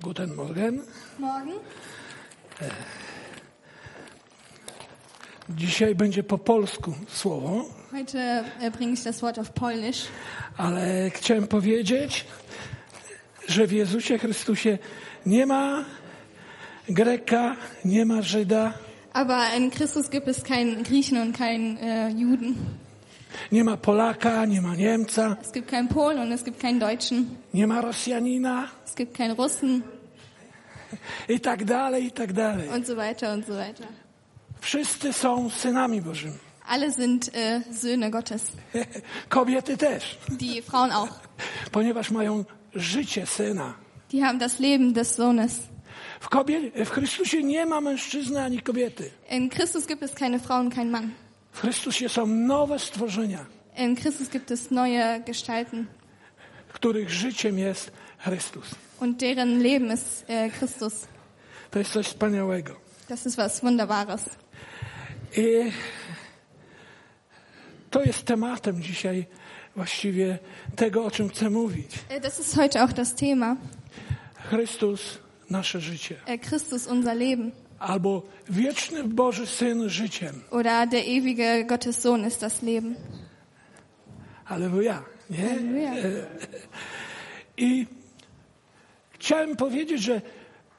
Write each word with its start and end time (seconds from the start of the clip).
Guten 0.00 0.34
Morgen. 0.34 0.80
Morgen. 1.18 1.52
Dzisiaj 5.48 5.94
będzie 5.94 6.22
po 6.22 6.38
polsku 6.38 6.94
słowo, 7.08 7.64
Heute 7.92 8.44
äh, 8.60 8.70
bringe 8.70 8.92
ich 8.94 9.02
das 9.04 9.20
Wort 9.22 9.38
auf 9.38 9.50
Polnisch. 9.50 10.06
ale 10.56 11.10
chciałem 11.10 11.46
powiedzieć, 11.46 12.24
że 13.48 13.66
w 13.66 13.72
Jezusie 13.72 14.18
Chrystusie 14.18 14.78
nie 15.26 15.46
ma 15.46 15.84
Greka, 16.88 17.56
nie 17.84 18.04
ma 18.06 18.22
Żyda, 18.22 18.72
Aber 19.12 19.56
in 19.58 19.70
Christus 19.70 20.08
gibt 20.10 20.28
es 20.28 20.42
keinen 20.42 20.82
Griechen 20.84 21.18
und 21.22 21.36
keinen 21.38 21.76
äh, 21.76 22.08
Juden. 22.08 22.54
Nie 23.50 23.64
ma 23.64 23.76
Polaka, 23.76 24.44
nie 24.46 24.60
ma 24.60 24.74
Niemca, 24.74 25.36
Es 25.42 25.52
gibt 25.52 25.68
keinen 25.68 25.88
Polen 25.88 26.18
und 26.18 26.32
es 26.32 26.44
gibt 26.44 26.60
keinen 26.60 26.80
Deutschen. 26.80 27.36
nie 27.52 27.66
ma 27.66 27.80
Rosjanina 27.80 28.68
Es 28.86 28.94
gibt 28.94 29.14
keinen 29.16 29.36
Russen 29.36 29.82
i 31.28 31.40
tak 31.40 31.64
dalej, 31.64 32.06
i 32.06 32.10
tak 32.12 32.32
dalej. 32.32 32.68
und 32.68 32.86
so 32.86 32.96
weiter 32.96 33.32
und 33.32 33.46
so 33.46 33.54
weiter. 33.54 33.86
Wszyscy 34.60 35.12
są 35.12 35.50
synami 35.50 36.00
Bożymi. 36.02 36.38
Alle 36.68 36.92
sind 36.92 37.30
äh, 37.34 37.60
Söhne 37.72 38.10
Gottes. 38.10 38.42
Kobiety 39.28 39.76
też, 39.76 40.18
Die 40.28 40.62
Frauen 40.62 40.92
auch. 40.92 41.08
ponieważ 41.72 42.10
mają 42.10 42.44
życie 42.74 43.26
syna. 43.26 43.74
Die 44.12 44.22
haben 44.24 44.38
das 44.38 44.58
Leben 44.58 44.92
des 44.94 45.14
Sohnes. 45.14 45.58
W, 46.20 46.28
kobie, 46.28 46.70
w 46.84 46.90
Chrystusie 46.90 47.42
nie 47.42 47.66
ma 47.66 47.80
mężczyzny 47.80 48.42
ani 48.42 48.60
kobiety. 48.60 49.10
In 49.30 49.48
Christus 49.50 49.86
gibt 49.86 50.02
es 50.02 50.14
keine 50.14 50.38
Frau 50.38 50.60
und 50.60 50.74
keinen 50.74 50.90
Mann. 50.90 51.10
W 51.52 51.60
Chrystusie 51.60 52.08
są 52.08 52.26
nowe 52.26 52.78
stworzenia, 52.78 53.46
In 53.78 53.96
Christus 53.96 54.28
gibt 54.28 54.50
es 54.50 54.70
neue 54.70 55.20
Gestalten 55.26 55.86
których 56.72 57.10
życiem 57.10 57.58
jest 57.58 57.92
Chrystus. 58.18 58.64
und 59.00 59.18
deren 59.20 59.62
Leben 59.62 59.92
ist 59.92 60.24
äh, 60.28 60.50
Christus. 60.58 61.06
To 61.70 61.78
jest 61.78 61.92
coś 61.92 62.06
wspaniałego. 62.06 62.76
Das 63.08 63.26
ist 63.26 63.36
was 63.36 63.60
Wunderbares. 63.60 64.24
I 65.36 65.72
to 67.90 68.02
jest 68.02 68.22
tematem 68.24 68.82
dzisiaj 68.82 69.26
właściwie 69.76 70.38
tego, 70.76 71.04
o 71.04 71.10
czym 71.10 71.28
chcę 71.28 71.50
mówić. 71.50 71.90
Äh, 72.10 72.20
Das 72.20 72.40
ist 72.40 72.54
heute 72.56 72.82
auch 72.82 72.92
das 72.92 73.14
Thema. 73.14 73.56
Chrystus, 74.50 75.18
nasze 75.50 75.80
życie. 75.80 76.16
Äh, 76.26 76.38
Christus, 76.48 76.86
unser 76.86 77.16
Leben. 77.16 77.52
Albo 77.82 78.22
wieczny 78.50 79.04
Boży 79.04 79.46
Syn 79.46 79.88
życiem. 79.88 80.42
Oder 80.50 80.88
der 80.88 81.02
ewige 81.06 81.64
Gottes 81.64 82.00
Sohn 82.00 82.24
ist 82.26 82.40
das 82.40 82.62
Leben. 82.62 82.94
Halleluja. 84.44 85.02
Nie? 85.30 85.48
Halleluja. 85.48 85.92
I 87.56 87.86
chciałem 89.12 89.56
powiedzieć, 89.56 90.02
że 90.02 90.20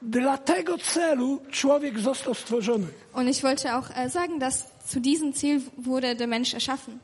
dla 0.02 0.38
tego 0.38 0.78
celu 0.78 1.40
człowiek 1.50 1.98
został 1.98 2.34
stworzony. 2.34 2.86
Und 3.14 3.28
ich 3.28 3.42
wollte 3.42 3.74
auch 3.74 3.90
äh, 3.90 4.10
sagen, 4.10 4.38
dass 4.38 4.64
zu 4.86 5.00
diesem 5.00 5.32
Ziel 5.32 5.60
wurde 5.78 6.16
der 6.16 6.28
Mensch 6.28 6.54
erschaffen. 6.54 6.98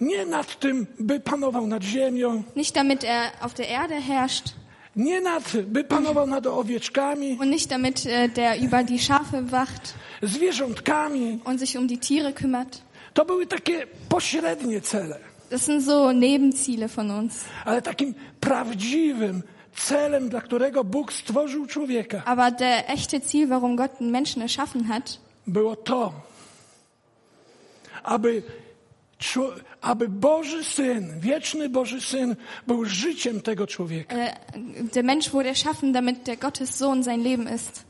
Nie 0.00 0.26
nad 0.26 0.58
tym, 0.58 0.86
by 0.98 1.20
panował 1.20 1.66
nad 1.66 1.82
ziemią, 1.82 2.42
Nicht 2.56 2.74
damit 2.74 3.04
er 3.04 3.30
auf 3.40 3.54
der 3.54 3.68
Erde 3.68 4.00
herrscht 4.00 4.61
nie 4.96 5.20
nad, 5.20 5.52
by 5.66 5.84
panował 5.84 6.26
nad 6.26 6.46
owieczkami, 6.46 7.38
und 7.40 7.50
nicht 7.50 7.70
damit 7.70 8.06
äh, 8.06 8.28
der 8.28 8.60
über 8.60 8.84
die 8.84 8.98
Schafe 8.98 9.42
wacht 9.42 9.94
zwierzątkami. 10.22 11.40
und 11.44 11.58
sich 11.58 11.78
um 11.78 11.88
die 11.88 11.98
Tiere 11.98 12.32
kümmert. 12.32 12.82
To 13.14 13.24
były 13.24 13.46
takie 13.46 13.86
pośrednie 14.08 14.80
cele. 14.80 15.18
Das 15.50 15.62
sind 15.64 15.84
so 15.84 16.12
Nebenziele 16.12 16.88
von 16.88 17.10
uns. 17.10 17.44
Ale 17.64 17.82
takim 17.82 18.14
prawdziwym 18.40 19.42
celem, 19.76 20.28
dla 20.28 20.40
którego 20.40 20.84
Bóg 20.84 21.12
stworzył 21.12 21.66
człowieka, 21.66 22.22
Aber 22.24 22.52
der 22.56 22.84
echte 22.86 23.20
Ziel, 23.20 23.48
warum 23.48 23.76
Gott 23.76 23.98
den 24.00 24.10
Menschen 24.10 24.42
erschaffen 24.42 24.84
hat, 24.84 25.18
było 25.46 25.76
to, 25.76 26.12
aby, 28.02 28.42
aby 29.80 30.08
Boży 30.08 30.64
Syn, 30.64 31.20
wieczny 31.20 31.68
Boży 31.68 32.00
Syn 32.00 32.36
był 32.66 32.84
życiem 32.84 33.40
tego 33.40 33.66
człowieka. 33.66 34.16
äh, 34.16 34.32
der 34.92 35.04
Mensch 35.04 35.30
wurde 35.32 35.48
erschaffen, 35.48 35.92
damit 35.92 36.22
der 36.22 36.38
Gottes 36.38 36.74
Sohn 36.74 37.02
sein 37.02 37.22
Leben 37.22 37.54
ist. 37.56 37.84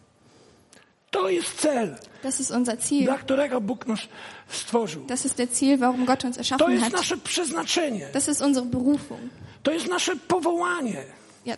To 1.11 1.29
jest 1.29 1.61
cel, 1.61 1.97
Das 2.23 2.41
ist 2.41 2.51
unser 2.51 2.77
Ziel. 2.81 3.05
dla 3.05 3.19
którego 3.19 3.61
Bóg 3.61 3.87
nas 3.87 4.01
stworzył. 4.49 5.05
Das 5.07 5.25
ist 5.27 5.37
der 5.37 5.49
Ziel, 5.55 5.79
warum 5.79 6.05
Gott 6.05 6.25
uns 6.25 6.37
To 6.37 6.41
erschaffen 6.41 6.71
jest 6.73 6.85
hat. 6.85 6.93
nasze 6.93 7.17
przeznaczenie, 7.17 8.07
Das 8.13 8.29
ist 8.29 8.41
unsere 8.41 8.67
Berufung. 8.67 9.21
to 9.63 9.73
jest 9.73 9.89
nasze 9.89 10.17
powołanie. 10.17 11.03
Ja, 11.47 11.57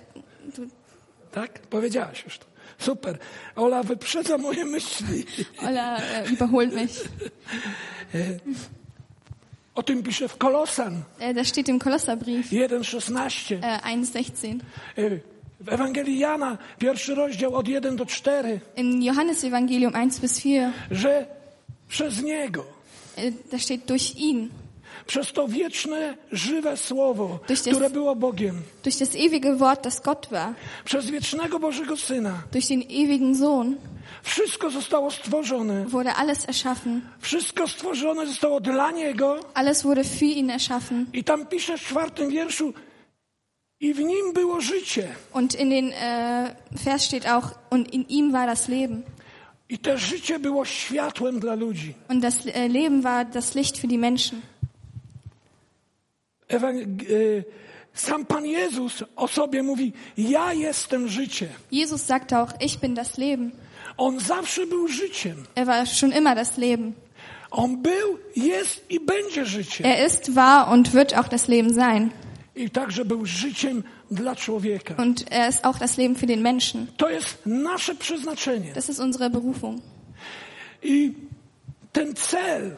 du, 0.57 0.63
Tak? 1.33 1.59
Powiedziałaś 1.59 2.25
już 2.25 2.39
to. 2.39 2.45
Super. 2.79 3.19
Ola 3.57 3.83
wyprzedza 3.83 4.39
moje 4.39 4.65
myśli. 4.65 5.25
Ola 5.63 5.99
äh, 5.99 6.33
überholt 6.33 6.75
mich. 6.75 6.91
O 9.75 9.83
tym 9.83 10.03
pisze 10.03 10.29
w 10.29 10.37
Kolosan. 10.37 11.03
Äh, 11.21 11.35
das 11.35 11.49
steht 11.49 11.69
im 11.69 11.79
Kolosserbrief. 11.79 12.51
1,16. 12.53 13.61
äh, 13.61 13.81
1,16. 13.83 14.61
Y, 14.99 15.21
W 15.61 15.69
Ewangelii 15.69 16.19
Jana, 16.19 16.59
pierwszy 16.79 17.15
rozdział 17.15 17.55
od 17.55 17.69
1 17.69 17.97
do 17.97 18.07
4, 18.07 18.61
Im 18.77 19.03
Johannesevangelium 19.03 19.93
1 19.95 20.21
bis 20.21 20.39
4, 20.41 20.73
że 20.91 21.27
przez 21.89 22.23
Niego, 22.23 22.65
da 23.53 23.59
steht 23.59 23.85
durch 23.87 24.17
ihn, 24.17 24.49
przez 25.07 25.33
to 25.33 25.49
wieczne, 25.49 26.17
żywe 26.33 26.77
Słowo, 26.77 27.39
das- 27.49 27.61
które 27.63 27.91
było 27.91 28.17
Bogiem, 28.17 28.63
durch 28.85 28.99
das 28.99 29.15
ewige 29.17 29.57
Wort, 29.57 29.85
das 29.85 30.01
Gott 30.01 30.29
war, 30.31 30.55
przez 30.85 31.11
wiecznego 31.11 31.59
Bożego 31.61 31.97
Syna, 31.97 32.43
durch 32.53 32.69
den 32.69 32.83
ewigen 32.83 33.35
Sohn 33.37 33.77
wszystko 34.25 34.71
zostało 34.71 35.11
stworzone. 35.11 35.85
wurde 35.85 36.15
alles 36.15 36.49
erschaffen. 36.49 37.01
Wszystko 37.21 37.69
stworzone 37.69 38.27
zostało 38.27 38.61
dla 38.61 38.91
Niego 38.91 39.41
Alles 39.55 39.83
wurde 39.85 40.05
für 40.05 40.25
ihn 40.25 40.51
erschaffen. 40.51 41.07
i 41.13 41.25
tam 41.25 41.47
pisze 41.47 41.79
w 41.79 41.81
czwartym 41.83 42.31
wierszu 42.31 42.75
i 43.81 43.95
w 43.95 43.99
Nim 43.99 44.33
było 44.33 44.61
życie. 44.61 45.09
Und 45.33 45.55
in 45.55 45.71
den 45.71 45.91
äh, 45.93 46.51
Vers 46.85 47.05
steht 47.05 47.27
auch, 47.27 47.51
und 47.71 47.93
in 47.95 48.03
ihm 48.09 48.33
war 48.33 48.47
das 48.47 48.69
Leben. 48.69 49.03
I 49.69 49.79
to 49.79 49.99
życie 49.99 50.39
było 50.39 50.65
światłem 50.65 51.41
dla 51.41 51.55
ludzi. 51.55 51.95
Und 52.09 52.21
das 52.23 52.47
äh, 52.47 52.69
Leben 52.69 53.03
war 53.03 53.25
das 53.25 53.55
Licht 53.55 53.79
für 53.79 53.89
die 53.89 53.99
Menschen. 53.99 54.43
Ewang- 56.49 57.03
y, 57.11 57.45
Sam 57.95 58.27
Pan 58.27 58.47
Jezus 58.47 59.05
o 59.17 59.29
sobie 59.29 59.63
mówi, 59.63 59.93
ja 60.17 60.53
jestem 60.53 61.09
życie. 61.09 61.49
Jesus 61.73 62.03
sagte 62.03 62.39
auch, 62.39 62.53
ich 62.61 62.81
bin 62.81 62.95
das 62.95 63.19
Leben. 63.19 63.53
On 63.97 64.21
zawsze 64.21 64.67
był 64.67 64.89
życiem. 64.89 65.45
Er 65.55 65.67
war 65.67 65.87
schon 65.87 66.13
immer 66.13 66.35
das 66.35 66.57
Leben. 66.59 66.93
On 67.51 67.83
był, 67.83 68.19
jest 68.37 68.91
i 68.91 69.01
będzie 69.01 69.47
życiem. 69.47 69.87
Er 69.87 70.07
ist, 70.07 70.35
war 70.35 70.73
und 70.73 70.93
wird 70.93 71.15
auch 71.15 71.29
das 71.29 71.49
Leben 71.49 71.75
sein. 71.75 72.11
I 72.57 72.71
także 72.71 73.05
był 73.05 73.27
życiem 73.27 73.83
dla 74.11 74.37
człowieka. 74.37 74.95
Und 74.99 75.25
er 75.31 75.49
ist 75.49 75.65
auch 75.65 75.79
das 75.79 75.97
Leben 75.97 76.17
für 76.17 76.27
den 76.27 76.43
Menschen. 76.43 76.87
To 76.97 77.11
jest 77.11 77.47
nasze 77.47 77.95
przeznaczenie. 77.95 78.73
Das 78.73 78.89
ist 78.89 79.01
unsere 79.01 79.31
Berufung. 79.31 79.83
I 80.83 81.13
ten 81.93 82.15
cel 82.15 82.77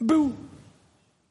był 0.00 0.32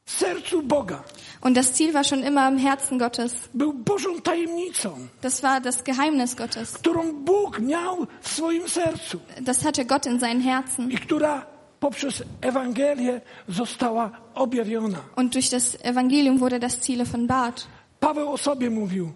w 0.06 0.12
sercu 0.12 0.62
Boga. 0.62 1.04
Und 1.42 1.56
das 1.58 1.74
Ziel 1.74 1.94
war 1.94 2.04
schon 2.04 2.24
immer 2.24 2.50
im 2.50 2.58
Herzen 2.58 3.00
Gottes. 3.00 3.34
Był 3.54 3.74
Bożą 3.74 4.22
tajemnicą, 4.22 5.08
Das 5.22 5.42
war 5.42 5.62
das 5.62 5.84
Geheimnis 5.84 6.36
Gottes. 6.36 6.72
którą 6.74 7.14
Bóg 7.14 7.60
miał 7.60 8.08
w 8.22 8.28
swoim 8.30 8.70
sercu 8.70 9.20
Das 9.42 9.64
hatte 9.64 9.86
Gott 9.86 10.06
in 10.06 10.20
seinen 10.20 10.42
Herzen. 10.42 10.92
i 10.92 10.98
która 10.98 11.46
poprzez 11.80 12.24
Ewangelię 12.42 13.22
została 13.48 14.12
objawiona. 14.36 14.98
Und 15.16 15.34
durch 15.34 15.50
das 15.50 15.78
Evangelium 15.84 16.38
wurde 16.40 16.60
das 16.60 16.78
Ziel 16.86 17.02
offenbart. 17.02 17.68
Paweł 18.00 18.32
o 18.32 18.38
sobie 18.38 18.70
mówił, 18.70 19.12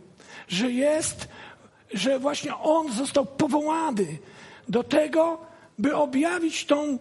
że 0.48 0.72
jest, 0.72 1.28
że 1.94 2.20
właśnie 2.20 2.56
on 2.56 2.92
został 2.92 3.26
powołany 3.26 4.06
do 4.70 4.84
tego, 4.84 5.38
by 5.80 5.96
objawić 5.96 6.66
tą 6.66 7.00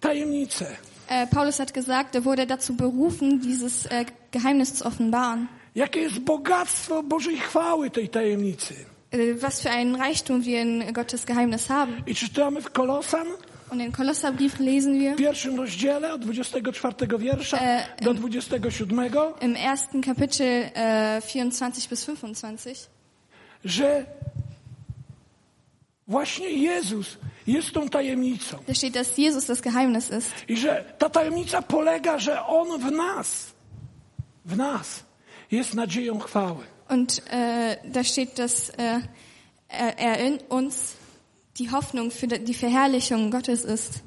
tajemnicę. 0.00 0.66
Äh, 1.08 1.26
Paulus 1.26 1.58
hat 1.58 1.74
gesagt, 1.74 2.14
er 2.14 2.24
wurde 2.24 2.46
dazu 2.46 2.76
berufen, 2.76 3.40
dieses 3.40 3.86
äh, 3.86 4.04
Geheimnis 4.30 4.74
zu 4.74 4.86
offenbaren. 4.86 5.48
Jakie 5.74 6.00
jest 6.00 6.18
bogactwo 6.20 7.02
Bożej 7.02 7.36
chwały 7.36 7.90
tej 7.90 8.08
tajemnicy. 8.08 8.74
Äh, 9.10 9.42
was 9.42 9.60
für 9.60 9.70
einen 9.70 9.94
Reichtum 9.96 10.44
wir 10.44 10.62
in 10.62 10.92
Gottes 10.92 11.26
Geheimnis 11.26 11.68
haben. 11.68 12.02
I 12.06 12.14
czytamy 12.14 12.60
w 12.60 12.70
Kolosan 12.70 13.26
Und 13.70 13.80
in 13.80 13.92
Kolosserbrief 13.92 14.58
lesen 14.60 15.00
wir 15.00 15.14
w 15.14 15.16
pierwszym 15.16 15.56
rozdziale 15.56 16.14
od 16.14 16.24
24 16.24 17.18
wiersza 17.18 17.58
E, 17.58 17.86
do 18.02 18.14
27, 18.14 18.72
im 19.40 19.56
ersten 19.56 20.00
Kapitel 20.00 20.70
äh, 20.74 21.20
24 21.20 21.88
bis 21.88 22.04
25, 22.04 22.88
że 23.64 24.06
właśnie 26.08 26.48
Jezus 26.50 27.18
jest 27.46 27.72
tą 27.72 27.88
tajemnicą. 27.88 28.58
da 28.66 28.74
steht, 28.74 28.94
dass 28.94 29.18
Jesus 29.18 29.46
das 29.46 29.60
Geheimnis 29.60 30.10
ist. 30.10 30.30
I 30.48 30.56
że 30.56 30.84
ta 30.98 31.10
tajemnica 31.10 31.62
polega, 31.62 32.18
że 32.18 32.46
On 32.46 32.80
w 32.80 32.90
nas, 32.92 33.52
w 34.44 34.56
nas 34.56 35.04
jest 35.50 35.74
nadzieją 35.74 36.18
chwały. 36.18 36.64
Und 36.88 37.22
äh, 37.30 37.76
da 37.84 38.04
steht, 38.04 38.38
dass 38.38 38.70
äh, 38.70 39.00
er, 39.68 39.98
er 39.98 40.26
in 40.26 40.38
uns 40.48 40.94
die 41.58 41.70
Hoffnung 41.70 42.10
für 42.10 42.26
die 42.26 42.54
Verherrlichung 42.54 43.30
Gottes 43.30 43.64
ist. 43.64 44.02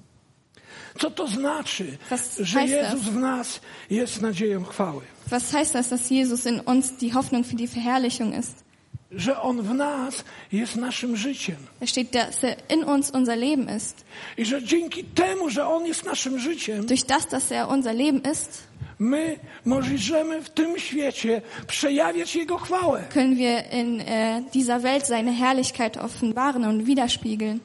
Co 1.00 1.12
to 1.12 1.28
znaczy, 1.28 1.98
Was 2.10 2.38
że 2.38 2.62
Jezus 2.66 3.02
das? 3.02 3.10
w 3.14 3.16
nas 3.16 3.60
jest 3.90 4.22
nadzieją 4.22 4.64
chwały? 4.64 5.02
Was 5.30 5.54
heißt 5.54 5.74
das, 5.74 5.90
dass 5.90 6.10
Jesus 6.10 6.46
in 6.46 6.60
uns 6.60 6.98
die 6.98 7.14
Hoffnung 7.14 7.44
für 7.44 7.56
die 7.56 7.68
Verherrlichung 7.68 8.34
ist? 8.34 8.64
Że 9.12 9.42
On 9.42 9.62
w 9.62 9.74
nas 9.74 10.24
jest 10.52 10.76
naszym 10.76 11.18
życiem. 11.18 11.56
Da 11.80 11.88
steht, 11.88 12.12
dass 12.12 12.44
er 12.44 12.56
in 12.70 12.84
uns 12.84 13.10
unser 13.12 13.38
Leben 13.38 13.78
ist. 13.78 14.06
I 14.38 14.46
że 14.46 14.64
dzięki 14.64 15.04
temu, 15.04 15.50
że 15.50 15.68
On 15.68 15.86
jest 15.86 16.06
naszym 16.06 16.40
życiem, 16.40 16.86
Durch 16.86 17.04
das, 17.06 17.28
dass 17.28 17.52
er 17.52 17.70
unser 17.70 17.96
Leben 17.96 18.22
ist, 18.34 18.68
my 19.00 19.40
możemy 19.66 20.42
w 20.42 20.50
tym 20.50 20.80
świecie 20.80 21.42
przejawiać 21.68 22.36
Jego 22.36 22.58
chwałę. 22.58 23.04
können 23.14 23.36
wir 23.38 23.64
in 23.74 24.02
äh, 24.02 24.52
dieser 24.54 24.82
Welt 24.82 25.08
seine 25.08 25.34
Herrlichkeit 25.34 25.98
offenbaren 25.98 26.66
und 26.66 26.84
widerspiegeln. 26.84 27.60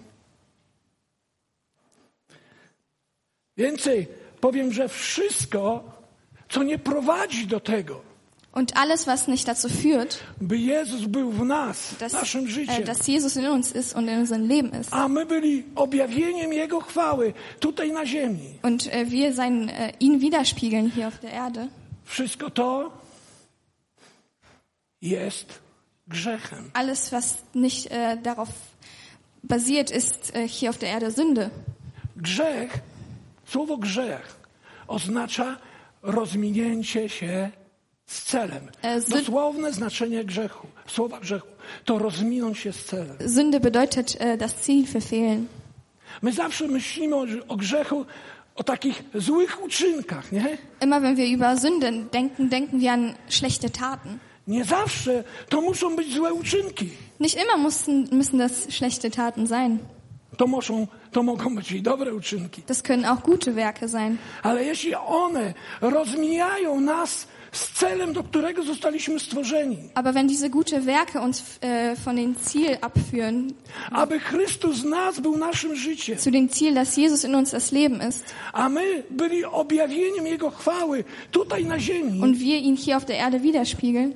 Więcej 3.57 4.07
powiem, 4.41 4.73
że 4.73 4.89
wszystko, 4.89 5.85
co 6.49 6.63
nie 6.63 6.79
prowadzi 6.79 7.47
do 7.47 7.61
tego, 7.61 8.01
Und 8.55 8.77
alles, 8.77 9.07
was 9.07 9.29
nicht 9.29 9.49
dazu 9.49 9.71
führt, 9.71 10.23
nas, 11.45 11.95
dass, 11.99 12.13
äh, 12.13 12.85
dass 12.85 13.07
Jesus 13.07 13.37
in 13.37 13.47
uns 13.47 13.73
ist 13.73 13.97
und 13.97 14.09
in 14.09 14.19
unserem 14.19 14.47
Leben 14.47 14.73
ist. 14.73 14.93
chwały. 16.81 17.35
Und 18.63 18.93
äh, 18.93 19.11
wir 19.11 19.33
sein, 19.33 19.69
äh, 19.69 19.93
ihn 19.99 20.21
widerspiegeln 20.21 20.91
hier 20.91 21.09
auf 21.09 21.19
der 21.21 21.33
Erde. 21.33 21.69
Wszystko 22.05 22.51
to 22.51 22.93
jest 25.01 25.47
grzechem. 26.09 26.71
Alles, 26.75 27.11
was 27.11 27.39
nicht 27.55 27.91
äh, 27.91 28.19
darauf 28.23 28.51
basiert, 29.43 29.91
ist 29.91 30.35
äh, 30.35 30.47
hier 30.47 30.69
auf 30.69 30.79
der 30.79 30.91
Erde 30.91 31.11
Sünde. 31.11 31.51
Grzech, 32.17 32.83
słowo 33.47 33.79
grzech 33.79 34.43
oznacza 34.89 35.57
rozminięcie 36.03 37.09
się 37.09 37.51
z 38.07 38.23
celem. 38.23 38.69
E, 38.83 39.01
Dosłowne 39.01 39.73
znaczenie 39.73 40.25
grzechu, 40.25 40.67
słowa 40.87 41.21
grzechu, 41.21 41.47
to 41.85 41.99
rozminąć 41.99 42.59
się 42.59 42.73
z 42.73 42.85
celem. 42.85 43.17
Sünde 43.27 43.61
bedeutet 43.61 44.17
äh, 44.21 44.37
das 44.37 44.55
Ziel 44.67 44.85
verfehlen. 44.85 45.47
My 46.23 46.33
zawsze 46.33 46.69
myślimy 46.69 47.17
o, 47.17 47.27
o 47.49 47.57
grzechu, 47.57 48.07
o 48.55 48.65
takich 48.65 49.03
złych 49.15 49.63
uczynkach, 49.65 50.33
nie? 50.33 50.59
Immer 50.81 51.03
wenn 51.03 51.17
wir 51.17 51.27
über 51.27 51.57
Sünde 51.59 51.93
denken, 52.13 52.49
denken 52.49 52.81
wir 52.81 52.93
an 52.93 53.15
schlechte 53.29 53.71
Taten. 53.71 54.19
Nie 54.47 54.65
zawsze 54.65 55.25
to 55.49 55.61
muszą 55.61 55.97
być 55.97 56.15
złe 56.15 56.33
uczynki. 56.35 56.89
Nicht 57.21 57.37
immer 57.37 57.59
müssen, 57.69 58.09
müssen 58.11 58.39
das 58.39 58.67
schlechte 58.71 59.11
Taten 59.11 59.47
sein. 59.47 59.79
To, 60.37 60.47
muszą, 60.47 60.87
to 61.13 61.23
mogą 61.23 61.55
być 61.57 61.73
i 61.73 61.83
dobre 61.83 62.15
uczynki. 62.15 62.63
Das 62.67 62.83
können 62.83 63.05
auch 63.05 63.23
gute 63.23 63.53
Werke 63.53 63.89
sein. 63.89 64.17
Ale 64.43 64.65
jeśli 64.65 64.95
one 64.95 65.55
rozmijają 65.81 66.81
nas 66.81 67.27
z 67.53 67.73
celem, 67.73 68.13
do 68.13 68.23
którego 68.23 68.63
zostaliśmy 68.63 69.21
stworzeni, 69.21 69.79
Aber 69.95 70.15
wenn 70.15 70.29
diese 70.29 70.51
gute 70.51 70.81
Werke 70.81 71.21
uns 71.21 71.43
äh, 71.61 71.97
von 72.05 72.17
dem 72.17 72.35
Ziel 72.37 72.79
abführen, 72.81 73.53
aby 73.91 74.21
Chrystus 74.21 74.85
nas 74.85 75.21
był 75.21 75.37
naszym 75.39 75.77
życiem, 75.77 76.19
zu 76.19 76.31
dem 76.31 76.49
Ziel, 76.49 76.75
dass 76.75 76.97
Jesus 76.97 77.25
in 77.25 77.35
uns 77.35 77.51
das 77.51 77.73
Leben 77.73 78.09
ist 78.09 78.35
a 78.53 78.69
my 78.69 79.03
byli 79.11 79.45
objawieniem 79.45 80.27
Jego 80.27 80.51
chwały 80.51 81.05
tutaj 81.31 81.65
na 81.65 81.79
ziemi, 81.79 82.21
und 82.21 82.39
wir 82.39 82.59
ihn 82.59 82.77
hier 82.77 82.97
auf 82.97 83.05
der 83.05 83.17
Erde 83.17 83.43
widerspiegeln, 83.43 84.15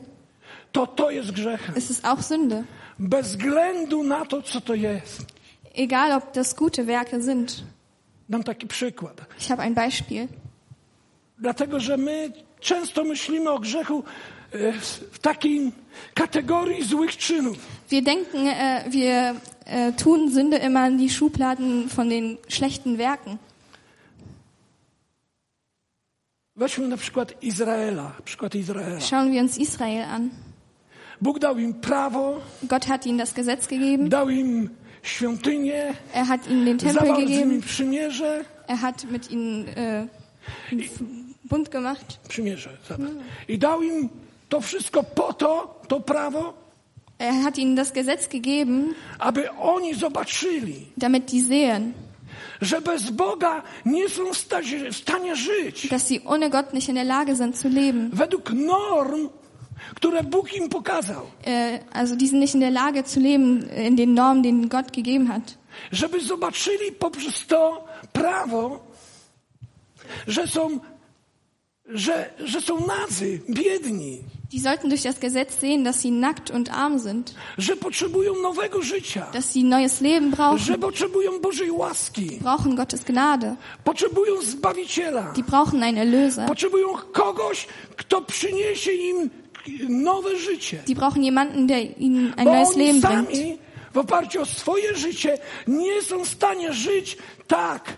to 0.72 0.86
to 0.86 1.10
jest 1.10 1.32
grzechem. 1.32 1.76
ist 1.76 1.90
es 1.90 2.04
auch 2.04 2.22
Sünde. 2.22 2.64
Bez 2.98 3.28
względu 3.28 4.02
na 4.02 4.24
to, 4.24 4.42
co 4.42 4.60
to 4.60 4.74
jest. 4.74 5.22
Egal, 5.74 6.12
ob 6.12 6.32
das 6.32 6.54
gute 6.54 6.84
Werke 6.86 7.22
sind. 7.22 7.64
Dam 8.28 8.42
taki 8.42 8.66
przykład. 8.66 9.20
Ich 9.40 9.50
habe 9.50 9.62
ein 9.62 9.74
Beispiel. 9.74 10.28
Dlatego, 11.38 11.80
że 11.80 11.96
my 11.96 12.32
często 12.60 13.04
myślimy 13.04 13.50
o 13.50 13.58
grzechu 13.58 14.02
e, 14.52 14.72
w 15.12 15.18
takiej 15.18 15.72
kategorii 16.14 16.84
złych 16.84 17.16
czynów. 17.16 17.56
Wir 17.90 18.02
denken, 18.02 18.46
äh, 18.46 18.90
wir 18.90 19.34
äh, 19.66 19.92
tun 20.04 20.30
Sünde 20.32 20.56
immer 20.58 20.90
in 20.90 20.98
die 20.98 21.10
Schubladen 21.10 21.88
von 21.88 22.08
den 22.08 22.36
schlechten 22.48 22.96
Werken. 22.96 23.36
Weźmy 26.56 26.88
na 26.88 26.96
przykład 26.96 27.42
Izraela, 27.42 28.12
przykład 28.24 28.54
Izraela. 28.54 29.00
Schauen 29.00 29.32
wir 29.32 29.42
uns 29.42 29.58
Israel 29.58 30.04
an. 30.10 30.30
Bóg 31.20 31.38
dał 31.38 31.58
im 31.58 31.74
prawo, 31.74 32.40
Gott 32.62 32.84
hat 32.86 33.06
ihnen 33.06 33.18
das 33.18 33.34
Gesetz 33.34 33.66
gegeben. 33.66 34.08
dał 34.08 34.30
im 34.30 34.70
świątynię, 35.02 35.94
Er 36.14 36.24
hat 36.26 36.46
ihnen 36.50 36.64
den 36.64 36.78
Tempel 36.78 37.16
gegeben. 37.16 37.60
przymierze, 37.60 38.44
Er 38.68 38.76
hat 38.80 39.04
mit 39.10 39.30
ihnen 39.30 39.66
äh, 39.68 40.06
Bund 41.48 41.68
gemacht. 41.68 42.18
przymierze, 42.28 42.70
zawarł. 42.88 43.12
I 43.48 43.58
dał 43.58 43.82
im 43.82 44.08
to 44.48 44.60
wszystko 44.60 45.02
po 45.02 45.32
to, 45.32 45.80
to 45.88 46.00
prawo, 46.00 46.54
Er 47.18 47.32
hat 47.42 47.58
ihnen 47.58 47.76
das 47.76 47.92
Gesetz 47.92 48.28
gegeben, 48.28 48.94
aby 49.18 49.50
oni 49.52 49.94
zobaczyli, 49.94 50.86
damit 50.96 51.24
die 51.30 51.42
sehen, 51.48 51.92
że 52.60 52.80
bez 52.80 53.10
Boga 53.10 53.62
nie 53.86 54.08
są 54.08 54.32
w 54.32 54.38
stanie 54.96 55.36
żyć. 55.36 55.88
dass 55.88 56.08
sie 56.08 56.20
ohne 56.24 56.50
Gott 56.50 56.74
nicht 56.74 56.88
in 56.88 56.94
der 56.94 57.06
Lage 57.06 57.36
sind 57.36 57.56
zu 57.58 57.68
leben. 57.68 58.10
Według 58.12 58.50
norm, 58.52 59.28
które 59.94 60.22
Bóg 60.22 60.52
im 60.54 60.68
pokazał. 60.68 61.26
Äh, 61.44 61.78
also 61.92 62.16
die 62.16 62.28
sind 62.28 62.40
nicht 62.40 62.54
in 62.54 62.60
der 62.60 62.70
Lage 62.70 63.04
zu 63.04 63.20
leben 63.20 63.70
in 63.70 63.96
den 63.96 64.14
Normen, 64.14 64.42
denen 64.42 64.68
Gott 64.68 64.92
gegeben 64.92 65.28
hat. 65.28 65.58
Żeby 65.92 66.20
zobaczyli 66.20 66.92
poprzez 66.98 67.46
to 67.46 67.84
prawo, 68.12 68.80
że 70.26 70.46
są, 70.48 70.80
że, 71.88 72.30
że 72.44 72.60
są 72.60 72.86
nadzy, 72.86 73.40
biedni, 73.50 74.18
Die 74.52 74.60
sollten 74.60 74.88
durch 74.90 75.02
das 75.02 75.18
Gesetz 75.18 75.58
sehen, 75.60 75.84
dass 75.84 76.02
sie 76.02 76.10
nackt 76.12 76.50
und 76.50 76.70
arm 76.70 76.98
sind, 77.00 77.34
że 77.58 77.76
potrzebują 77.76 78.34
nowego 78.42 78.82
życia, 78.82 79.26
dass 79.32 79.52
sie 79.52 79.64
neues 79.64 80.00
Leben 80.00 80.30
brauchen, 80.30 80.58
że 80.58 80.78
potrzebują 80.78 81.40
Bożej 81.40 81.70
łaski, 81.70 82.38
brauchen 82.40 82.74
Gottes 82.76 83.04
Gnade. 83.04 83.56
potrzebują 83.84 84.42
Zbawiciela, 84.42 85.32
Die 85.36 85.42
brauchen 85.44 85.82
einen 85.82 85.98
Erlöser. 85.98 86.46
potrzebują 86.46 86.88
kogoś, 87.12 87.66
kto 87.96 88.20
przyniesie 88.22 88.92
im 88.92 89.30
nowe 89.88 90.36
życie. 90.38 90.82
Die 90.86 90.94
brauchen 90.94 91.24
jemanden, 91.24 91.66
der 91.66 91.98
ihnen 91.98 92.32
ein 92.36 92.44
Bo 92.44 92.52
neues 92.52 92.76
Leben 92.76 93.00
bringt. 93.00 93.30
sami 93.36 93.58
w 93.94 93.98
oparciu 93.98 94.42
o 94.42 94.46
swoje 94.46 94.96
życie 94.96 95.38
nie 95.66 96.02
są 96.02 96.24
w 96.24 96.28
stanie 96.28 96.72
żyć 96.72 97.16
tak, 97.46 97.96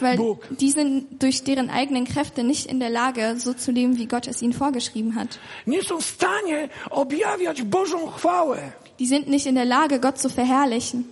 Weil 0.00 0.18
die 0.50 0.70
sind 0.70 1.22
durch 1.22 1.44
deren 1.44 1.70
eigenen 1.70 2.04
Kräfte 2.04 2.44
nicht 2.44 2.66
in 2.66 2.80
der 2.80 2.90
Lage, 2.90 3.34
so 3.38 3.54
zu 3.54 3.72
leben, 3.72 3.98
wie 3.98 4.06
Gott 4.06 4.26
es 4.26 4.42
ihnen 4.42 4.52
vorgeschrieben 4.52 5.14
hat. 5.14 5.38
Nie 5.66 5.82
są 5.82 6.00
w 6.00 6.04
stanie 6.04 6.68
objawiać 6.90 7.62
Bożą 7.62 8.10
chwałę. 8.10 8.72
Die 8.98 9.06
sind 9.06 9.28
nicht 9.28 9.46
in 9.46 9.54
der 9.54 9.66
Lage, 9.66 9.98
Gott 9.98 10.18
zu 10.20 10.28
verherrlichen. 10.28 11.04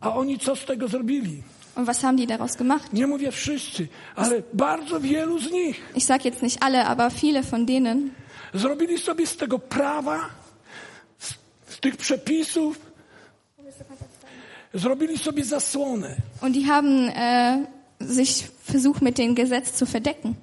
A 0.00 0.14
oni 0.14 0.38
co 0.38 0.56
z 0.56 0.64
tego 0.64 0.88
zrobili? 0.88 1.42
Und 1.76 1.86
was 1.86 2.02
haben 2.02 2.16
die 2.16 2.26
daraus 2.26 2.56
gemacht? 2.56 2.92
Nie 2.92 3.06
mówię 3.06 3.32
wszyscy, 3.32 3.88
ale 4.16 4.42
bardzo 4.52 5.00
wielu 5.00 5.38
z 5.38 5.50
nich 5.50 5.82
Ich 5.94 6.04
sage 6.04 6.24
jetzt 6.24 6.42
nicht 6.42 6.62
alle, 6.62 6.84
aber 6.86 7.12
viele 7.12 7.42
von 7.42 7.66
denen 7.66 8.10
zrobili 8.54 8.98
sobie 8.98 9.26
z 9.26 9.36
tego 9.36 9.58
prawa, 9.58 10.30
z, 11.18 11.34
z 11.68 11.80
tych 11.80 11.96
przepisów, 11.96 12.78
zrobili 14.74 15.18
sobie 15.18 15.44
zasłonę, 15.44 16.16
und 16.40 16.52
die 16.54 16.66
haben 16.66 17.08
äh, 17.10 17.66
sich 18.00 18.48
versucht, 18.64 19.02
mit 19.02 19.18
dem 19.18 19.34
Gesetz 19.34 19.72
zu 19.72 19.86
verdecken, 19.86 20.34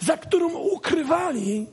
za 0.00 0.16
którą 0.16 0.54
ukrywali, 0.54 1.66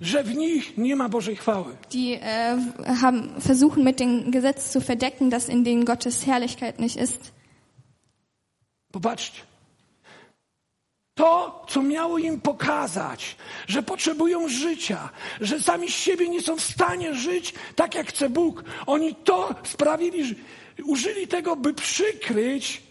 że 0.00 0.24
w 0.24 0.34
nich 0.34 0.78
nie 0.78 0.96
ma 0.96 1.08
Bożej 1.08 1.36
chwały. 1.36 1.76
die 1.92 2.18
äh, 2.20 2.58
haben 3.00 3.40
versuchen, 3.40 3.84
mit 3.84 4.00
dem 4.00 4.30
Gesetz 4.30 4.70
zu 4.70 4.80
verdecken, 4.80 5.30
dass 5.30 5.48
in 5.48 5.64
denen 5.64 5.84
Gottes 5.84 6.26
Herrlichkeit 6.26 6.78
nicht 6.78 6.96
ist. 6.96 7.32
Popatrzcie. 8.92 9.49
To, 11.20 11.64
co 11.68 11.82
miało 11.82 12.18
im 12.18 12.40
pokazać, 12.40 13.36
że 13.68 13.82
potrzebują 13.82 14.48
życia, 14.48 15.08
że 15.40 15.60
sami 15.60 15.88
z 15.88 15.94
siebie 15.94 16.28
nie 16.28 16.42
są 16.42 16.56
w 16.56 16.60
stanie 16.60 17.14
żyć 17.14 17.54
tak, 17.76 17.94
jak 17.94 18.06
chce 18.08 18.30
Bóg, 18.30 18.64
oni 18.86 19.14
to 19.14 19.54
sprawili, 19.64 20.36
użyli 20.84 21.28
tego, 21.28 21.56
by 21.56 21.74
przykryć, 21.74 22.82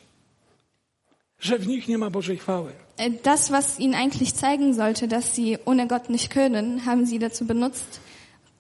że 1.39 1.57
w 1.57 1.67
nich 1.67 1.87
nie 1.87 1.97
ma 1.97 2.09
Bożej 2.09 2.37
chwały. 2.37 2.71
Äh, 2.97 3.21
Das, 3.23 3.49
was 3.49 3.79
ihnen 3.79 3.95
eigentlich 3.95 4.33
zeigen 4.33 4.75
sollte, 4.75 5.07
dass 5.07 5.35
sie 5.35 5.57
ohne 5.65 5.87
Gott 5.87 6.09
nicht 6.09 6.31
können, 6.31 6.85
haben 6.85 7.05
sie 7.05 7.19
dazu 7.19 7.45
benutzt, 7.45 7.99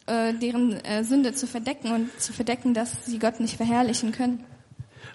äh, 0.07 0.33
deren 0.33 0.73
äh, 0.83 1.03
Sünde 1.03 1.33
zu 1.33 1.47
verdecken 1.47 1.91
und 1.91 2.21
zu 2.21 2.33
verdecken, 2.33 2.73
dass 2.73 2.89
sie 3.05 3.19
Gott 3.19 3.39
nicht 3.39 3.57
verherrlichen 3.57 4.11
können. 4.11 4.39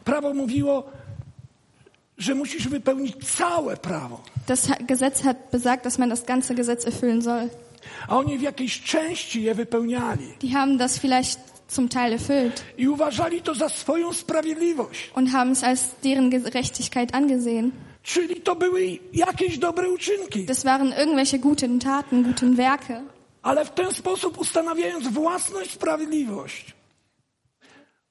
Prawo 0.04 0.34
mówiło, 0.34 0.84
że 2.18 2.34
musisz 2.34 2.68
wypełnić 2.68 3.14
całe 3.36 3.76
prawo. 3.76 4.20
Das 4.46 4.68
Gesetz 4.80 5.22
hat 5.22 5.36
besagt, 5.52 5.84
dass 5.84 5.98
man 5.98 6.08
das 6.08 6.24
ganze 6.24 6.54
Gesetz 6.54 6.86
erfüllen 6.86 7.22
soll. 7.22 7.48
a 8.08 8.16
oni 8.16 8.38
w 8.38 8.42
jakiejś 8.42 8.80
części 8.82 9.42
je 9.42 9.54
wypełniali 9.54 10.26
Die 10.40 10.52
haben 10.52 10.78
das 10.78 10.98
vielleicht 10.98 11.40
zum 11.68 11.88
Teil 11.88 12.12
erfüllt 12.12 12.62
i 12.78 12.88
uważali 12.88 13.42
to 13.42 13.54
za 13.54 13.68
swoją 13.68 14.12
sprawiedliwość. 14.12 15.10
und 15.16 15.30
haben 15.30 15.52
es 15.52 15.64
als 15.64 15.84
deren 16.02 16.30
Gerechtigkeit 16.30 17.14
angesehen. 17.14 17.70
Czyli 18.02 18.40
to 18.40 18.54
były 18.56 18.98
jakieś 19.12 19.58
dobre 19.58 19.88
uczynki, 19.90 20.44
Das 20.46 20.64
waren 20.64 20.92
irgendwelche 20.92 21.38
guten 21.38 21.78
Taten, 21.80 22.22
guten 22.22 22.54
Werke. 22.56 23.02
ale 23.42 23.64
w 23.64 23.70
ten 23.70 23.92
sposób 23.94 24.38
ustanawiając 24.38 25.08
własną 25.08 25.58
sprawiedliwość, 25.70 26.72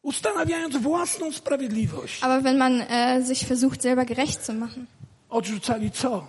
ustanawiając 0.04 0.76
własną 0.78 1.32
sprawiedliwość, 1.32 2.24
Aber 2.24 2.44
wenn 2.44 2.58
man 2.58 2.82
äh, 2.82 3.24
sich 3.26 3.46
versucht, 3.48 3.82
selber 3.82 4.06
gerecht 4.06 4.46
zu 4.46 4.54
machen, 4.54 4.86
odrzucali 5.30 5.92
co? 5.92 6.28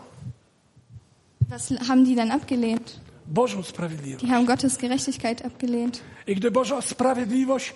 was 1.49 1.71
haben 1.89 2.05
die 2.05 2.15
dann 2.17 2.31
abgelehnt? 2.31 3.01
Bożą 3.27 3.63
sprawiedliwość. 3.63 4.25
Die 4.25 4.31
haben 4.33 4.47
Gottes 4.47 4.79
Gerechtigkeit 4.79 5.45
abgelehnt. 5.45 6.01
I 6.27 6.35
gdy 6.35 6.51
Boża 6.51 6.83
sprawiedliwość 6.83 7.75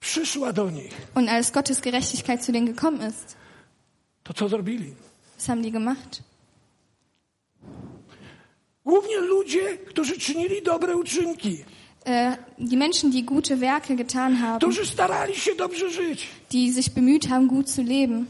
przyszła 0.00 0.52
do 0.52 0.70
nich, 0.70 0.92
Und 1.14 1.28
als 1.28 1.50
Gottes 1.52 1.80
Gerechtigkeit 1.80 2.44
zu 2.44 2.52
denen 2.52 2.66
gekommen 2.66 3.10
ist, 3.10 3.36
to 4.22 4.34
co 4.34 4.48
zrobili? 4.48 4.94
was 5.36 5.46
haben 5.48 5.62
die 5.62 5.72
gemacht? 5.72 6.22
Głównie 8.84 9.20
ludzie, 9.20 9.76
którzy 9.78 10.18
czynili 10.18 10.62
dobre 10.62 10.96
uczynki, 10.96 11.64
die 12.58 12.76
Menschen, 12.76 13.10
die 13.10 13.22
gute 13.24 13.56
Werke 13.60 13.96
getan 13.96 14.36
haben, 14.40 14.58
którzy 14.58 14.86
starali 14.86 15.34
się 15.36 15.54
dobrze 15.54 15.90
żyć, 15.90 16.26
die 16.50 16.72
sich 16.72 16.88
bemüht 16.90 17.28
haben, 17.28 17.48
gut 17.48 17.70
zu 17.70 17.82
leben, 17.82 18.26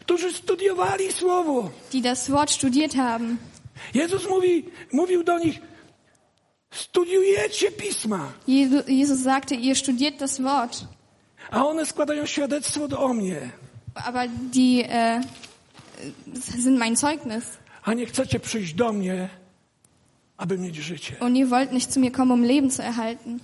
którzy 0.00 0.32
studiowali 0.32 1.12
Słowo. 1.12 1.70
die 1.92 2.02
das 2.02 2.28
Wort 2.30 2.50
studiert 2.50 2.94
haben. 2.96 3.36
Jezus 3.94 4.28
mówi, 4.28 4.64
mówił 4.92 5.24
do 5.24 5.38
nich, 5.38 5.60
studiujecie 6.70 7.70
Pisma, 7.72 8.32
Jesu- 8.48 8.84
Jesus 8.88 9.22
sagte, 9.22 9.54
ihr 9.54 9.76
studiert 9.76 10.18
das 10.20 10.40
Wort, 10.42 10.84
a 11.50 11.66
one 11.66 11.86
składają 11.86 12.26
świadectwo 12.26 12.88
do 12.88 13.08
mnie, 13.14 13.50
aber 13.94 14.28
die 14.54 14.84
äh, 14.88 15.22
sind 16.56 16.78
mein 16.78 16.96
Zeugnis. 16.96 17.44
a 17.84 17.94
nie 17.94 18.06
chcecie 18.06 18.40
przyjść 18.40 18.74
do 18.74 18.92
mnie, 18.92 19.28
aby 20.38 20.58
mieć 20.58 20.76
życie. 20.76 21.16
Und 21.20 21.36
ihr 21.36 21.48
wollt 21.48 21.72
nicht 21.72 21.92
zu 21.92 22.00
mir 22.00 22.12
kommen, 22.12 22.32
um 22.32 22.44
Leben 22.44 22.70
zu 22.70 22.82
erhalten. 22.82 23.40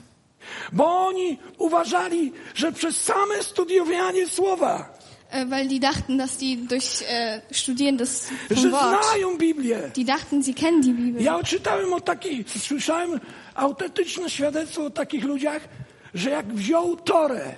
Bo 0.73 1.07
oni 1.07 1.39
uważali, 1.59 2.33
że 2.55 2.73
przez 2.73 2.97
same 2.97 3.43
studiowanie 3.43 4.29
Słowa, 4.29 4.95
Äh, 5.35 5.51
weil 5.51 5.67
die 5.67 5.81
dachten, 5.81 6.17
dass 6.17 6.37
die 6.37 6.67
durch 6.67 7.03
äh, 7.09 7.41
Studieren 7.51 7.99
des 7.99 8.29
że 8.51 8.71
Wort, 8.71 9.05
znają 9.05 9.37
Biblię. 9.39 9.91
die 9.97 10.05
dachten, 10.05 10.43
sie 10.43 10.55
kennen 10.55 10.81
die 10.83 10.93
Bibel. 10.93 11.23
Ja 11.23 11.43
czytałem 11.43 11.93
o 11.93 12.01
takich, 12.01 12.51
słyszałem 12.51 13.21
autentyczne 13.55 14.31
świadectwo 14.31 14.85
o 14.85 14.91
takich 14.91 15.25
ludziach, 15.25 15.69
że 16.15 16.31
jak 16.31 16.47
wziął 16.47 16.97
Torę 16.97 17.55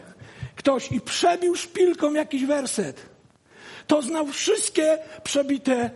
ktoś 0.57 0.93
i 0.93 1.01
przebił 1.01 1.55
szpilką 1.55 2.13
jakiś 2.13 2.45
werset, 2.45 3.07
to 3.87 4.03
znał 4.03 4.27
wszystkie 4.27 4.99
przebite 5.25 5.91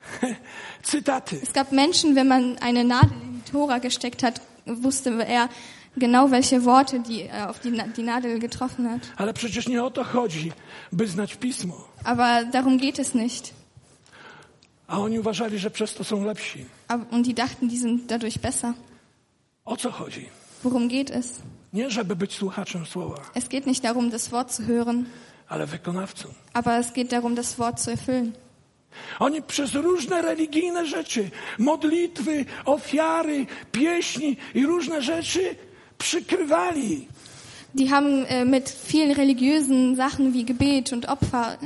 cytaty. 0.82 1.40
Es 1.42 1.52
gab 1.52 1.72
Menschen, 1.72 2.14
wenn 2.16 2.28
man 2.28 2.58
eine 2.58 2.84
Nadel 2.84 3.12
in 3.22 3.42
die 3.44 3.50
Tora 3.50 3.78
gesteckt 3.78 4.22
hat, 4.22 4.40
wusste 4.66 5.10
er 5.24 5.48
genau, 5.96 6.30
welche 6.30 6.64
Worte 6.64 7.00
die 7.00 7.22
äh, 7.22 7.46
auf 7.48 7.60
die, 7.60 7.72
die 7.96 8.02
Nadel 8.02 8.38
getroffen 8.38 8.90
hat. 8.90 9.00
Ale 9.16 9.32
przecież 9.34 9.68
nie 9.68 9.82
o 9.84 9.90
to 9.90 10.04
chodzi, 10.04 10.52
by 10.92 11.06
znać 11.08 11.36
Pismo. 11.36 11.88
Aber 12.04 12.44
darum 12.52 12.78
geht 12.78 12.98
es 12.98 13.14
nicht. 13.14 13.52
A 14.86 14.98
oni 15.00 15.18
uważali, 15.18 15.58
że 15.58 15.70
przez 15.70 15.94
to 15.94 16.04
są 16.04 16.24
lepsi. 16.24 16.64
Und 17.10 17.26
die 17.26 17.34
dachten, 17.34 17.68
die 17.68 17.78
sind 17.78 18.06
dadurch 18.06 18.38
besser. 18.38 18.72
O 19.64 19.76
co 19.76 19.90
chodzi? 19.90 20.28
Worum 20.64 20.88
geht 20.88 21.10
es? 21.10 21.32
Nie, 21.72 21.90
żeby 21.90 22.16
być 22.16 22.34
słuchaczem 22.34 22.86
słowa, 22.86 23.20
Es 23.34 23.48
geht 23.48 23.66
nicht 23.66 23.84
darum, 23.84 24.10
das 24.10 24.30
Wort 24.32 24.52
zu 24.52 24.62
hören, 24.62 25.04
ale 25.48 25.66
wykonawcą. 25.66 26.28
aber 26.54 26.78
es 26.78 26.92
geht 26.92 27.12
darum, 27.12 27.34
das 27.34 27.58
Wort 27.58 27.80
zu 27.80 27.90
erfüllen. 27.90 28.32
Oni 29.18 29.42
przez 29.42 29.74
różne 29.74 30.22
religijne 30.22 30.86
rzeczy, 30.86 31.30
modlitwy, 31.58 32.44
ofiary, 32.64 33.46
pieśni 33.72 34.36
i 34.54 34.66
różne 34.66 35.02
rzeczy 35.02 35.56
przykrywali, 35.98 37.06
Die 37.74 37.90
haben 37.90 38.24
äh, 38.24 38.44
mit 38.44 38.68
vielen 38.68 39.12
religiösen 39.12 39.94
Sachen 39.94 40.32
wie 40.32 40.44
Gebet 40.44 40.92
und 40.92 41.08
Opfer 41.08 41.58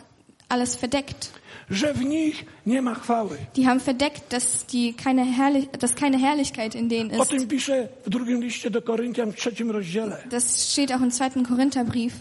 alles 0.49 0.75
verdeckt. 0.75 1.31
Że 1.71 1.95
w 1.95 2.05
nich 2.05 2.45
nie 2.67 2.83
ma 2.83 2.95
chwały. 2.95 3.37
Die 3.57 3.67
haben 3.67 3.81
verdeckt, 3.81 4.29
dass, 4.33 4.65
die 4.67 4.95
keine 4.95 5.25
Herrlich 5.25 5.69
dass 5.79 5.95
keine 5.95 6.19
Herrlichkeit 6.19 6.75
in 6.75 6.89
denen 6.89 7.21
O 7.21 7.23
ist. 7.23 7.31
tym 7.31 7.47
pisze 7.49 7.89
w 8.07 8.11
drugim 8.11 8.43
liście 8.43 8.71
do 8.71 8.83
Koryntian 8.83 9.33
w 9.33 9.37
trzecim 9.37 9.71
rozdziale, 9.71 10.17
Das 10.31 10.73
steht 10.73 10.93
auch 10.93 11.01
im 11.03 11.11
zweiten 11.11 11.45
Korintherbrief, 11.47 12.13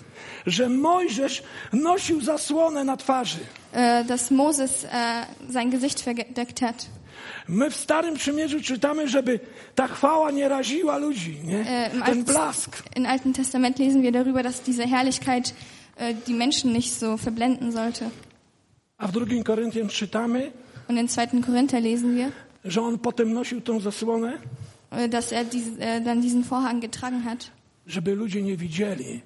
że 0.46 0.70
Mojżesz 0.70 1.44
nosił 1.74 2.22
zasłonę 2.22 2.84
na 2.84 2.98
twarzy. 2.98 3.40
äh, 3.74 4.06
dass 4.08 4.32
Moses 4.32 4.86
äh, 4.86 5.26
sein 5.50 5.72
Gesicht 5.72 6.02
verdeckt 6.02 6.60
hat. 6.62 6.86
My 7.48 7.70
w 7.72 7.76
Starym 7.76 8.16
Przymierzu 8.16 8.62
czytamy, 8.62 9.08
żeby 9.08 9.40
ta 9.76 9.88
chwała 9.88 10.32
nie 10.32 10.50
raziła 10.50 10.98
ludzi, 10.98 11.38
nie? 11.44 11.64
Äh, 11.66 12.06
Ten 12.06 12.24
blask. 12.24 12.84
Im 12.96 13.06
Alten 13.06 13.34
Testament 13.34 13.80
lesen 13.80 14.02
wir 14.02 14.12
darüber, 14.12 14.44
dass 14.44 14.62
diese 14.64 14.84
Herrlichkeit 14.88 15.54
die 16.28 16.34
Menschen 16.34 16.74
nicht 16.74 16.94
so 17.00 17.18
verblenden 17.18 17.72
sollte. 17.72 18.10
A 19.02 19.08
w 19.08 19.12
drugim 19.12 19.44
Koryntian 19.44 19.90
czytamy, 19.90 20.52
Und 20.90 21.00
in 21.00 21.08
2. 21.08 21.28
Korinther 21.46 21.82
lesen 21.84 22.16
wir, 22.16 22.32
że 22.66 22.82
on 22.82 23.00
potem 23.00 23.34
nosił 23.34 23.62
tą 23.62 23.80
zasłonę, 23.80 24.38
äh, 24.92 25.10
dass 25.10 25.32
er 25.34 25.46
dies, 25.46 25.68
äh, 25.80 26.04
dann 26.04 26.22
diesen 26.22 26.44
Vorhang 26.44 26.82
getragen 26.82 27.24
hat, 27.24 27.52
żeby 27.88 28.16
ludzie 28.16 28.42
nie 28.42 28.58
widzieli, 28.58 29.22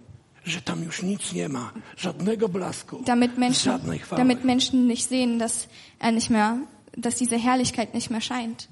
że 0.46 0.62
tam 0.62 0.84
już 0.84 1.04
nic 1.04 1.34
nie 1.34 1.50
ma, 1.50 1.72
żadnego 1.98 2.50
blasku, 2.50 3.04
damit 3.06 3.38
Menschen, 3.38 3.72
żadnej 3.72 4.00
chwały. 4.00 4.18
damit 4.18 4.44
Menschen 4.44 4.88
nicht 4.88 5.10
sehen, 5.10 5.40
dass 5.40 5.68
er 6.00 6.14
nicht 6.14 6.30
mehr, 6.30 6.58
dass 6.98 7.16
diese 7.16 7.38
Herrlichkeit 7.40 7.94
nicht 7.94 8.10
mehr 8.10 8.22
scheint. 8.22 8.68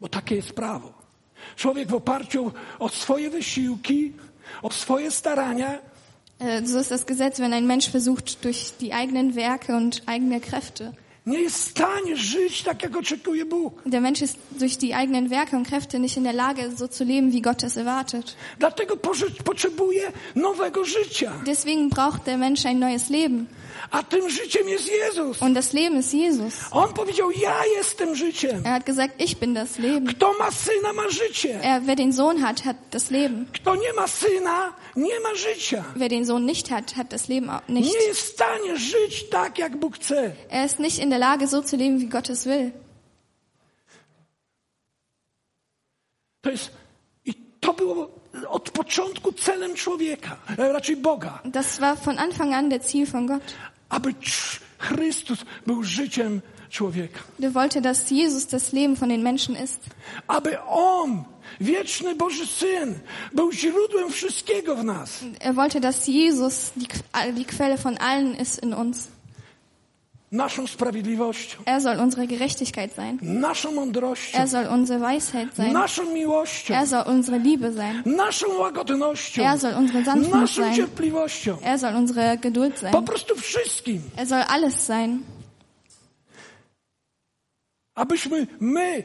Bo 0.00 0.08
takie 0.08 0.36
jest 0.36 0.52
prawo. 0.52 0.92
Człowiek 1.56 1.88
w 1.88 1.94
oparciu 1.94 2.52
o 2.78 2.88
swoje 2.88 3.30
wysiłki, 3.30 4.12
o 4.62 4.70
swoje 4.70 5.10
starania, 5.10 5.78
So 6.64 6.78
ist 6.78 6.90
das 6.90 7.06
Gesetz, 7.06 7.38
wenn 7.38 7.52
ein 7.52 7.66
Mensch 7.66 7.88
versucht, 7.88 8.44
durch 8.44 8.74
die 8.80 8.92
eigenen 8.92 9.34
Werke 9.34 9.76
und 9.76 10.02
eigene 10.06 10.40
Kräfte. 10.40 10.92
Nie 11.26 11.40
jest 11.40 11.56
w 11.56 11.70
stanie 11.70 12.16
żyć 12.16 12.62
tak, 12.62 12.82
jak 12.82 12.96
oczekuje 12.96 13.44
Bóg. 13.44 13.82
Der 13.86 14.00
Mensch 14.00 14.22
ist 14.22 14.36
durch 14.50 14.76
die 14.76 14.94
eigenen 14.94 15.28
Werke 15.28 15.56
und 15.56 15.68
Kräfte 15.68 15.98
nicht 15.98 16.16
in 16.16 16.24
der 16.24 16.32
Lage, 16.34 16.70
so 16.76 16.88
zu 16.88 17.04
leben, 17.04 17.32
wie 17.32 17.40
Gott 17.40 17.62
es 17.62 17.76
erwartet. 17.76 18.36
Dlatego 18.58 18.96
potrzebuje 19.44 20.12
nowego 20.34 20.84
życia. 20.84 21.32
Deswegen 21.46 21.88
braucht 21.88 22.24
der 22.26 22.38
Mensch 22.38 22.66
ein 22.66 22.78
neues 22.78 23.10
Leben. 23.10 23.46
A 23.90 24.02
tym 24.02 24.30
życiem 24.30 24.68
jest 24.68 24.90
Jezus. 24.92 25.42
Und 25.42 25.54
das 25.54 25.72
Leben 25.72 25.98
ist 25.98 26.14
Jesus. 26.14 26.54
On 26.70 26.92
powiedział, 26.92 27.30
ja 27.30 27.66
jestem 27.76 28.14
życiem. 28.14 28.60
Er 28.64 28.72
hat 28.72 28.86
gesagt, 28.86 29.20
ich 29.20 29.38
bin 29.38 29.54
das 29.54 29.78
Leben. 29.78 30.06
Kto 30.06 30.32
ma 30.38 30.50
syna, 30.50 30.92
ma 30.92 31.08
życie. 31.10 31.60
Er, 31.62 31.86
wer 31.86 31.96
den 31.96 32.12
Sohn 32.12 32.42
hat, 32.42 32.64
hat 32.64 32.76
das 32.90 33.10
Leben. 33.10 33.46
Kto 33.52 33.74
nie 33.74 33.92
ma 33.96 34.06
syna, 34.06 34.72
nie 34.96 35.20
ma 35.20 35.34
życia. 35.34 35.84
Wer 35.96 36.08
den 36.08 36.24
Sohn 36.24 36.44
nicht 36.44 36.70
hat, 36.70 36.96
hat 36.96 37.12
das 37.12 37.28
Leben 37.28 37.50
auch 37.50 37.68
nicht. 37.68 37.92
Nie 37.92 38.06
jest 38.06 38.20
w 38.20 38.26
stanie 38.26 38.76
żyć 38.76 39.28
tak, 39.30 39.58
jak 39.58 39.76
Bóg 39.76 39.96
chce. 39.96 40.32
Er 40.50 40.66
ist 40.66 40.78
nicht 40.78 40.98
in 40.98 41.10
der 41.14 41.28
Lage, 41.28 41.46
so 41.46 41.62
zu 41.62 41.76
leben, 41.76 42.00
wie 42.00 42.08
Gott 42.08 42.30
es 42.30 42.44
will. 42.46 42.72
To 46.42 46.50
jest, 46.50 46.70
i 47.24 47.34
to 47.60 47.72
było 47.72 48.10
od 48.48 48.70
początku 48.70 49.32
celem 49.32 49.74
człowieka, 49.74 50.36
e, 50.58 50.72
raczej 50.72 50.96
Boga, 50.96 51.40
Das 51.44 51.78
war 51.78 51.96
von 51.98 52.18
Anfang 52.18 52.52
an 52.54 52.68
der 52.68 52.80
Ziel 52.82 53.06
von 53.06 53.26
Gott. 53.26 53.54
aby 53.88 54.14
Chrystus 54.78 55.38
był 55.66 55.82
życiem 55.82 56.40
człowieka. 56.70 57.20
Der 57.38 57.52
wollte, 57.52 57.80
dass 57.80 58.10
Jesus 58.10 58.46
das 58.46 58.72
Leben 58.72 58.96
von 58.96 59.08
den 59.08 59.22
Menschen 59.22 59.56
ist. 59.64 59.80
Aby 60.26 60.58
On, 60.68 61.24
wieczny 61.60 62.14
Boży 62.14 62.46
Syn, 62.46 62.94
był 63.32 63.52
źródłem 63.52 64.10
wszystkiego 64.12 64.76
w 64.76 64.84
nas. 64.84 65.20
Er 65.40 65.54
wollte, 65.54 65.80
dass 65.80 66.08
Jesus 66.08 66.72
die, 66.76 66.88
die 67.32 67.44
Quelle 67.44 67.78
von 67.78 67.96
allen 67.98 68.34
ist 68.34 68.62
in 68.62 68.74
uns. 68.74 69.08
Naszą 70.34 70.66
sprawiedliwością, 70.66 71.62
Er 71.66 71.80
soll 71.82 71.98
unsere 72.00 72.26
Gerechtigkeit 72.26 72.92
sein. 72.94 73.18
naszą 73.22 73.72
mądrością, 73.72 74.38
Er 74.38 74.48
soll 74.48 74.66
unsere 74.66 74.98
Weisheit 75.00 75.54
sein. 75.56 75.72
naszą 75.72 76.02
miłością, 76.14 76.74
Er 76.74 76.86
soll 76.86 77.04
unsere 77.06 77.38
Liebe 77.38 77.72
sein. 77.72 78.02
naszą 78.06 78.46
łagodnością, 78.58 79.42
Er 79.42 79.58
soll 79.60 79.74
unsere 79.78 80.04
Sanftmut 80.04 80.40
naszą 80.40 80.62
sein. 80.62 80.74
cierpliwością. 80.74 81.56
Er 81.62 81.78
soll 81.78 81.94
unsere 81.96 82.36
Geduld 82.38 82.74
Po 82.74 82.80
sein. 82.80 83.04
prostu 83.04 83.34
wszystkim. 83.36 84.00
Er 84.16 84.26
soll 84.26 84.42
alles 84.48 84.74
sein. 84.86 85.22
Abyśmy 87.94 88.46
my 88.60 89.04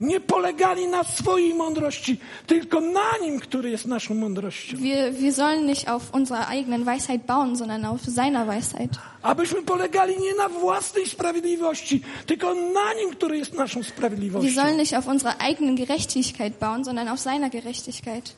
Nie 0.00 0.20
polegali 0.20 0.86
na 0.86 1.04
swojej 1.04 1.54
mądrości, 1.54 2.18
tylko 2.46 2.80
na 2.80 3.18
Nim, 3.22 3.40
który 3.40 3.70
jest 3.70 3.86
naszą 3.86 4.14
mądrością. 4.14 4.76
Wir, 4.76 5.14
wir 5.14 5.32
sollen 5.34 5.66
nicht 5.66 5.88
auf 5.88 6.14
unserer 6.14 6.48
eigenen 6.50 6.84
Weisheit 6.84 7.22
bauen, 7.26 7.56
sondern 7.56 7.84
auf 7.84 8.00
seiner 8.02 8.46
Weisheit. 8.46 8.90
Abyśmy 9.22 9.62
polegali 9.62 10.14
nie 10.20 10.34
na 10.34 10.48
własnej 10.48 11.06
sprawiedliwości, 11.06 12.02
tylko 12.26 12.54
na 12.54 12.94
Nim, 12.94 13.10
który 13.10 13.38
jest 13.38 13.54
naszą 13.54 13.80
Wir 13.80 13.88
sprawiedliwością. 13.88 14.54
sollen 14.54 14.76
nicht 14.76 14.94
auf 14.94 15.06
unserer 15.06 15.34
eigenen 15.38 15.76
Gerechtigkeit 15.76 16.58
bauen, 16.58 16.84
sondern 16.84 17.08
auf 17.08 17.20
seiner 17.20 17.50
Gerechtigkeit. 17.50 18.34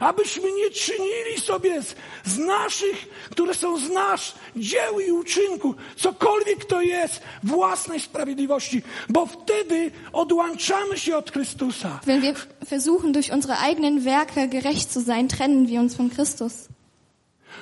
Abyśmy 0.00 0.52
nie 0.52 0.70
czynili 0.70 1.40
sobie 1.40 1.82
z, 1.82 1.94
z 2.24 2.38
naszych, 2.38 3.08
które 3.30 3.54
są 3.54 3.78
z 3.78 3.90
nasz 3.90 4.34
dzieł 4.56 5.00
i 5.00 5.12
uczynku, 5.12 5.74
cokolwiek 5.96 6.64
to 6.64 6.80
jest, 6.80 7.22
własnej 7.42 8.00
sprawiedliwości, 8.00 8.82
bo 9.08 9.26
wtedy 9.26 9.90
odłączamy 10.12 10.98
się 10.98 11.16
od 11.16 11.32
Chrystusa. 11.32 12.00
Wenn 12.06 12.20
wir 12.20 12.34
versuchen, 12.70 13.12
durch 13.12 13.32
unsere 13.32 13.58
eigenen 13.58 14.00
Werke 14.00 14.48
gerecht 14.48 14.92
zu 14.92 15.02
sein, 15.02 15.28
trennen 15.28 15.66
wir 15.66 15.80
uns 15.80 15.94
von 15.94 16.10
Christus. 16.10 16.68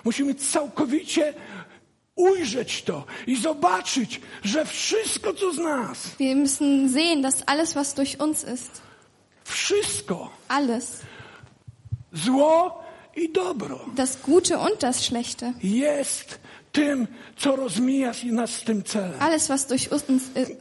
Musimy 0.05 0.35
całkowicie 0.35 1.35
ujrzeć 2.17 2.83
to 2.83 3.05
i 3.27 3.37
zobaczyć, 3.37 4.21
że 4.45 4.65
wszystko, 4.65 5.35
co 5.35 5.53
z 5.53 5.59
nas, 5.59 5.99
Wir 6.19 6.37
müssen 6.37 6.93
sehen, 6.93 7.23
dass 7.23 7.43
alles, 7.47 7.75
was 7.75 7.95
durch 7.95 8.21
uns 8.21 8.45
ist, 8.45 8.83
wszystko, 9.45 10.31
alles, 10.49 11.01
zło 12.13 12.83
i 13.17 13.33
dobro, 13.33 13.81
das 13.95 14.17
Gute 14.17 14.59
und 14.59 14.81
das 14.81 15.01
Schlechte, 15.01 15.53
jest 15.63 16.39
tym, 16.73 17.07
co 17.37 17.57
rozmija 17.57 18.13
nas 18.25 18.51
z 18.51 18.63
tym 18.65 18.83
celem. 18.83 19.21
alles, 19.21 19.49
was 19.49 19.67
durch 19.67 19.93
uns, 19.93 20.23
äh, 20.35 20.57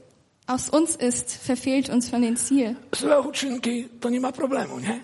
aus 0.48 0.70
uns 0.70 0.96
ist, 0.96 1.38
verfehlt 1.48 1.90
uns 1.90 2.10
von 2.10 2.22
dem 2.22 2.38
Ziel. 2.38 2.76
Złe 2.96 3.22
uczynki 3.22 3.88
to 4.00 4.10
nie 4.10 4.20
ma 4.20 4.32
problemu, 4.32 4.80
nie? 4.80 5.00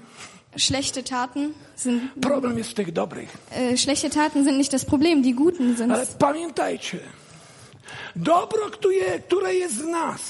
Schlechte 0.58 1.04
Taten 1.04 1.54
sind, 1.76 2.02
Problem 2.22 2.58
jest 2.58 2.70
w 2.70 2.74
tych 2.74 2.92
dobrych. 2.92 3.38
äh, 3.52 3.78
schlechte 3.78 4.10
Taten 4.10 4.44
sind 4.46 4.58
nicht 4.58 4.72
das 4.72 4.86
Problem, 4.86 5.22
die 5.22 5.34
Guten 5.34 5.78
sind 5.78 5.92
Ale 5.92 6.06
pamiętajcie, 6.20 7.00
dobro, 8.16 8.70
które, 8.72 9.20
które 9.20 9.56
jest 9.56 9.78
z 9.78 9.84
nas, 9.84 10.22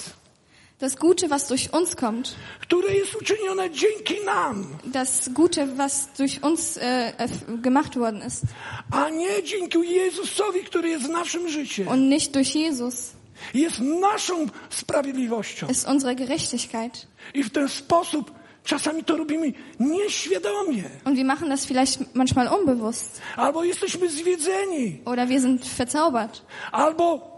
Das 0.80 0.98
Gute, 0.98 1.30
was 1.30 1.48
durch 1.48 1.74
uns 1.74 1.96
kommt, 1.96 2.36
które 2.62 2.94
jest 2.94 3.16
uczynione 3.16 3.70
dzięki 3.72 4.26
nam, 4.26 4.78
das 4.86 5.30
Gute, 5.34 5.78
was 5.78 6.10
durch 6.18 6.44
uns 6.44 6.78
äh, 6.78 7.14
gemacht 7.62 7.96
worden 7.96 8.22
ist 8.28 8.44
a 8.92 9.10
nie 9.10 9.44
dzięki 9.44 9.80
Jezusowi, 9.90 10.60
który 10.64 10.90
jest 10.90 11.10
naszym 11.10 11.48
życiem, 11.50 11.88
und 11.88 12.10
nicht 12.10 12.34
durch 12.34 12.56
Jesus, 12.56 13.14
jest 13.54 13.80
naszą 13.80 14.48
sprawiedliwością. 14.70 15.68
ist 15.68 15.88
unsere 15.88 16.16
Gerechtigkeit. 16.16 17.08
I 17.34 17.44
w 17.44 17.50
ten 17.50 17.68
sposób 17.70 18.32
czasami 18.64 19.04
to 19.04 19.18
robimy 19.18 19.54
nieświadomie, 19.80 20.84
Und 21.06 21.16
wir 21.16 21.26
machen 21.26 21.50
das 21.50 21.66
vielleicht 21.66 22.16
manchmal 22.16 22.48
unbewusst 22.60 23.22
albo 23.36 23.64
jesteśmy 23.64 24.10
zwiedzeni, 24.10 25.02
oder 25.06 25.28
wir 25.28 25.42
sind 25.42 25.66
verzaubert. 25.66 26.42
albo 26.72 27.36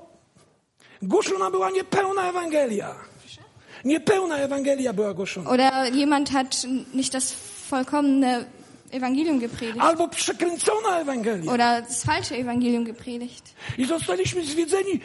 głoszona 1.01 1.51
była 1.51 1.69
niepełna 1.69 2.29
Ewangelia. 2.29 2.95
Niepełna 3.87 4.37
Ewangelia 4.37 4.93
była 4.93 5.13
głoszona. 5.13 5.49
Oder 5.49 5.93
jemand 5.95 6.29
hat 6.29 6.67
nicht 6.93 7.13
das 7.13 7.33
vollkommene 7.69 8.45
Evangelium 8.91 9.39
gepredigt 9.39 9.81
Albo 9.81 10.07
przekręcona 10.07 10.99
Ewangelia. 10.99 11.51
oder 11.53 11.81
das 11.81 12.03
falsche 12.03 12.35
Evangelium 12.35 12.83
gepredigt. 12.85 13.53
I 13.77 13.85
zostaliśmy 13.85 14.45
zwiedzeni 14.45 14.99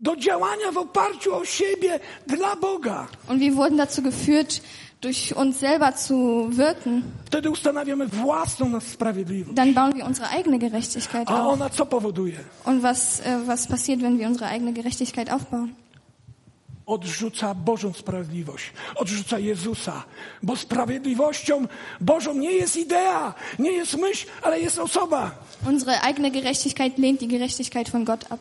do 0.00 0.16
działania 0.16 0.72
w 0.72 0.78
oparciu 0.78 1.34
o 1.34 1.44
siebie 1.44 2.00
dla 2.26 2.56
Boga. 2.56 3.08
Und 3.28 3.40
wir 3.40 3.54
wurden 3.54 3.76
dazu 3.78 4.02
geführt, 4.02 4.60
durch 5.00 5.36
uns 5.36 5.58
selber 5.58 5.96
zu 5.96 6.48
wirken. 6.50 7.02
Wtedy 7.24 7.50
ustanawiamy 7.50 8.06
własną 8.06 8.68
nas 8.68 8.84
sprawiedliwość. 8.84 9.54
Dann 9.56 9.74
bauen 9.74 9.92
wir 9.94 10.04
unsere 10.06 10.28
eigene 10.30 10.58
Gerechtigkeit 10.58 11.28
A 11.28 11.40
auf. 11.42 11.52
ona 11.54 11.68
co 11.70 11.86
powoduje? 11.86 12.38
Und 12.64 12.82
was, 12.82 13.20
äh, 13.20 13.46
was 13.46 13.66
passiert, 13.66 14.02
wenn 14.02 14.18
wir 14.18 14.26
unsere 14.28 14.46
eigene 14.46 14.72
Gerechtigkeit 14.72 15.30
aufbauen? 15.32 15.74
Odrzuca 16.90 17.54
Bożą 17.54 17.92
sprawiedliwość. 17.92 18.72
Odrzuca 18.94 19.38
Jezusa. 19.38 20.04
Bo 20.42 20.56
sprawiedliwością 20.56 21.66
Bożą 22.00 22.34
nie 22.34 22.52
jest 22.52 22.76
idea, 22.76 23.34
nie 23.58 23.72
jest 23.72 23.96
myśl, 23.96 24.26
ale 24.42 24.60
jest 24.60 24.78
osoba. 24.78 25.30
Unsere 25.66 26.00
eigene 26.02 26.30
Gerechtigkeit 26.30 26.98
lehnt 26.98 27.20
die 27.20 27.28
Gerechtigkeit 27.28 27.90
von 27.90 28.04
Gott 28.04 28.24
ab. 28.32 28.40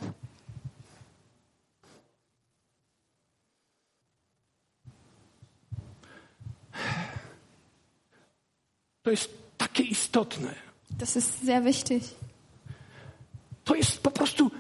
To 9.04 9.12
jest 9.12 9.30
takie 9.58 9.84
istotne. 9.84 10.56
Das 10.90 11.16
ist 11.16 11.46
sehr 11.46 11.64
wichtig. 11.64 12.04
To 13.64 13.76
jest 13.76 14.02
po 14.04 14.12
prostu 14.12 14.52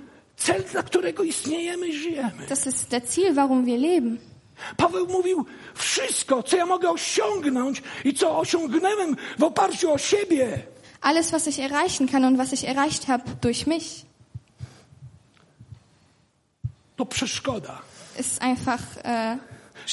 cel, 0.53 0.63
dla 0.71 0.83
którego 0.83 1.23
istniejemy 1.23 1.87
i 1.87 1.93
żyjemy. 1.93 2.45
Das 2.49 2.67
ist 2.67 2.89
der 2.91 3.01
Ziel, 3.11 3.33
warum 3.33 3.65
wir 3.65 3.79
leben. 3.79 4.17
Paweł 4.77 5.07
mówił, 5.07 5.45
wszystko, 5.75 6.43
co 6.43 6.57
ja 6.57 6.65
mogę 6.65 6.89
osiągnąć 6.89 7.83
i 8.05 8.13
co 8.13 8.37
osiągnąłem 8.39 9.15
w 9.39 9.43
oparciu 9.43 9.93
o 9.93 9.97
siebie, 9.97 10.59
Alles, 11.01 11.31
was 11.31 11.47
ich 11.47 11.59
erreichen 11.59 12.07
kann 12.07 12.25
und 12.25 12.37
was 12.37 12.53
ich 12.53 12.69
erreicht 12.69 13.07
habe 13.07 13.23
durch 13.41 13.67
mich, 13.67 14.05
to 16.95 17.05
przeszkoda. 17.05 17.81
ist 18.19 18.41
einfach 18.41 18.81
äh, 19.03 19.37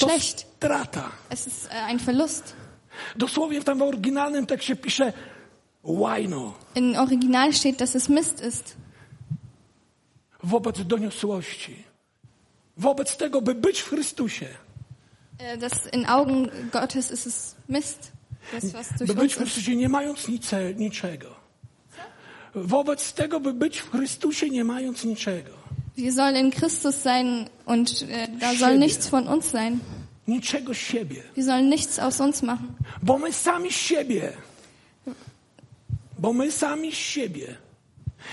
To 0.01 0.07
schlecht. 0.09 0.47
strata. 0.57 1.11
Es 1.31 1.47
ist 1.47 1.67
äh, 1.71 1.85
ein 1.91 2.01
Verlust. 2.01 2.55
Dosłownie 3.17 3.63
tam 3.63 3.79
w 3.79 3.83
oryginalnym 3.83 4.47
tekście 4.47 4.77
pisze 4.77 5.13
łajno 5.83 6.55
Im 6.75 6.97
Original 6.97 7.53
steht, 7.53 7.77
dass 7.81 7.95
es 7.97 8.09
Mist 8.09 8.41
ist. 8.41 8.77
Wobec 10.47 10.83
doniosłości. 10.87 11.85
Wobec 12.77 13.17
tego, 13.17 13.43
by 13.43 13.55
być 13.55 13.81
w 13.81 13.89
Chrystusie. 13.89 14.47
Äh, 15.39 15.59
das 15.59 15.73
in 15.93 16.07
Augen 16.07 16.51
Gottes 16.73 17.11
ist 17.11 17.27
es 17.27 17.57
Mist. 17.69 18.13
Das, 18.53 18.73
was 18.73 18.89
durch 18.99 19.09
By 19.09 19.15
być 19.15 19.35
w. 19.35 19.37
Chrystusie 19.37 19.77
nie 19.77 19.89
mając 19.89 20.29
nice, 20.29 20.75
niczego. 20.75 21.35
Wobec 22.55 23.13
tego, 23.13 23.41
by 23.41 23.53
być 23.53 23.79
w 23.79 23.91
Chrystusie 23.91 24.51
nie 24.51 24.65
mając 24.65 25.05
niczego. 25.05 25.51
Wir 25.97 26.13
sollen 26.13 26.47
in 26.47 26.51
Christus 26.53 26.95
sein 27.03 27.49
und 27.67 27.91
äh, 27.91 28.29
da 28.39 28.55
soll 28.55 28.59
Siebie. 28.59 28.79
nichts 28.79 29.09
von 29.09 29.29
uns 29.29 29.51
sein. 29.51 29.81
Niczego 30.29 30.75
z 30.75 30.79
siebie. 30.79 31.23
Wir 31.37 31.45
sollen 31.45 31.69
nichts 31.71 31.99
aus 31.99 32.21
uns 32.21 32.43
machen. 32.43 32.75
Bo 33.03 33.19
my 33.19 33.33
sami 33.33 33.71
z 33.71 33.77
siebie. 33.77 34.33
Bo 36.19 36.33
my 36.33 36.53
sami 36.53 36.93
z 36.93 36.95
siebie. 36.95 37.57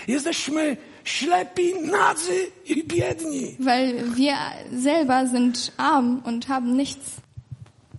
Jesteśmy 0.07 0.77
ślepi, 1.03 1.73
nadzy 1.81 2.51
i 2.65 2.83
biedni. 2.83 3.55
Weil 3.59 4.15
wir 4.15 4.37
selber 4.79 5.27
sind 5.27 5.71
arm 5.77 6.21
und 6.25 6.47
haben 6.47 6.77
nichts. 6.77 7.11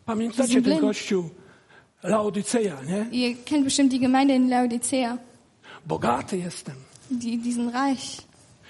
Pamiętacie 0.06 0.54
ten 0.54 0.62
blind. 0.62 0.80
kościół 0.80 1.30
Laodyceja, 2.02 2.76
nie? 2.82 3.06
Ihr 3.12 3.44
kennt 3.44 3.64
bestimmt 3.64 3.92
die 3.92 4.00
Gemeinde 4.00 4.34
in 4.34 4.48
Laodicea. 4.48 5.18
Bogaty 5.86 6.38
jestem. 6.38 6.74
Die, 7.10 7.38
die 7.38 7.52
sind 7.52 7.74
reich. 7.74 8.22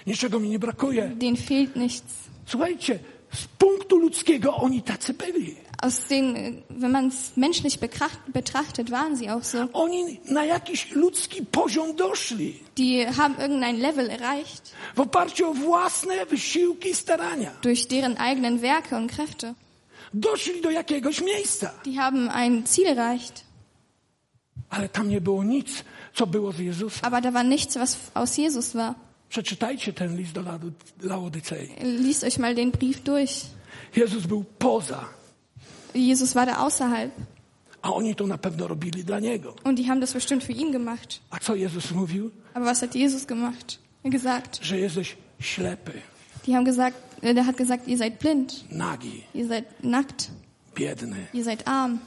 Niczego 0.07 0.39
mi 0.39 0.49
nie 0.49 0.59
brakuje. 0.59 1.07
Denen 1.15 1.37
fehlt 1.37 1.75
nichts. 1.75 2.13
Słuchajcie, 2.45 2.99
z 3.33 3.47
punktu 3.57 3.97
ludzkiego 3.97 4.55
oni 4.55 4.81
tacy 4.81 5.13
byli. 5.13 5.55
Aus 5.81 6.07
den, 6.09 6.63
wenn 6.69 6.91
man 6.91 7.07
es 7.07 7.35
menschlich 7.35 7.79
betracht, 7.79 8.19
betrachtet, 8.33 8.91
waren 8.91 9.15
sie 9.15 9.29
auch 9.29 9.43
so. 9.43 9.67
Oni 9.73 10.19
na 10.25 10.45
jakiś 10.45 10.91
ludzki 10.91 11.45
poziom 11.45 11.95
doszli. 11.95 12.59
Die 12.77 13.05
haben 13.17 13.35
irgendein 13.39 13.77
Level 13.79 14.09
erreicht 14.09 14.71
W 14.95 14.99
oparciu 15.01 15.49
o 15.49 15.53
własne 15.53 16.25
wysiłki 16.25 16.89
i 16.89 16.95
starania. 16.95 17.51
durch 17.61 17.87
deren 17.87 18.17
eigenen 18.17 18.61
Werke 18.61 18.95
und 18.97 19.11
Kräfte. 19.11 19.53
Doszli 20.13 20.61
do 20.61 20.69
jakiegoś 20.71 21.21
miejsca. 21.21 21.71
Die 21.85 21.99
haben 21.99 22.29
ein 22.29 22.65
Ziel 22.65 22.85
erreicht, 22.87 23.43
Ale 24.69 24.89
tam 24.89 25.09
nie 25.09 25.21
było 25.21 25.43
nic, 25.43 25.83
co 26.13 26.27
było 26.27 26.51
z 26.51 26.59
Jezusa. 26.59 27.01
aber 27.07 27.21
da 27.21 27.31
war 27.31 27.45
nichts, 27.45 27.75
was 27.75 27.97
aus 28.13 28.37
Jesus 28.37 28.73
war. 28.75 28.95
Przeczytajcie 29.29 29.93
ten 29.93 30.15
list 30.17 30.31
do 30.33 30.41
Laody- 30.41 30.71
Laodycei. 31.01 31.69
Liest 31.83 32.23
euch 32.23 32.37
mal 32.39 32.55
den 32.55 32.71
Brief 32.71 33.01
durch. 33.03 33.45
Jezus 33.95 34.25
był 34.27 34.43
poza, 34.59 35.05
Jesus 35.95 36.35
war 36.35 36.45
da 36.45 36.57
außerhalb 36.57 37.11
a 37.81 37.91
oni 37.93 38.15
to 38.15 38.27
na 38.27 38.37
pewno 38.37 38.67
robili 38.67 39.03
dla 39.03 39.19
Niego. 39.19 39.55
und 39.63 39.75
die 39.79 39.87
haben 39.89 40.01
das 40.01 40.13
bestimmt 40.13 40.43
für 40.43 40.53
ihn 40.53 40.71
gemacht. 40.71 41.19
A 41.29 41.39
co 41.39 41.55
Jezus 41.55 41.91
mówił? 41.91 42.31
Aber 42.53 42.65
was 42.65 42.81
hat 42.81 42.95
Jesus 42.95 43.25
gemacht? 43.27 43.79
Er 44.03 44.11
hat 44.11 44.11
gesagt, 44.11 44.59
Że 44.61 44.77
jesteś 44.79 45.15
ślepy, 45.39 45.91
die 46.47 46.53
haben 46.55 46.65
gesagt, 46.65 46.97
äh, 47.21 47.33
der 47.33 47.45
hat 47.45 47.57
gesagt, 47.57 47.87
ihr 47.87 47.97
seid 47.97 48.19
blind, 48.19 48.71
nagi, 48.71 49.23
ihr 49.33 49.47
seid 49.47 49.65
nackt, 49.83 50.29
biedny. 50.75 51.27
ihr 51.33 51.43
seid 51.43 51.67
arm. 51.67 51.99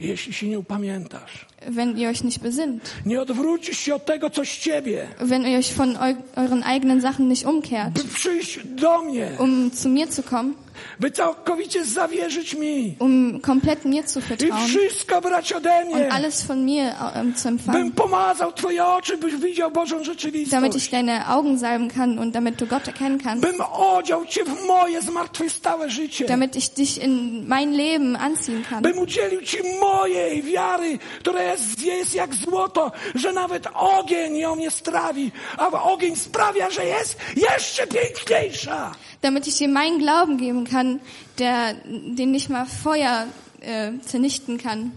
Jeśli 0.00 0.32
się 0.32 0.48
nie 0.48 0.58
upamiętasz, 0.58 1.46
wenn 1.68 1.96
ihr 1.98 2.08
euch 2.08 2.24
nicht 2.24 2.40
besinnt, 2.42 2.90
nie 3.06 3.20
odwrócisz 3.20 3.78
się 3.78 3.94
od 3.94 4.04
tego, 4.06 4.30
co 4.30 4.44
z 4.44 4.48
ciebie, 4.58 5.08
wenn 5.20 5.42
ihr 5.46 5.58
euch 5.58 5.72
von 5.74 5.96
eu 5.96 6.16
euren 6.36 6.62
eigenen 6.62 7.00
Sachen 7.00 7.28
nicht 7.28 7.46
umkehrt, 7.46 8.02
przyjść 8.14 8.58
do 8.66 9.02
mnie, 9.02 9.36
um 9.38 9.70
zu 9.70 9.88
mir 9.88 10.10
zu 10.10 10.22
kommen, 10.22 10.54
by 11.00 11.10
całkowicie 11.10 11.84
zawierzyć 11.84 12.54
mi. 12.54 12.96
Um 12.98 13.40
komplett 13.40 13.84
mir 13.84 14.08
zu 14.08 14.18
i 14.18 14.22
vertrauen 14.22 14.68
wszystko 14.68 15.20
brać 15.20 15.52
ode 15.52 15.84
mnie, 15.84 15.94
und 15.94 16.12
alles 16.12 16.42
von 16.42 16.64
mir 16.64 16.92
ähm, 17.14 17.34
zu 17.36 17.48
bym 17.48 17.54
empfangen, 17.54 17.92
pomazał 17.92 18.52
twoje 18.52 18.86
oczy, 18.86 19.16
byś 19.16 19.36
widział 19.36 19.70
Bożą 19.70 19.94
damit 19.94 20.06
ich 20.06 20.12
rzeczywistość, 20.12 20.90
deine 20.90 21.26
Augen 21.26 21.58
salben 21.58 21.88
kann 21.88 22.18
und 22.18 22.34
damit 22.34 22.56
du 22.56 22.66
Gott 22.66 22.88
erkennen 22.88 23.18
kannst, 23.18 23.44
bym 23.44 23.60
odział 23.72 24.26
cię 24.26 24.44
w 24.44 24.66
moje 24.66 25.02
zmartwychwstałe 25.02 25.90
życie, 25.90 26.26
damit 26.26 26.56
ich 26.56 26.68
dich 26.68 27.02
in 27.02 27.44
mein 27.48 27.72
Leben 27.72 28.16
anziehen 28.16 28.64
kann, 28.70 28.82
bym 28.82 28.98
udzielił 28.98 29.42
ci 29.42 29.58
mojej 29.80 30.42
wiary, 30.42 30.98
która 31.20 31.42
jest, 31.42 31.82
jest 31.82 32.14
jak 32.14 32.34
złoto, 32.34 32.92
że 33.14 33.32
nawet 33.32 33.66
ogień 33.74 34.36
ją 34.36 34.56
nie 34.56 34.70
strawi, 34.70 35.32
a 35.56 35.82
ogień 35.82 36.16
sprawia, 36.16 36.70
że 36.70 36.84
jest 36.84 37.16
jeszcze 37.36 37.86
piękniejsza. 37.86 38.94
damit 39.24 39.46
ich 39.46 39.54
dir 39.54 39.68
meinen 39.68 39.98
Glauben 39.98 40.36
geben 40.36 40.63
kann, 40.64 41.00
der, 41.38 41.74
den 42.16 42.30
nicht 42.32 42.48
mal 42.50 42.66
Feuer 42.66 43.26
äh, 43.60 43.92
zernichten 44.00 44.58
kann. 44.58 44.90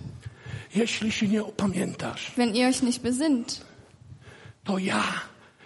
Jeśli 0.75 1.12
się 1.12 1.27
nie 1.27 1.43
opamiętasz, 1.43 2.32
Wenn 2.38 2.56
ihr 2.56 2.67
euch 2.67 2.84
nicht 2.84 3.01
besinnt, 3.01 3.62
to 4.63 4.77
ja 4.77 5.03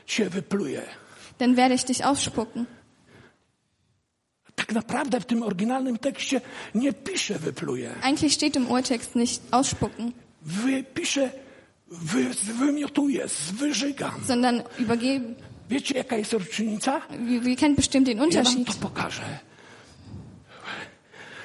cię 0.06 0.30
wypluję. 0.30 0.82
dann 1.40 1.56
werde 1.56 1.76
ich 1.76 1.84
dich 1.86 2.06
ausspucken. 2.06 2.66
Tak 4.56 4.72
naprawdę 4.74 5.20
w 5.20 5.26
tym 5.26 5.44
oryginalnym 5.44 5.98
tekście 5.98 6.42
nie 6.76 6.94
pisze 6.94 7.40
wypluję. 7.40 7.96
Eigentlich 8.04 8.34
steht 8.34 8.56
im 8.56 8.68
Urtext 8.72 9.16
nicht 9.16 9.42
ausspucken, 9.52 10.12
Wy, 10.42 10.84
pisze 10.84 11.30
wy, 11.88 12.26
wymiotuję, 12.60 13.26
wyżygam. 13.54 14.12
sondern 14.28 14.62
übergeben. 14.80 15.36
Wiecie, 15.70 15.98
jaka 15.98 16.16
jest 16.18 16.34
różnica? 16.34 17.02
Wir, 17.20 17.42
wir 17.42 17.58
kennen 17.58 17.76
bestimmt 17.76 18.06
den 18.08 18.18
Ja 18.18 18.24
wam 18.24 18.30
Unterschied. 18.30 18.68
to 18.68 18.74
pokażę. 18.74 19.40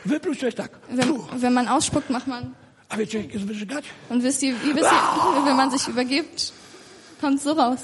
Wypluć 0.06 0.40
to 0.40 0.46
jest 0.46 0.58
tak. 0.58 0.70
Wenn, 0.90 1.08
Puh. 1.08 1.26
wenn 1.32 1.52
man 1.52 1.68
ausspuckt, 1.68 2.10
macht 2.10 2.26
man. 2.26 2.54
A 2.88 2.96
wiecie, 2.96 3.18
jak 3.18 3.34
jest 3.34 3.46
wyżygać? 3.46 3.84
Und 4.10 4.22
wisst 4.22 4.42
ihr, 4.42 4.54
wie 4.54 4.74
wisst 4.74 4.92
ihr, 4.92 5.44
wenn 5.44 5.56
man 5.56 5.70
sich 5.70 5.88
übergibt, 5.88 6.52
kommt 7.20 7.42
so 7.42 7.54
raus. 7.54 7.80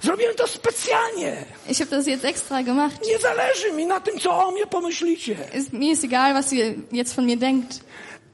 Zrobiłem 0.00 0.34
to 0.34 0.46
specjalnie. 0.46 1.44
Ich 1.68 1.78
habe 1.78 1.90
das 1.90 2.06
jetzt 2.06 2.24
extra 2.24 2.62
gemacht. 2.62 3.06
Nie 3.06 3.18
zależy 3.18 3.72
mi 3.72 3.86
na 3.86 4.00
tym, 4.00 4.18
co 4.18 4.46
o 4.46 4.50
mnie 4.50 4.66
pomyślicie. 4.66 5.36
Ist, 5.54 5.72
mir 5.72 5.92
ist 5.92 6.04
egal, 6.04 6.34
was 6.34 6.52
ihr 6.52 6.74
jetzt 6.92 7.14
von 7.14 7.26
mir 7.26 7.38
denkt. 7.38 7.80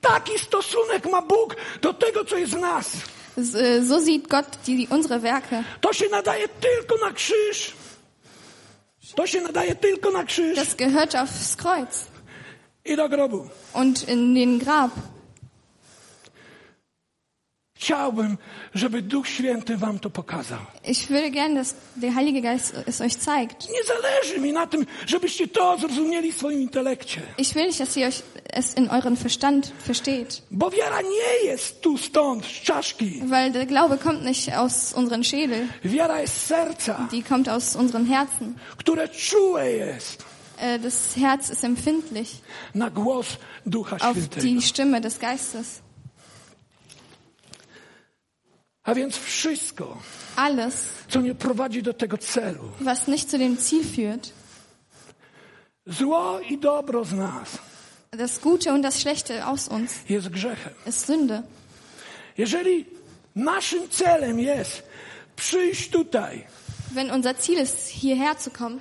Taki 0.00 0.38
stosunek 0.38 1.10
ma 1.10 1.22
Bóg 1.22 1.56
do 1.80 1.94
tego, 1.94 2.24
co 2.24 2.36
jest 2.36 2.52
w 2.52 2.60
nas. 2.60 2.86
So 3.88 4.00
sieht 4.06 4.28
Gott 4.28 4.58
die, 4.66 4.86
unsere 4.90 5.18
Werke. 5.18 5.64
To 5.80 5.92
się 5.92 6.08
nadaje 6.08 6.48
tylko 6.48 7.06
na 7.06 7.12
krzyż. 7.12 7.72
To 9.16 9.26
się 9.26 9.40
nadaje 9.40 9.74
tylko 9.74 10.10
na 10.10 10.24
krzyż 10.24 10.56
Das 10.56 10.76
gehört 10.76 11.14
aufs 11.14 11.56
Kreuz 11.56 12.09
i 12.84 12.96
do 12.96 13.08
grobu. 13.08 13.48
und 13.74 14.08
in 14.08 14.34
den 14.34 14.58
Grab. 14.58 14.90
Chciałbym, 17.76 18.38
żeby 18.74 19.02
Duch 19.02 19.28
Święty 19.28 19.76
wam 19.76 19.98
to 19.98 20.10
pokazał. 20.10 20.58
Ich 20.84 21.08
würde 21.10 21.30
gern, 21.30 21.54
dass 21.54 21.74
der 21.96 22.12
Heilige 22.14 22.40
Geist 22.42 22.74
es 22.86 23.00
euch 23.00 23.14
zeigt. 23.16 23.68
Nie 23.70 23.84
zależy 23.84 24.40
mi 24.40 24.52
na 24.52 24.66
tym, 24.66 24.86
żebyście 25.06 25.48
to 25.48 25.78
zrozumieli 25.78 26.32
w 26.32 26.36
swoim 26.36 26.60
intelekcie. 26.60 27.20
Ich 27.38 27.54
will 27.54 27.66
nicht, 27.66 27.78
dass 27.78 27.96
ihr 27.96 28.06
euch 28.08 28.22
es 28.52 28.74
in 28.76 28.88
euren 28.90 29.16
Verstand 29.16 29.72
versteht, 29.86 30.42
Bo 30.50 30.70
wiara 30.70 31.00
nie 31.02 31.48
jest 31.50 31.80
tu 31.80 31.98
stąd, 31.98 32.44
z 32.46 32.48
czaszki. 32.62 33.20
weil 33.24 33.52
der 33.52 33.66
Glaube 33.66 33.98
kommt 33.98 34.24
nicht 34.24 34.52
aus 34.52 34.92
unseren 34.92 35.22
Schädel, 35.24 35.66
Wiara 35.84 36.20
jest 36.20 36.34
z 36.36 36.46
serca, 36.46 37.08
die 37.12 37.22
kommt 37.22 37.48
aus 37.48 37.76
unseren 37.76 38.06
Herzen. 38.06 38.54
które 38.76 39.08
czułe 39.08 39.70
jest 39.72 40.24
Äh, 40.60 40.78
Das 40.78 41.16
Herz 41.16 41.50
ist 41.50 41.64
empfindlich 41.64 42.40
na 42.74 42.90
głos 42.90 43.26
Ducha 43.66 43.96
auf 44.00 44.16
Świętego. 44.16 44.42
die 44.42 44.62
Stimme 44.62 45.00
des 45.00 45.18
Geistes. 45.18 45.80
A 48.82 48.94
więc 48.94 49.16
wszystko, 49.16 49.96
Alles, 50.36 50.74
co 51.08 51.20
nie 51.20 51.34
prowadzi 51.34 51.82
do 51.82 51.92
tego 51.94 52.18
celu, 52.18 52.64
was 52.80 53.08
nicht 53.08 53.30
zu 53.30 53.38
dem 53.38 53.56
Ziel 53.56 53.84
führt, 53.84 54.30
zło 55.86 56.40
i 56.40 56.58
dobro 56.58 57.04
z 57.04 57.12
nas, 57.12 57.48
das 58.10 58.38
Gute 58.38 58.72
und 58.72 58.82
das 58.82 58.98
Schlechte 58.98 59.44
aus 59.46 59.68
uns, 59.68 59.92
jest 60.08 60.28
grzechem. 60.28 60.72
ist 60.86 61.06
Sünde. 61.06 61.42
Jeżeli 62.38 62.86
naszym 63.34 63.88
celem 63.88 64.40
jest 64.40 64.82
przyjść 65.36 65.90
tutaj 65.90 66.46
Wenn 66.94 67.10
unser 67.10 67.34
Ziel 67.42 67.58
ist, 67.62 67.88
hierher 67.88 68.38
zu 68.38 68.50
kommen 68.50 68.80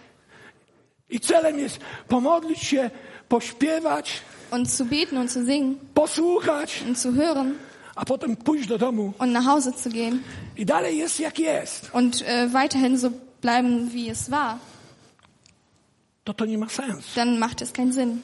i 1.10 1.20
celem 1.20 1.60
jest 1.60 1.80
pomodlić 2.08 2.60
się, 2.60 2.90
pośpiewać, 3.30 4.22
und 4.52 4.70
zu 4.70 4.86
beten 4.86 5.18
und 5.18 5.32
zu 5.32 5.46
singen 5.46 5.76
posłuchać, 5.94 6.84
und 6.88 7.00
zu 7.00 7.12
hören 7.12 7.54
a 7.96 8.06
potem 8.06 8.36
pójść 8.36 8.68
do 8.68 8.78
domu. 8.78 9.14
und 9.20 9.32
nach 9.32 9.46
Hause 9.46 9.74
zu 9.74 9.90
gehen. 9.90 10.24
I 10.58 10.66
dalej 10.66 10.98
jest 10.98 11.20
jak 11.20 11.40
jest, 11.40 11.90
und 11.94 12.16
äh, 12.22 12.54
weiterhin 12.54 12.98
so 12.98 13.10
bleiben, 13.42 13.90
wie 13.94 14.12
es 14.12 14.30
war, 14.32 14.58
to 16.24 16.34
to 16.34 16.46
nie 16.46 16.58
ma 16.58 16.70
sensu. 16.70 17.16
dann 17.16 17.40
macht 17.40 17.62
es 17.62 17.72
keinen 17.74 17.94
Sinn. 17.94 18.22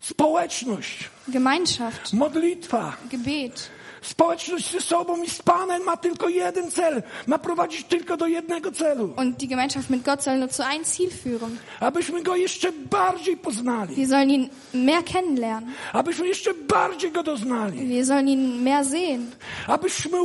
Społeczność, 0.00 1.10
Gemeinschaft, 1.28 2.12
modlitwa, 2.12 2.96
Gebet, 3.10 3.70
społeczność 4.02 4.70
ze 4.72 4.80
sobą 4.80 5.22
i 5.22 5.30
z 5.30 5.42
Panem 5.42 5.82
ma 5.82 5.96
tylko 5.96 6.28
jeden 6.28 6.70
cel, 6.70 7.02
ma 7.26 7.38
prowadzić 7.38 7.84
tylko 7.84 8.16
do 8.16 8.26
jednego 8.26 8.72
celu, 8.72 9.12
und 9.16 9.36
die 9.36 9.48
Gemeinschaft 9.48 9.90
mit 9.90 10.02
Gott 10.04 10.22
soll 10.22 10.38
nur 10.38 10.48
zu 10.50 10.62
einem 10.62 10.84
Ziel 10.84 11.10
führen. 11.10 11.56
abyśmy 11.80 12.22
Go 12.22 12.36
jeszcze 12.36 12.72
bardziej 12.72 13.36
poznali, 13.36 13.94
Wir 13.96 14.08
sollen 14.08 14.30
ihn 14.30 14.48
mehr 14.74 15.04
kennenlernen. 15.04 15.72
abyśmy 15.92 16.28
jeszcze 16.28 16.54
bardziej 16.54 17.12
Go 17.12 17.22
doznali, 17.22 17.88
Wir 17.88 18.06
sollen 18.06 18.28
ihn 18.28 18.62
mehr 18.62 18.84
sehen. 18.84 19.30
abyśmy 19.66 20.18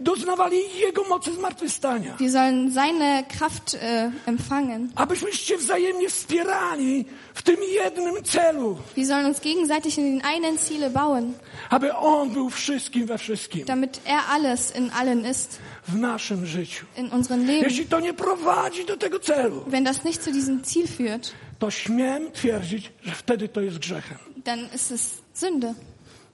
doznawali 0.00 0.56
Jego 0.80 1.04
mocy 1.04 1.34
zmartwychwstania, 1.34 2.16
Wir 2.20 2.30
sollen 2.32 2.72
seine 2.72 3.24
Kraft 3.38 3.74
äh, 3.74 4.10
empfangen. 4.26 4.88
abyśmy 4.96 5.32
się 5.32 5.56
wzajemnie 5.56 6.08
wspierali 6.08 7.04
w 7.34 7.42
tym 7.42 7.56
jednym 7.74 8.24
celu, 8.24 8.76
Wir 8.96 9.06
sollen 9.06 9.26
uns 9.26 9.40
gegenseitig 9.40 9.98
in 9.98 10.04
den 10.18 10.26
einen 10.26 10.58
Ziele 10.58 10.90
bauen, 10.90 11.32
aby 11.70 11.94
On 11.96 12.30
był 12.30 12.50
wszystkim 12.50 12.87
we 12.96 13.18
wszystkim 13.18 13.64
damit 13.64 14.00
er 14.06 14.20
alles 14.30 14.76
in 14.76 14.90
allen 14.90 15.24
ist, 15.30 15.58
w 15.88 15.94
naszym 15.96 16.46
życiu. 16.46 16.86
in 16.96 17.06
unserem 17.06 17.46
Leben. 17.46 17.64
Jeśli 17.64 17.86
to 17.86 18.00
nie 18.00 18.14
prowadzi 18.14 18.84
do 18.84 18.96
tego 18.96 19.18
celu, 19.20 19.64
Wenn 19.66 19.84
das 19.84 20.04
nicht 20.04 20.22
zu 20.22 20.32
diesem 20.32 20.62
Ziel 20.64 20.86
führt, 20.86 21.32
to 21.58 21.70
śmiem 21.70 22.32
twierdzić, 22.32 22.92
że 23.02 23.12
wtedy 23.14 23.48
to 23.48 23.60
jest 23.60 23.78
grzechem. 23.78 24.18
dann 24.44 24.68
ist 24.74 24.90
es 24.92 25.18
Sünde. 25.34 25.74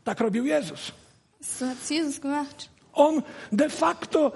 Tak 0.04 0.20
robił 0.20 0.46
Jezus. 0.46 0.92
So 1.42 1.66
hat 1.66 1.90
Jesus 1.90 2.18
gemacht. 2.20 2.68
On 2.92 3.22
de 3.52 3.68
facto 3.68 4.32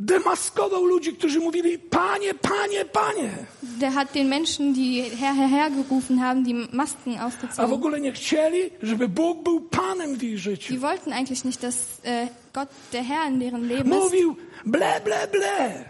demaskował 0.00 0.84
ludzi, 0.84 1.12
którzy 1.12 1.40
mówili, 1.40 1.78
Panie, 1.78 2.34
Panie, 2.34 2.84
Panie. 2.84 3.30
Der 3.62 3.92
hat 3.92 4.12
den 4.14 4.28
Menschen, 4.28 4.72
die 4.74 5.02
Herr, 5.02 5.34
Herr, 5.34 5.48
Herr 5.50 5.70
gerufen 5.70 6.18
haben, 6.20 6.44
die 6.44 6.54
Masken 6.72 7.14
A 7.18 7.18
w 7.18 7.22
ausgezogen. 7.22 7.72
ogóle 7.72 8.00
nie 8.00 8.12
chcieli, 8.12 8.70
żeby 8.82 9.08
Bóg 9.08 9.42
był 9.42 9.60
Panem 9.60 10.16
w 10.16 10.22
ich 10.22 10.38
życiu. 10.38 10.72
Die 10.74 10.80
wollten 10.80 11.12
eigentlich 11.12 11.44
nicht, 11.44 11.62
dass 11.62 11.76
äh, 12.04 12.28
Gott 12.52 12.68
der 12.92 13.02
Herr 13.04 13.28
in 13.28 13.40
deren 13.40 13.68
Leben 13.68 13.92
ist. 13.92 14.02
Mówił, 14.02 14.36
ble, 14.66 15.00
ble, 15.04 15.28
ble. 15.32 15.84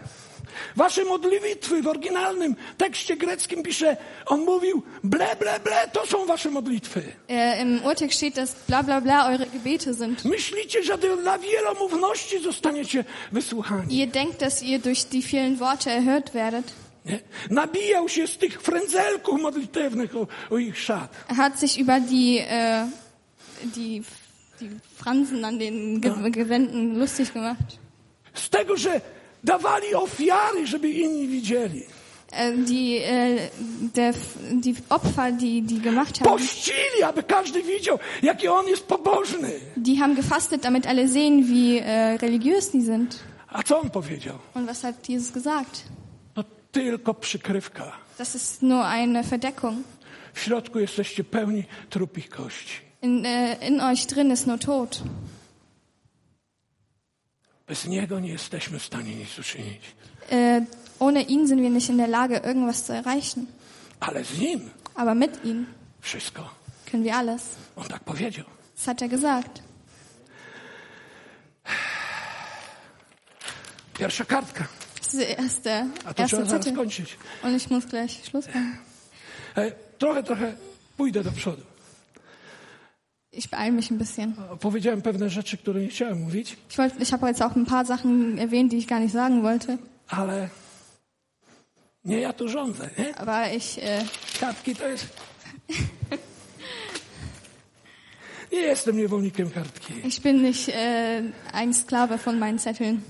Wasze 0.75 1.03
modlitwy 1.03 1.81
w 1.81 1.87
oryginalnym 1.87 2.55
tekście 2.77 3.17
greckim 3.17 3.63
pisze, 3.63 3.97
on 4.25 4.39
mówił, 4.39 4.83
ble, 5.03 5.35
ble, 5.35 5.59
ble, 5.59 5.87
to 5.93 6.05
są 6.05 6.25
wasze 6.25 6.49
modlitwy. 6.49 7.03
Äh, 7.27 7.61
Im 7.61 7.85
Urtext 7.85 8.17
steht, 8.17 8.35
dass 8.35 8.55
bla 8.67 8.83
bla 8.83 9.01
bla 9.01 9.31
eure 9.31 9.45
Gebete 9.45 9.93
sind. 9.93 10.25
Myślicie, 10.25 10.83
że 10.83 10.97
dla 10.97 11.37
wielomówności 11.37 12.39
zostaniecie 12.43 13.05
wysłuchani. 13.31 13.97
Ihr 13.97 14.09
denkt, 14.09 14.41
dass 14.41 14.63
ihr 14.63 14.79
durch 14.79 15.03
die 15.05 15.21
vielen 15.21 15.57
Worte 15.57 15.91
erhört 15.91 16.33
werdet. 16.33 16.73
Nie? 17.05 17.19
Nabijał 17.49 18.09
się 18.09 18.27
z 18.27 18.37
tych 18.37 18.61
frędzelków 18.61 19.41
modlitewnych 19.41 20.15
o, 20.15 20.27
o 20.49 20.57
ich 20.57 20.79
szat. 20.79 21.25
Er 21.29 21.35
hat 21.35 21.59
sich 21.59 21.79
über 21.79 22.01
die, 22.01 22.45
äh, 22.49 22.87
die, 23.75 24.01
die 24.61 24.69
Fransen 24.95 25.45
an 25.45 25.59
den 25.59 26.01
Ge 26.01 26.31
Gewänden 26.31 26.99
lustig 26.99 27.33
gemacht. 27.33 27.79
Z 28.33 28.49
tego, 28.49 28.77
że 28.77 29.01
dawali 29.43 29.95
ofiary, 29.95 30.67
żeby 30.67 30.89
inni 30.89 31.27
widzieli. 31.27 31.85
Die, 32.65 32.97
äh, 33.03 33.49
der, 33.93 34.13
die 34.51 34.75
Opfer, 34.89 35.31
die 35.33 35.61
die 35.61 35.79
gemacht 35.81 36.19
haben, 36.21 36.29
Pościli, 36.37 37.03
aby 37.03 37.23
każdy 37.23 37.63
widział, 37.63 37.99
jaki 38.21 38.47
on 38.47 38.67
jest 38.67 38.83
pobożny. 38.87 39.51
die 39.77 39.99
haben 39.99 40.15
gefastet, 40.15 40.61
damit 40.61 40.87
alle 40.87 41.07
sehen, 41.09 41.43
wie 41.43 41.81
äh, 41.81 42.17
religiös 42.21 42.69
die 42.71 42.81
sind. 42.85 43.19
A 43.47 43.63
co 43.63 43.79
on 43.81 43.89
powiedział? 43.89 44.35
Und 44.53 44.67
was 44.67 44.81
hat 44.81 45.09
Jesus 45.09 45.31
gesagt? 45.31 45.83
To 46.33 46.43
tylko 46.71 47.13
przykrywka. 47.13 47.91
Das 48.17 48.35
ist 48.35 48.61
nur 48.61 48.85
eine 48.85 49.23
Verdeckung. 49.23 49.83
W 50.33 50.39
środku 50.39 50.79
jesteście 50.79 51.23
pełni 51.23 51.63
trupich 51.89 52.29
kości. 52.29 52.73
In, 53.01 53.25
äh, 53.25 53.67
in 53.67 53.81
euch 53.81 54.05
drin 54.07 54.31
ist 54.31 54.47
nur 54.47 54.59
Tod. 54.59 55.01
Bez 57.71 57.85
Niego 57.87 58.19
nie 58.19 58.29
jesteśmy 58.29 58.79
w 58.79 58.85
stanie 58.85 59.15
nic 59.15 59.39
uczynić. 59.39 59.81
Äh, 60.29 60.65
ohne 60.99 61.21
ihn 61.21 61.47
sind 61.47 61.61
wir 61.61 61.69
nicht 61.71 61.89
in 61.89 61.97
der 61.97 62.09
Lage, 62.09 62.37
irgendwas 62.37 62.83
zu 62.85 62.93
erreichen. 62.93 63.45
Ale 63.99 64.23
z 64.25 64.37
Nim 64.39 64.69
Aber 64.95 65.15
mit 65.15 65.45
ihm 65.45 65.65
wszystko. 66.01 66.49
können 66.91 67.03
wir 67.03 67.15
alles. 67.15 67.41
On 67.75 67.83
tak 67.87 68.03
powiedział. 68.03 68.45
Das 68.75 68.85
hat 68.85 69.01
er 69.01 69.09
gesagt. 69.09 69.61
Pierwsza 73.93 74.25
kartka. 74.25 74.67
Das 74.97 75.13
ist 75.13 75.19
der 75.19 75.39
erste, 75.39 75.85
A 76.05 76.13
to 76.13 76.21
erste 76.23 76.27
trzeba 76.37 76.45
zaraz 76.45 76.65
Zettel. 76.65 76.75
kończyć. 76.75 77.17
Und 77.43 77.55
ich 77.57 77.69
muss 77.71 77.85
gleich 77.85 78.11
Schluss 78.25 78.47
machen. 78.47 78.77
E, 79.57 79.71
Trochę, 79.97 80.23
trochę 80.23 80.53
pójdę 80.97 81.23
do 81.23 81.31
przodu. 81.31 81.63
Ich 83.33 83.49
beeile 83.49 83.71
mich 83.71 83.91
ein 83.91 83.97
bisschen. 83.97 84.33
Powiedziałem 84.59 85.01
pewne 85.01 85.29
rzeczy, 85.29 85.57
które 85.57 85.81
nie 85.81 85.87
chciałem 85.87 86.21
mówić, 86.21 86.57
Ich, 86.69 87.01
ich 87.01 87.11
habe 87.11 87.27
jetzt 87.27 87.41
auch 87.41 87.55
ein 87.57 87.65
paar 87.65 87.85
Sachen 87.85 88.39
erwähnt, 88.39 88.71
die 88.71 88.77
ich 88.77 88.87
gar 88.87 88.99
nicht 89.01 89.13
sagen 89.13 89.41
wollte. 89.41 89.77
ale 90.07 90.49
nie 92.05 92.19
ja 92.19 92.33
tu 92.33 92.49
rządzę, 92.49 92.89
nie? 92.97 93.15
Aber 93.17 93.53
ich, 93.55 93.77
äh, 93.77 94.03
Kartki 94.39 94.75
to 94.75 94.87
jest... 94.87 95.07
Nie 98.51 98.59
jestem 98.59 98.97
niewolnikiem 98.97 99.49
kartki. 99.51 99.93
ich 100.07 100.21
bin 100.21 100.41
nicht 100.41 100.69
äh, 100.69 101.21
ein 101.53 101.73
Sklave 101.73 102.17
von 102.17 102.39
meinen 102.39 102.59
Zetteln. 102.59 103.01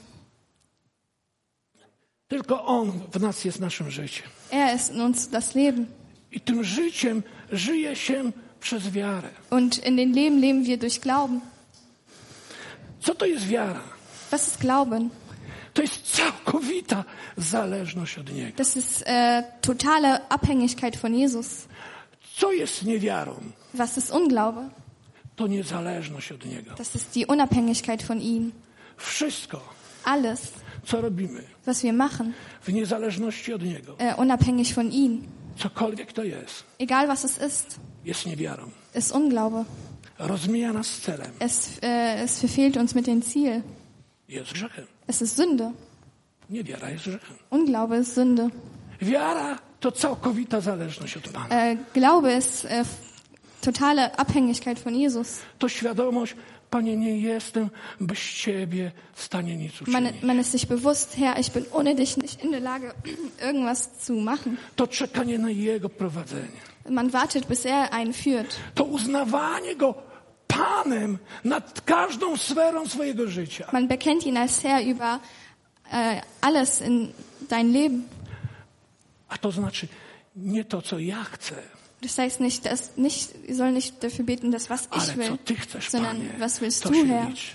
Tylko 2.27 2.65
On 2.65 2.91
w 3.11 3.19
nas 3.19 3.45
jest 3.45 3.59
naszym 3.59 3.91
życiem. 3.91 4.27
Er 4.51 4.75
ist 4.75 4.91
in 4.93 5.01
uns 5.01 5.29
das 5.29 5.55
Leben. 5.55 5.85
I 6.31 6.39
tym 6.41 6.63
życiem 6.63 7.23
żyje 7.51 7.95
się 7.95 8.31
przez 8.61 8.91
wiarę. 8.91 9.29
Und 9.49 9.85
in 9.85 9.97
den 9.97 10.13
Leben 10.13 10.39
leben 10.39 10.65
wir 10.65 10.77
durch 10.77 11.01
Glauben. 11.01 11.41
Co 12.99 13.15
to 13.15 13.25
jest 13.25 13.47
wiara? 13.47 13.81
Was 14.31 14.47
ist 14.47 14.59
Glauben? 14.59 15.09
To 15.73 15.81
jest 15.81 16.15
całkowita 16.15 17.03
zależność 17.37 18.17
od 18.17 18.33
Niego. 18.33 18.57
Das 18.57 18.75
ist 18.75 19.03
äh, 19.07 19.43
totale 19.61 20.29
Abhängigkeit 20.29 20.97
von 20.97 21.15
Jesus. 21.15 21.67
Co 22.37 22.51
jest 22.51 22.85
niewiarą? 22.85 23.35
Was 23.73 23.97
ist 23.97 24.11
Unglaube? 24.11 24.69
To 25.35 25.47
niezależność 25.47 26.31
od 26.31 26.45
Niego. 26.45 26.75
Das 26.77 26.95
ist 26.95 27.15
die 27.15 27.27
Unabhängigkeit 27.27 28.03
von 28.03 28.21
ihm. 28.21 28.51
Wszystko, 28.97 29.61
Alles, 30.03 30.51
co 30.85 31.01
robimy 31.01 31.43
was 31.65 31.83
wir 31.83 31.93
machen, 31.93 32.33
w 32.61 32.73
niezależności 32.73 33.53
od 33.53 33.61
Niego, 33.63 33.95
äh, 33.97 34.15
unabhängig 34.15 34.73
von 34.73 34.91
ihm, 34.91 35.27
cokolwiek 35.63 36.13
to 36.13 36.23
jest, 36.23 36.63
egal 36.79 37.07
was 37.07 37.25
es 37.25 37.37
ist, 37.37 37.79
jest 38.05 38.25
niewiarą. 38.25 38.71
ist 38.95 39.11
Unglaube. 39.11 39.65
Rozmija 40.19 40.73
nas 40.73 40.87
z 40.87 40.99
celem. 41.01 41.31
Es, 41.39 41.69
äh, 41.81 42.23
es 42.23 42.39
verfehlt 42.39 42.77
uns 42.77 42.95
mit 42.95 43.05
dem 43.05 43.21
Ziel. 43.21 43.61
Jest 44.27 44.53
grzechem. 44.53 44.85
Es 45.07 45.21
ist 45.21 45.35
Sünde. 45.39 45.71
Niewiara 46.49 46.89
jest 46.89 47.05
grzechem. 47.05 47.35
Unglaube 47.49 47.99
ist 47.99 48.13
Sünde. 48.17 48.49
Wiara 49.01 49.57
to 49.79 49.91
całkowita 49.91 50.61
zależność 50.61 51.17
od 51.17 51.29
Pana. 51.29 51.47
Äh, 51.49 51.77
Glaube 51.93 52.37
ist 52.37 52.65
äh, 52.65 52.85
totale 53.61 54.11
Abhängigkeit 54.17 54.79
von 54.79 54.95
Jesus. 54.95 55.39
To 55.59 55.69
świadomość, 55.69 56.35
Panie, 56.71 56.97
nie 56.97 57.19
jestem 57.19 57.69
bez 57.99 58.19
Ciebie 58.19 58.91
w 59.13 59.23
stanie 59.23 59.57
nic 59.57 59.81
Man, 59.87 60.05
uczynić. 60.05 60.23
man 60.23 60.39
ist 60.39 60.51
sich 60.51 60.67
bewusst, 60.67 61.17
Herr, 61.17 61.39
ich 61.39 61.51
bin 61.51 61.65
ohne 61.71 61.95
dich 61.95 62.17
nicht 62.17 62.43
in 62.43 62.51
der 62.51 62.61
Lage, 62.61 62.93
irgendwas 63.47 63.89
zu 64.05 64.13
machen. 64.13 64.57
To 64.75 64.87
czekanie 64.87 65.37
na 65.37 65.49
Jego 65.49 65.89
prowadzenie. 65.89 66.61
Man 66.89 67.09
wartet, 67.13 67.45
bis 67.47 67.65
er 67.65 67.93
einen 67.93 68.13
führt. 68.13 68.55
To 68.75 68.83
uznawanie 68.83 69.75
Go 69.75 69.95
Panem 70.47 71.17
nad 71.43 71.81
każdą 71.81 72.37
sferą 72.37 72.87
swojego 72.87 73.27
życia. 73.27 73.67
Man 73.73 73.87
bekennt 73.87 74.25
ihn 74.25 74.37
als 74.37 74.63
Herr 74.63 74.81
über 74.83 75.19
äh, 75.91 76.21
alles 76.41 76.81
in 76.81 77.13
dein 77.49 77.71
Leben. 77.73 78.03
A 79.29 79.37
to 79.37 79.51
znaczy 79.51 79.87
nie 80.35 80.65
to, 80.65 80.81
co 80.81 80.99
ja 80.99 81.23
chcę, 81.23 81.55
Das 82.01 82.17
heißt 82.17 82.39
nicht, 82.39 82.65
dass 82.65 82.97
nicht, 82.97 83.29
ihr 83.47 83.55
soll 83.55 83.71
nicht 83.71 84.03
dafür 84.03 84.25
beten, 84.25 84.51
dass 84.51 84.69
was 84.69 84.89
ich 84.97 85.17
will, 85.17 85.37
chcesz, 85.45 85.89
sondern 85.91 86.17
Panie. 86.17 86.29
was 86.39 86.59
willst 86.61 86.83
To 86.83 86.89
du, 86.89 87.05
Herr? 87.05 87.29
liczy. 87.29 87.51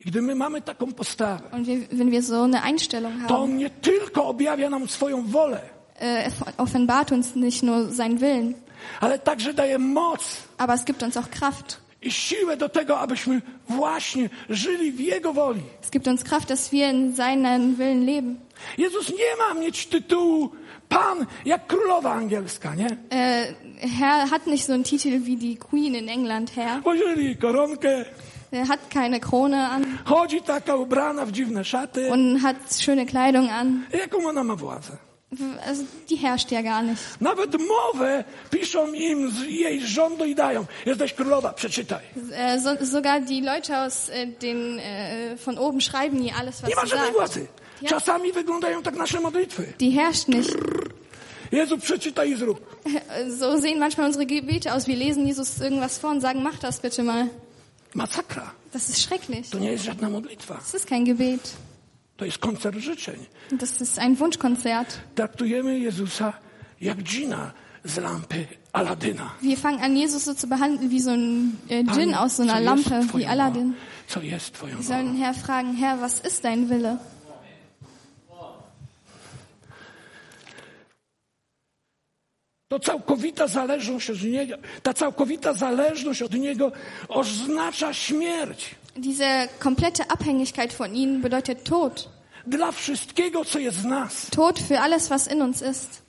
I 0.00 0.04
gdy 0.10 0.22
my 0.22 0.34
mamy 0.34 0.60
taką 0.62 0.92
postawę, 0.92 1.50
Und 1.52 1.66
wenn 1.92 2.10
wir 2.10 2.22
so 2.22 2.42
eine 2.42 2.62
Einstellung 2.62 3.12
to 3.12 3.34
haben, 3.34 3.42
On 3.42 3.56
nie 3.56 3.70
tylko 3.70 4.26
objawia 4.26 4.70
nam 4.70 4.88
swoją 4.88 5.22
wolę, 5.32 5.60
äh, 6.00 6.24
er 6.26 6.32
offenbart 6.58 7.12
uns 7.12 7.34
nicht 7.36 7.62
nur 7.62 7.90
seinen 7.92 8.20
Willen, 8.20 8.54
ale 9.00 9.18
także 9.18 9.54
daje 9.54 9.78
moc 9.78 10.20
aber 10.58 10.74
es 10.74 10.84
gibt 10.84 11.02
uns 11.02 11.16
auch 11.16 11.30
Kraft. 11.30 11.80
i 12.02 12.10
siłę 12.10 12.56
do 12.56 12.68
tego, 12.68 12.98
abyśmy 12.98 13.42
właśnie 13.68 14.28
żyli 14.48 14.92
w 14.92 15.00
Jego 15.00 15.32
woli. 15.32 15.62
Es 15.82 15.90
gibt 15.90 16.06
uns 16.06 16.22
Kraft, 16.24 16.50
dass 16.50 16.70
wir 16.72 16.90
in 16.90 17.14
seinen 17.16 17.76
Willen 17.76 18.04
leben. 18.04 18.36
Jezus 18.78 19.08
nie 19.08 19.36
ma 19.38 19.54
mieć 19.60 19.86
tytułu 19.86 20.50
Pan 20.88 21.26
jak 21.44 21.66
królowa 21.66 22.12
angielska, 22.12 22.74
nie? 22.74 22.86
Äh, 23.10 23.54
Herr 24.00 24.30
hat 24.30 24.46
nicht 24.46 24.66
so 24.66 24.72
einen 24.72 24.84
Titel 24.84 25.20
wie 25.24 25.36
die 25.36 25.56
Queen 25.56 25.94
in 25.94 26.08
England, 26.08 26.56
Herr. 26.56 26.82
Włożyli 26.82 27.36
koronkę, 27.36 28.04
Er 28.52 28.68
hat 28.68 28.80
keine 28.90 29.20
Krone 29.20 29.68
an 29.68 29.84
chodzi 30.04 30.42
taka 30.42 30.76
ubrana 30.76 31.26
w 31.26 31.32
dziwne 31.32 31.64
szaty. 31.64 32.10
und 32.12 32.42
hat 32.42 32.56
schöne 32.80 33.06
Kleidung 33.06 33.50
an. 33.50 33.86
Jaką 33.92 34.28
ona 34.28 34.44
ma 34.44 34.56
władzę? 34.56 34.96
Also, 35.66 35.82
die 36.10 36.16
herrscht 36.16 36.52
ja 36.52 36.62
gar 36.62 36.82
nicht. 36.84 37.20
Nawet 37.20 37.50
mowę 37.60 38.24
piszą 38.50 38.92
im 38.92 39.30
z 39.30 39.42
jej 39.42 39.80
rządu 39.80 40.24
i 40.24 40.34
dają. 40.34 40.64
Jesteś 40.86 41.12
królowa, 41.14 41.52
przeczytaj. 41.52 42.00
Äh, 42.32 42.60
so, 42.60 42.86
sogar 42.86 43.20
die 43.22 43.40
Leute 43.40 43.78
aus 43.78 44.08
äh, 44.10 44.26
den 44.42 44.78
äh, 44.78 45.36
von 45.44 45.58
oben 45.58 45.80
schreiben 45.80 46.22
ihr 46.22 46.36
alles, 46.36 46.62
was 46.62 46.68
Nie 46.70 46.76
ma 46.76 46.86
żadnej 46.86 47.06
sagt. 47.06 47.16
władzy. 47.18 47.46
Czasami 47.88 48.32
wyglądają 48.32 48.82
tak 48.82 48.96
nasze 48.96 49.20
modlitwy. 49.20 49.72
Die 49.78 49.92
herrscht 49.92 50.28
nicht. 50.28 50.54
Jezu, 51.52 51.78
przeczytaj 51.78 52.30
i 52.30 52.36
zrób. 52.36 52.60
So 53.38 53.60
sehen 53.60 53.78
manchmal 53.78 54.06
unsere 54.06 54.26
Gebete 54.26 54.72
aus. 54.74 54.86
Wir 54.86 54.96
lesen 54.96 55.26
Jesus 55.26 55.60
irgendwas 55.60 55.98
vor 55.98 56.10
und 56.10 56.20
sagen, 56.20 56.42
mach 56.42 56.58
das 56.58 56.80
bitte 56.80 57.02
mal. 57.02 57.28
Masakra. 57.94 58.52
Das 58.72 58.88
ist 58.88 59.02
schrecklich. 59.02 59.50
To 59.50 59.58
nie 59.58 59.70
jest 59.70 59.84
żadna 59.84 60.10
modlitwa. 60.10 60.54
Das 60.54 60.74
ist 60.74 60.86
kein 60.86 61.04
Gebet. 61.04 61.54
To 62.16 62.24
jest 62.24 62.38
koncert 62.38 62.76
życzeń. 62.78 63.26
Das 63.50 63.80
ist 63.80 63.98
ein 63.98 64.16
Wunschkonzert. 64.16 65.00
Traktujemy 65.14 65.78
Jezusa 65.78 66.32
jak 66.80 67.02
dżina 67.02 67.52
z 67.84 67.98
lampy 67.98 68.46
Aladyna. 68.72 69.30
Wir 69.42 69.56
fangen 69.56 69.80
an, 69.82 69.96
Jesus 69.96 70.24
so 70.24 70.34
zu 70.34 70.46
behandeln 70.48 70.90
wie 70.90 71.00
so 71.00 71.10
ein 71.10 71.58
äh, 71.68 71.84
Djinn 71.84 72.14
aus 72.14 72.36
so 72.36 72.42
einer 72.42 72.60
Lampe, 72.60 73.06
wie 73.14 73.26
Aladdin. 73.26 73.74
Co 74.08 74.20
jest 74.20 74.54
Twoją 74.54 74.76
Wir 74.76 74.84
sollen 74.84 75.16
Herr 75.16 75.34
fragen, 75.34 75.76
Herr, 75.76 76.00
was 76.00 76.20
ist 76.20 76.44
dein 76.44 76.68
Wille? 76.68 76.98
To 82.74 82.80
całkowita 82.80 83.46
zależność 83.46 84.10
od 84.10 84.22
Niego, 84.22 84.56
ta 84.82 84.94
całkowita 84.94 85.52
zależność 85.52 86.22
od 86.22 86.34
Niego 86.34 86.72
oznacza 87.08 87.92
śmierć 87.94 88.74
Diese 88.96 89.48
komplette 89.58 90.04
Abhängigkeit 90.08 90.72
von 90.72 90.94
ihnen 90.94 91.20
bedeutet 91.22 91.64
Tod. 91.64 92.08
dla 92.46 92.72
wszystkiego, 92.72 93.44
co 93.44 93.58
jest 93.58 93.76
w 93.78 93.84
nas. 93.84 94.26
Tod 94.30 94.58
für 94.60 94.80
alles, 94.80 95.08
was 95.08 95.32
in 95.32 95.42
uns 95.42 95.62
ist. 95.62 96.02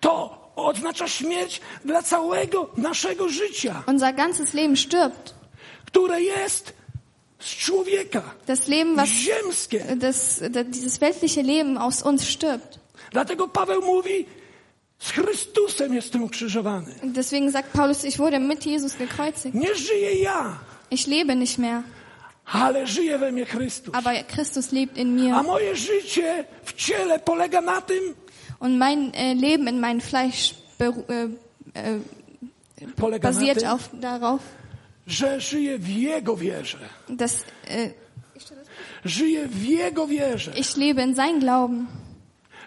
To 0.00 0.38
oznacza 0.56 1.08
śmierć 1.08 1.60
dla 1.84 2.02
całego 2.02 2.70
naszego 2.76 3.28
życia, 3.28 3.82
Unser 3.86 4.14
ganzes 4.14 4.54
Leben 4.54 4.76
stirbt. 4.76 5.34
które 5.86 6.22
jest 6.22 6.72
z 7.38 7.46
człowieka, 7.56 8.22
Das 8.46 8.68
Leben, 8.68 8.96
was 8.96 9.08
ziemskie. 9.08 9.84
das, 9.96 10.40
das, 10.50 10.66
dieses 10.68 10.98
weltliche 10.98 11.42
Leben 11.42 11.78
aus 11.78 12.02
uns 12.02 12.24
stirbt. 12.24 12.78
Dlatego 13.10 13.48
Paweł 13.48 13.82
mówi, 13.82 14.26
z 14.98 15.10
Chrystusem 15.10 15.94
jestem 15.94 16.22
ukrzyżowany. 16.22 16.94
Deswegen 17.04 17.52
sagt 17.52 17.72
Paulus, 17.72 18.04
ich 18.04 18.16
wurde 18.18 18.40
mit 18.40 18.66
Jesus 18.66 18.96
gekreuzigt. 18.96 19.54
Nie 19.54 19.74
żyję 19.74 20.14
ja, 20.22 20.58
Ich 20.90 21.06
lebe 21.06 21.34
nicht 21.36 21.58
mehr, 21.58 21.82
ale 22.44 22.86
żyje 22.86 23.18
we 23.18 23.32
mnie 23.32 23.44
Chrystus. 23.46 23.94
aber 23.94 24.12
Christus 24.28 24.72
lebt 24.72 24.96
in 24.98 25.08
A 25.08 25.22
mir. 25.42 25.44
moje 25.44 25.76
życie 25.76 26.44
w 26.64 26.72
ciele 26.72 27.18
polega 27.18 27.60
na 27.60 27.80
tym, 27.80 28.14
Und 28.60 28.78
mein 28.78 29.12
äh, 29.12 29.34
Leben 29.34 29.68
in 29.68 29.80
meinem 29.80 30.00
Fleisch 30.00 30.54
äh, 30.78 30.92
äh, 31.74 33.18
basiert 33.20 33.58
tym, 33.58 33.68
auf, 33.68 33.90
darauf, 33.92 34.40
że 35.06 35.40
żyję 35.40 35.78
w 35.78 35.88
Jego 35.88 36.36
wierze. 36.36 36.78
dass 37.08 37.34
äh, 37.68 37.90
Żyję 39.04 39.46
w 39.48 39.64
Jego 39.64 40.06
wierze, 40.06 40.52
ich 40.56 40.76
lebe 40.76 41.02
in 41.02 41.14
sein 41.14 41.40
Glauben. 41.40 41.86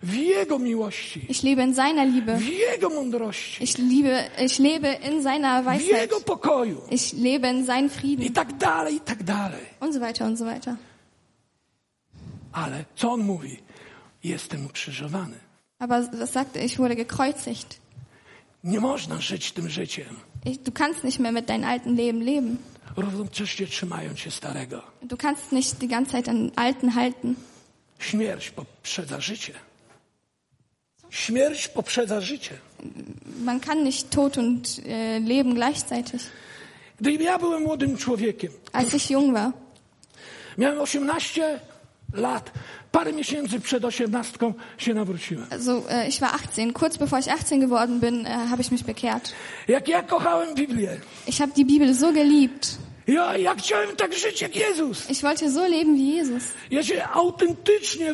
W 0.03 0.13
Jego 0.13 0.59
miłości, 0.59 1.25
Ich 1.29 1.43
lebe 1.43 1.63
in 1.63 1.75
seiner 1.75 2.07
Liebe. 2.07 2.37
w 2.37 2.47
Jego 2.47 2.89
mądrości, 2.89 3.63
Ich 3.63 3.77
liebe, 3.77 4.29
ich 4.45 4.59
lebe 4.59 4.93
in 4.93 5.23
seiner 5.23 5.61
w 5.63 5.65
Weisheit. 5.65 6.01
Jego 6.01 6.21
pokoju 6.21 6.81
Ich 6.91 7.13
lebe 7.13 7.51
in 7.51 7.65
seinem 7.65 7.85
i 7.85 7.89
Frieden. 7.89 8.33
tak 8.33 8.57
dalej, 8.57 8.95
i 8.95 8.99
tak 8.99 9.23
dalej. 9.23 9.65
Und 9.79 9.93
so 9.93 9.99
weiter 9.99 10.27
und 10.27 10.39
so 10.39 10.45
weiter. 10.45 10.75
Ale 12.51 12.85
co 12.95 13.11
On 13.11 13.21
mówi? 13.21 13.57
Jestem 14.23 14.65
ukrzyżowany. 14.65 15.37
Aber 15.79 16.11
was 16.19 16.31
sagt 16.31 16.57
er? 16.57 16.63
Ich 16.65 16.77
wurde 16.77 16.95
gekreuzigt. 16.95 17.79
Nie 18.63 18.79
można 18.79 19.21
żyć 19.21 19.51
tym 19.51 19.69
życiem. 19.69 20.15
Ich, 20.45 20.57
du 20.63 20.71
kannst 20.71 21.03
nicht 21.03 21.19
mehr 21.19 21.33
mit 21.33 21.45
deinem 21.45 21.69
alten 21.69 21.95
Leben 21.95 22.21
leben. 22.23 22.57
równocześnie 22.97 23.67
trzymając 23.67 24.19
się 24.19 24.31
starego. 24.31 24.81
Du 25.01 25.17
kannst 25.17 25.51
nicht 25.51 25.77
die 25.79 25.87
ganze 25.87 26.11
Zeit 26.11 26.29
an 26.29 26.51
Alten 26.55 26.89
halten. 26.89 27.35
Śmierć 27.99 28.49
poprzedza 28.51 29.19
życie. 29.19 29.53
Śmierć 31.09 31.67
poprzedza 31.67 32.21
życie. 32.21 32.53
Man 33.43 33.59
kann 33.59 33.83
nicht 33.83 34.09
Tod 34.09 34.37
und 34.37 34.67
äh, 34.67 35.19
Leben 35.27 35.53
gleichzeitig. 35.55 36.21
Gdy 37.01 37.11
ja 37.23 37.39
byłem 37.39 37.63
młodym 37.63 37.97
człowiekiem, 37.97 38.51
Als 38.73 38.93
ich 38.93 39.09
jung 39.11 39.33
war, 39.33 39.51
miałem 40.57 40.79
18 40.81 41.59
lat, 42.13 42.51
parę 42.91 43.13
miesięcy 43.13 43.59
przed 43.59 43.85
osiemnastką 43.85 44.53
się 44.77 44.93
nawróciłem. 44.93 45.45
also 45.51 45.71
äh, 45.89 46.09
ich 46.09 46.19
war 46.19 46.35
18. 46.35 46.73
Kurz 46.73 46.97
bevor 46.97 47.19
ich 47.19 47.27
18 47.27 47.59
geworden 47.59 47.99
bin, 47.99 48.25
äh, 48.25 48.29
habe 48.49 48.61
ich 48.61 48.71
mich 48.71 48.83
bekehrt. 48.83 49.33
Jak 49.67 49.87
ja 49.87 50.03
kochałem 50.03 50.55
Biblię, 50.55 50.97
Ich 51.27 51.39
habe 51.41 51.53
die 51.53 51.65
Bibel 51.65 51.93
so 51.93 52.11
geliebt. 52.13 52.77
Ja, 53.13 53.37
ja 53.37 53.55
chciałem 53.55 53.95
tak 53.95 54.13
żyć 54.13 54.41
jak 54.41 54.55
Jezus. 54.55 55.09
Ich 55.09 55.21
wollte 55.21 55.51
so 55.51 55.67
leben 55.67 55.95
wie 55.95 56.15
Jesus. 56.15 56.43
Ja 56.71 56.83
się 56.83 57.03
autentycznie 57.13 58.13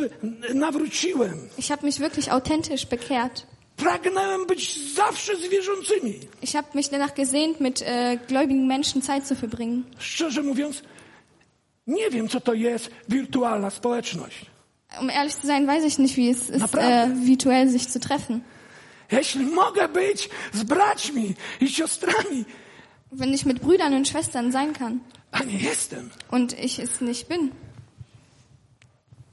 nawróciłem. 0.53 1.49
Ich 1.58 1.67
habe 1.67 1.86
mich 1.86 1.99
wirklich 1.99 2.31
authentisch 2.31 2.86
bekehrt. 2.86 3.45
Pragnąłem 3.77 4.45
być 4.45 4.93
zawsze 4.93 5.36
z 5.36 5.47
wierzącymi. 5.47 6.19
Ich 6.41 6.53
habe 6.53 6.67
mich 6.75 6.89
danach 6.89 7.13
gesehnt, 7.13 7.60
mit 7.60 7.81
äh, 7.81 8.17
gläubigen 8.27 8.67
Menschen 8.67 9.01
Zeit 9.01 9.27
zu 9.27 9.36
verbringen. 9.36 9.84
Szczerze 9.99 10.41
mówiąc, 10.41 10.81
nie 11.88 12.10
wiem, 12.10 12.29
co 12.29 12.41
to 12.41 12.53
jest 12.53 12.89
wirtualna 13.10 13.69
społeczność. 13.69 14.45
Um 15.01 15.10
ehrlich 15.10 15.36
zu 15.36 15.47
sein, 15.47 15.67
weiß 15.67 15.86
ich 15.86 15.99
nicht, 15.99 16.15
wie 16.15 16.31
es 16.31 16.49
ist, 16.49 16.75
äh, 16.75 17.10
virtuell 17.25 17.69
sich 17.69 17.91
zu 17.91 17.99
treffen. 17.99 18.41
Jeśli 19.12 19.45
mogę 19.45 19.88
być 19.88 20.29
z 20.53 20.63
braćmi 20.63 21.34
i 21.62 21.69
siostrami, 21.69 22.45
Wenn 23.19 23.34
ich 23.34 23.45
mit 23.45 23.62
Brüdern 23.62 23.93
und 23.93 24.08
Schwestern 24.08 24.51
sein 24.51 24.73
kann 24.73 25.01
a 25.32 25.43
nie 25.43 25.58
jestem. 25.58 26.10
und 26.32 26.54
ich 26.60 26.80
es 26.80 27.01
nicht 27.01 27.28
bin. 27.28 27.51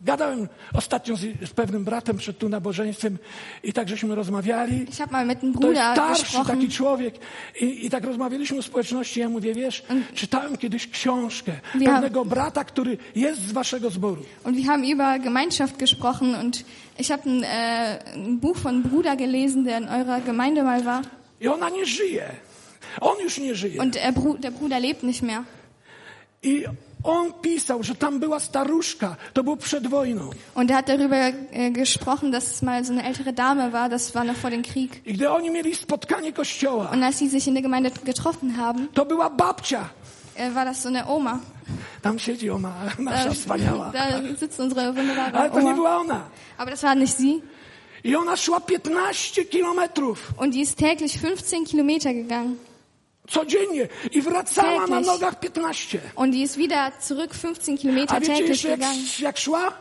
Gadałem 0.05 0.49
ostatnio 0.75 1.17
z, 1.17 1.21
z 1.49 1.51
pewnym 1.51 1.85
bratem 1.85 2.17
przed 2.17 2.39
tu 2.39 2.49
nabożeństwem 2.49 3.19
i 3.63 3.73
tak 3.73 3.89
żeśmy 3.89 4.15
rozmawiali. 4.15 4.87
Ich 4.91 4.99
habe 4.99 5.13
mal 5.13 5.27
mit 5.27 5.39
einem 5.43 5.55
To 5.55 5.61
jest 5.61 5.81
Bruder 5.81 5.93
starszy 5.93 6.23
gesprochen. 6.23 6.57
taki 6.57 6.69
człowiek 6.69 7.15
I, 7.61 7.87
i 7.87 7.91
tak 7.91 8.05
rozmawialiśmy 8.05 8.59
o 8.59 8.63
społeczności. 8.63 9.21
Ja 9.21 9.29
mówię, 9.29 9.55
wiesz, 9.55 9.83
czytałem 10.15 10.57
kiedyś 10.57 10.89
książkę 10.91 11.53
pewnego 11.73 12.25
brata, 12.25 12.65
który 12.65 12.99
jest 13.15 13.41
z 13.41 13.53
waszego 13.53 13.91
zboru. 13.91 14.23
Und 14.45 14.57
wir 14.57 14.67
haben 14.67 14.85
über 14.85 15.21
Gemeinschaft 15.21 15.77
gesprochen 15.77 16.35
und 16.35 16.65
ich 16.99 17.09
habe 17.11 17.23
ein, 17.31 17.43
äh, 17.45 18.15
ein 18.15 18.41
Buch 18.41 18.59
von 18.59 18.83
Bruder 18.83 19.17
gelesen, 19.17 19.65
der 19.65 19.79
in 19.79 19.89
eurer 19.89 20.21
Gemeinde 20.21 20.63
mal 20.65 20.85
war. 20.85 21.03
I 21.41 21.49
ona 21.49 21.69
nie 21.69 21.87
żyje. 21.87 22.31
On 23.01 23.17
już 23.21 23.39
nie 23.39 23.55
żyje. 23.55 23.81
Und 23.83 23.95
der, 23.95 24.13
Bru 24.15 24.39
der 24.39 24.53
Bruder 24.53 24.83
lebt 24.83 25.03
nicht 25.03 25.23
mehr. 25.23 25.43
I 26.43 26.65
on 27.05 27.33
pisał, 27.33 27.83
że 27.83 27.95
tam 27.95 28.21
była 28.21 28.41
staruszka. 28.41 29.17
To 29.33 29.45
było 29.45 29.57
przed 29.57 29.87
wojną. 29.87 30.31
Und 30.55 30.71
er 30.71 30.77
hat 30.77 30.87
darüber 30.89 31.33
äh, 31.53 31.73
gesprochen, 31.73 32.31
dass 32.33 32.47
es 32.55 32.63
mal 32.63 32.85
so 32.85 32.93
eine 32.93 33.05
ältere 33.05 33.33
Dame 33.33 33.73
war, 33.73 33.89
das 33.89 34.15
war 34.15 34.25
noch 34.25 34.37
vor 34.37 34.51
dem 34.51 34.63
Krieg. 34.63 35.01
I 35.07 35.13
gdy 35.15 35.31
oni 35.31 35.51
mieli 35.51 35.75
spotkanie 35.75 36.33
kościoła, 36.33 36.91
Und 36.93 37.03
als 37.05 37.19
sie 37.19 37.29
sich 37.29 37.47
in 37.49 37.55
der 37.55 37.63
Gemeinde 37.63 37.91
getroffen 38.05 38.57
haben, 38.57 38.89
to 38.95 39.05
była 39.05 39.31
babcia. 39.31 39.89
äh, 40.37 40.55
war 40.55 40.65
das 40.65 40.83
so 40.83 40.89
eine 40.89 41.07
Oma. 41.07 41.41
Tam 42.03 42.19
siedzi 42.19 42.51
ona, 42.51 42.75
nasza 42.99 43.29
Da, 43.29 43.35
wspaniała. 43.35 43.91
da 43.93 44.07
sitzt 44.41 44.61
unsere 44.61 44.93
wunderbare 44.93 45.33
Ale 45.39 45.51
to 45.51 45.61
nie 45.61 45.67
Oma. 45.67 45.75
była 45.75 45.97
ona. 45.97 46.21
Aber 46.59 46.71
das 46.71 46.83
war 46.83 46.97
nicht 46.97 47.17
sie. 47.17 47.41
I 48.05 48.17
ona 48.17 48.37
szła 48.37 48.61
15 48.61 49.45
kilometrów 49.45 50.33
Und 50.37 50.55
die 50.55 50.61
ist 50.63 50.77
täglich 50.79 51.19
15 51.21 51.65
Kilometer 51.67 52.15
gegangen. 52.15 52.57
Codziennie 53.33 53.89
i 54.13 54.23
wracała 54.23 54.87
na 54.87 55.01
nogach 55.01 55.35
15. 55.41 56.01
Und 56.15 56.33
die 56.35 56.43
ist 56.43 56.57
wieder 56.57 56.93
zurück 57.01 57.35
15 57.35 57.75
A 57.75 57.79
Kilometer 57.79 58.21
täglich 58.21 58.63
gegangen. 58.63 59.07
jak 59.21 59.39
szła? 59.39 59.73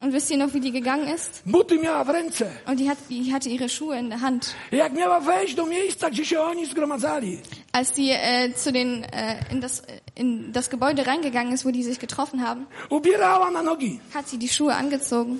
Und 0.00 0.12
wisst 0.12 0.30
ihr 0.30 0.36
noch, 0.38 0.52
wie 0.54 0.60
die 0.60 0.72
gegangen 0.72 1.08
ist? 1.14 1.42
Buty 1.46 1.78
miała 1.78 2.04
w 2.04 2.08
ręce. 2.10 2.46
Und 2.66 2.76
die, 2.80 2.88
hat, 2.90 2.98
die 3.08 3.32
hatte 3.32 3.48
ihre 3.48 3.68
Schuhe 3.68 3.98
in 3.98 4.10
der 4.10 4.20
Hand. 4.20 4.54
Jak 4.72 4.92
miała 4.92 5.20
wejść 5.20 5.54
do 5.54 5.66
miejsca, 5.66 6.10
gdzie 6.10 6.24
się 6.24 6.40
oni 6.40 6.66
zgromadzali, 6.66 7.38
Als 7.72 7.94
sie 7.94 8.10
äh, 8.10 8.54
zu 8.54 8.72
den, 8.72 9.04
äh, 9.04 9.52
in, 9.52 9.60
das, 9.60 9.82
in 10.16 10.52
das 10.52 10.68
Gebäude 10.70 11.06
reingegangen 11.06 11.54
ist, 11.54 11.64
wo 11.64 11.70
die 11.70 11.82
sich 11.84 11.98
getroffen 11.98 12.40
haben, 12.42 12.66
ubierała 12.90 13.50
na 13.50 13.62
nogi. 13.62 14.00
hat 14.14 14.28
sie 14.28 14.38
die 14.38 14.48
Schuhe 14.48 14.74
angezogen. 14.74 15.38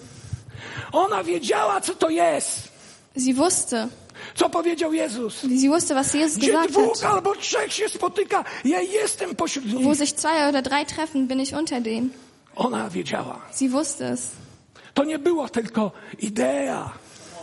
Ona 0.93 1.25
wiedziała, 1.25 1.81
co 1.81 1.95
to 1.95 2.11
jest. 2.11 2.69
Sie 3.17 3.35
wusste, 3.35 3.89
Co 4.35 4.49
powiedział 4.51 4.93
Jezus? 4.93 5.47
Gdzie 5.47 5.69
gesagt 6.47 6.71
dwóch 6.71 7.01
hat. 7.01 7.13
albo 7.15 7.35
trzech 7.37 7.73
się 7.73 7.89
spotyka, 7.89 8.45
ja 8.65 8.81
jestem 8.81 9.35
pośród 9.37 9.67
Wo 9.67 9.79
nich. 9.81 9.99
sich 9.99 10.13
zwei 10.13 10.49
oder 10.49 10.63
drei 10.63 10.85
treffen, 10.87 11.27
bin 11.27 11.41
ich 11.41 11.53
unter 11.59 11.83
denen. 11.83 12.11
Ona 12.57 12.91
wiedziała. 12.91 13.41
Sie 13.55 13.69
wusste 13.69 14.09
es. 14.13 14.31
To 14.95 15.05
nie 15.05 15.19
było 15.19 15.49
tylko 15.49 15.93
idea. 16.19 16.93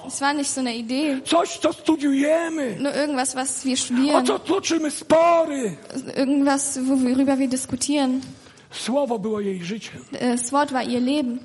Es 0.08 0.20
war 0.20 0.36
nicht 0.36 0.52
so 0.52 0.62
eine 0.62 0.76
Idee, 0.76 1.22
Coś, 1.26 1.58
co 1.58 1.74
studiujemy. 1.74 2.76
nur 2.80 2.96
irgendwas, 2.96 3.36
was 3.36 3.64
wir 3.66 3.74
O 3.74 3.78
studieren, 3.78 4.26
co 4.26 4.40
toczymy 4.40 4.92
spory. 4.92 5.76
irgendwas, 6.18 6.78
worüber 6.78 7.38
wir 7.38 7.48
diskutieren. 7.50 8.22
Słowo 8.72 9.20
było 9.20 9.40
jej 9.40 9.64
życiem. 9.64 10.06
Das 10.12 10.50
Wort 10.52 10.72
war 10.72 10.88
ihr 10.88 11.02
Leben. 11.02 11.40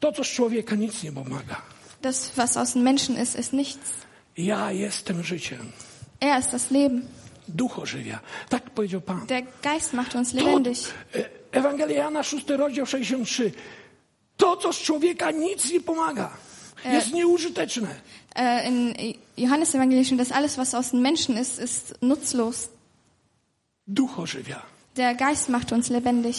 To, 0.00 0.12
co 0.12 0.24
z 0.24 0.28
człowieka 0.28 0.74
nic 0.76 1.02
nie 1.02 1.12
pomaga. 1.12 1.62
Das, 2.04 2.32
was 2.36 2.56
aus 2.56 2.72
dem 2.72 2.82
Menschen 2.82 3.16
ist, 3.16 3.34
ist 3.34 3.52
nichts. 3.52 3.90
Ja 4.36 4.70
jestem 4.70 5.22
życiem. 5.24 5.72
Er 6.20 6.38
ist 6.38 6.52
das 6.52 6.70
Leben. 6.70 7.02
Duch 7.48 7.78
ożywia. 7.78 8.20
Tak 8.48 8.70
powiedział 8.70 9.00
Pan. 9.00 9.26
Der 9.26 9.42
Geist 9.62 9.92
macht 9.92 10.14
uns 10.14 10.30
To, 10.30 10.36
lebendig. 10.36 10.78
e, 11.14 11.24
Ewangelia 11.52 11.96
Jana, 11.96 12.22
6 12.22 12.44
rozdział 12.56 12.86
63. 12.86 13.52
To, 14.36 14.56
co 14.56 14.72
z 14.72 14.78
człowieka 14.78 15.30
nic 15.30 15.72
nie 15.72 15.80
pomaga. 15.80 16.30
Jest 16.84 17.12
nieużyteczne. 17.12 17.88
Äh, 18.34 18.66
in 18.68 18.94
Johannes 19.36 19.74
Evangelium 19.74 20.18
dass 20.18 20.32
alles, 20.32 20.58
was 20.58 20.74
aus 20.74 20.90
dem 20.90 21.00
Menschen 21.00 21.38
ist, 21.38 21.58
ist 21.58 21.94
nutzlos. 22.02 22.68
Duch 23.86 24.18
ożywia. 24.18 24.62
Der 24.96 25.14
Geist 25.14 25.48
macht 25.48 25.72
uns 25.72 25.88
lebendig. 25.90 26.36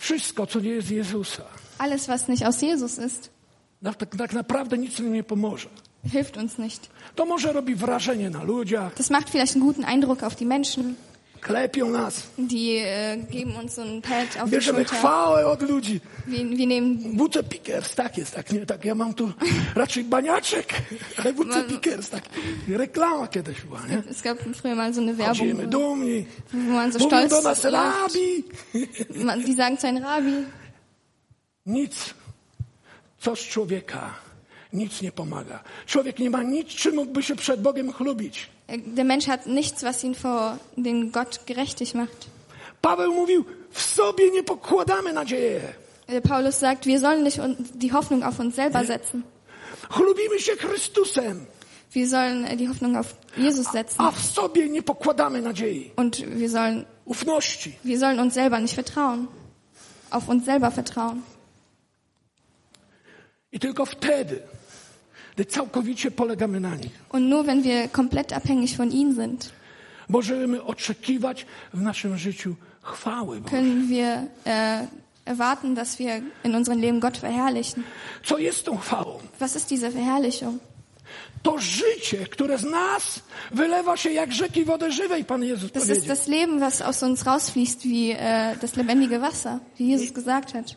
Wszystko, 0.00 0.46
co 0.46 0.60
nie 0.60 0.70
jest 0.70 0.90
Jezusa, 0.90 1.42
Alles, 1.78 2.06
was 2.06 2.28
nicht 2.28 2.42
aus 2.42 2.62
Jesus 2.62 2.98
ist, 2.98 3.30
tak, 3.98 4.16
tak 4.16 4.32
naprawdę 4.32 4.78
nic 4.78 4.98
nam 4.98 5.12
nie 5.12 5.22
pomoże. 5.24 5.68
hilft 6.12 6.36
uns 6.36 6.58
nicht. 6.58 6.88
To 7.14 7.26
może 7.26 7.52
robi 7.52 7.74
wrażenie 7.74 8.30
na 8.30 8.42
ludziach, 8.42 8.94
Das 8.94 9.10
macht 9.10 9.30
vielleicht 9.30 9.54
einen 9.56 9.64
guten 9.66 9.84
Eindruck 9.84 10.22
auf 10.22 10.34
die 10.36 10.46
Menschen. 10.46 10.94
Klepią 11.40 11.90
nas, 11.90 12.22
Die 12.38 12.78
äh, 12.78 13.16
geben 13.30 13.56
uns 13.56 13.74
so 13.74 13.82
einen 13.82 14.02
Pat 14.02 14.36
auf 14.36 14.44
die 14.44 14.50
bierzemy 14.56 14.84
Schulter. 14.84 14.98
chwałę 14.98 15.46
od 15.46 15.62
ludzi. 15.62 16.00
Wir, 16.26 16.44
wir 16.58 16.66
nehmen, 16.66 16.98
WC 17.18 17.42
Pickers, 17.48 17.94
tak 17.94 18.18
jest, 18.18 18.34
tak 18.34 18.52
nie, 18.52 18.66
tak 18.66 18.84
ja 18.84 18.94
mam 18.94 19.14
tu 19.14 19.32
raczej 19.74 20.04
baniaczek, 20.04 20.82
ale 21.16 21.32
WC 21.32 21.64
Pickers, 21.68 22.10
tak, 22.10 22.22
reklama 22.68 23.28
kiedyś 23.28 23.60
była, 23.60 23.80
nie? 23.86 24.02
es 24.10 24.22
gab 24.22 24.38
früher 24.38 24.76
mal 24.76 24.94
so 24.94 25.00
eine 25.00 25.14
Chodzimy 25.14 25.54
Werbung, 25.54 25.70
dumni, 25.70 26.26
wo 26.52 26.72
man 26.72 26.92
so 26.92 26.98
mówią 26.98 27.08
stolz 27.28 27.30
do 27.30 27.42
nas 27.48 27.64
rabi. 27.64 28.44
Man- 29.24 29.42
Die 29.44 29.56
sagen 29.56 29.78
zu 29.78 29.86
einem 29.86 30.02
Rabbi, 30.04 30.44
Nic, 31.66 32.14
co 33.20 33.36
z 33.36 33.40
człowieka, 33.40 34.14
nic 34.72 35.02
nie 35.02 35.12
pomaga. 35.12 35.62
Człowiek 35.86 36.18
nie 36.18 36.30
ma 36.30 36.42
nic, 36.42 36.68
czym 36.68 36.94
mógłby 36.94 37.22
się 37.22 37.36
przed 37.36 37.62
Bogiem 37.62 37.92
chlubić. 37.92 38.48
Äh, 38.70 38.78
der 38.96 39.04
Mensch 39.04 39.26
hat 39.28 39.46
nichts, 39.46 39.82
was 39.82 40.04
ihn 40.04 40.14
vor 40.14 40.58
den 40.76 41.12
Gott 41.12 41.40
gerechtig 41.46 41.94
macht. 41.94 42.28
Paweł 42.82 43.12
mówił, 43.14 43.44
w 43.70 43.82
sobie 43.82 44.30
nie 44.30 44.42
pokładamy 44.42 45.12
nadziei. 45.12 45.60
Der 46.08 46.22
Paulus 46.22 46.58
sagt, 46.58 46.86
wir 46.86 46.98
sollen 47.00 47.22
nicht 47.22 47.38
die 47.74 47.92
Hoffnung 47.92 48.22
auf 48.24 48.40
uns 48.40 48.54
selber 48.56 48.84
setzen. 48.84 49.22
Chlubimy 49.90 50.38
się 50.40 50.56
Chrystusem, 50.56 51.46
Wir 51.92 52.06
sollen 52.08 52.44
äh, 52.44 52.56
die 52.56 52.68
Hoffnung 52.68 52.96
auf 52.96 53.14
Jesus 53.36 53.66
setzen. 53.72 54.00
a 54.00 54.10
w 54.10 54.18
sobie 54.24 54.68
nie 54.68 54.82
pokładamy 54.82 55.42
nadziei, 55.42 55.90
Und 55.96 56.22
wir 56.38 56.48
sollen, 56.50 56.84
ufności. 57.04 57.72
wir 57.84 57.98
sollen 57.98 58.20
uns 58.20 58.34
selber 58.34 58.60
nicht 58.60 58.74
vertrauen. 58.74 59.28
Auf 60.10 60.28
uns 60.28 60.44
selber 60.44 60.70
vertrauen. 60.70 61.22
I 63.52 63.58
tylko 63.58 63.84
wtedy, 63.86 64.40
gdy 65.40 65.44
całkowicie 65.50 66.10
polegamy 66.10 66.60
na 66.60 66.76
nich, 66.76 66.90
Und 67.12 67.28
nur 67.28 67.44
wenn 67.46 67.62
wir 67.62 67.90
komplett 67.92 68.32
abhängig 68.32 68.76
von 68.76 68.90
ihm 68.90 69.14
sind, 69.14 69.50
możemy 70.08 70.62
oczekiwać 70.64 71.46
w 71.74 71.82
naszym 71.82 72.18
życiu 72.18 72.54
chwały 72.82 73.40
Bożej. 73.40 73.58
können 73.60 73.88
wir 73.88 74.06
äh, 74.44 74.86
erwarten, 75.26 75.74
dass 75.74 75.96
wir 75.98 76.22
in 76.44 76.54
unserem 76.54 76.80
Leben 76.80 77.00
Gott 77.00 77.18
verherrlichen. 77.18 77.82
Co 78.24 78.38
jest 78.38 78.64
tą 78.64 78.76
chwałą? 78.76 79.18
Was 79.40 79.56
ist 79.56 79.68
diese 79.70 79.90
Verherrlichung? 79.90 80.58
To 81.42 81.58
życie, 81.58 82.26
które 82.30 82.58
z 82.58 82.64
nas 82.64 83.20
wylewa 83.50 83.96
się 83.96 84.10
jak 84.10 84.32
rzeki 84.32 84.64
wody 84.64 84.92
żywej, 84.92 85.24
Pan 85.24 85.42
Jezus 85.44 85.72
Das 85.72 85.82
ist 85.82 85.88
powiedział. 85.88 86.08
das 86.16 86.28
Leben, 86.28 86.60
was 86.60 86.82
aus 86.82 87.02
uns 87.02 87.22
rausfließt 87.22 87.82
wie 87.82 88.16
äh, 88.20 88.56
das 88.60 88.76
lebendige 88.76 89.20
Wasser, 89.20 89.58
wie 89.78 89.86
Jesus 89.86 90.12
gesagt 90.12 90.52
hat. 90.52 90.76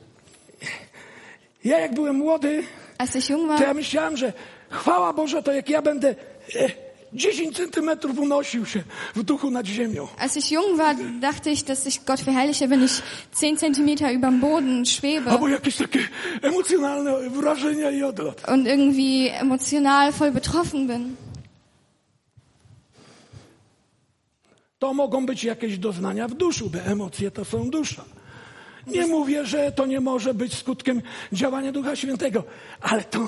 Ja 1.63 1.79
jak 1.79 1.93
byłem 1.93 2.15
młody, 2.15 2.63
Als 2.97 3.15
ich 3.15 3.29
jung 3.29 3.47
to 3.47 3.53
ja 3.53 3.67
war, 3.67 3.75
myślałem, 3.75 4.17
że 4.17 4.33
chwała 4.73 5.13
Boża 5.13 5.41
to 5.41 5.51
jak 5.53 5.69
ja 5.69 5.81
będę 5.81 6.15
e, 6.55 6.69
10 7.13 7.57
centymetrów 7.57 8.19
unosił 8.19 8.65
się 8.65 8.83
w 9.15 9.23
duchu 9.23 9.51
nad 9.51 9.65
ziemią. 9.65 10.07
als 10.19 10.37
ich 10.37 10.51
jung 10.51 10.77
war, 10.77 10.95
dachte 11.19 11.51
ich, 11.51 11.63
dass 11.63 11.87
ich 11.87 12.03
Gott 12.05 12.21
verherrliche, 12.21 12.67
wenn 12.67 12.83
ich 12.83 13.01
zehn 13.33 13.57
Zentimeter 13.57 14.11
über 14.13 14.29
dem 14.31 14.39
Boden 14.39 14.85
schwebe 14.85 15.31
Albo 15.31 15.47
jakieś 15.47 15.75
takie 15.77 15.99
emocjonalne 16.41 17.29
wrażenia 17.29 17.91
i 17.91 18.03
odlot. 18.03 18.41
und 18.49 18.67
irgendwie 18.67 19.33
emotional 19.41 20.11
voll 20.11 20.31
betroffen 20.31 20.87
bin. 20.87 21.15
To 24.79 24.93
mogą 24.93 25.25
być 25.25 25.43
jakieś 25.43 25.77
doznania 25.77 26.27
w 26.27 26.33
duszu, 26.33 26.69
bo 26.69 26.79
emocje 26.79 27.31
to 27.31 27.45
są 27.45 27.69
dusza. 27.69 28.03
Nie 28.87 29.07
mówię, 29.07 29.45
że 29.45 29.71
to 29.71 29.85
nie 29.85 29.99
może 29.99 30.33
być 30.33 30.53
skutkiem 30.57 31.01
działania 31.33 31.71
Ducha 31.71 31.95
Świętego, 31.95 32.43
ale 32.81 33.03
to 33.03 33.19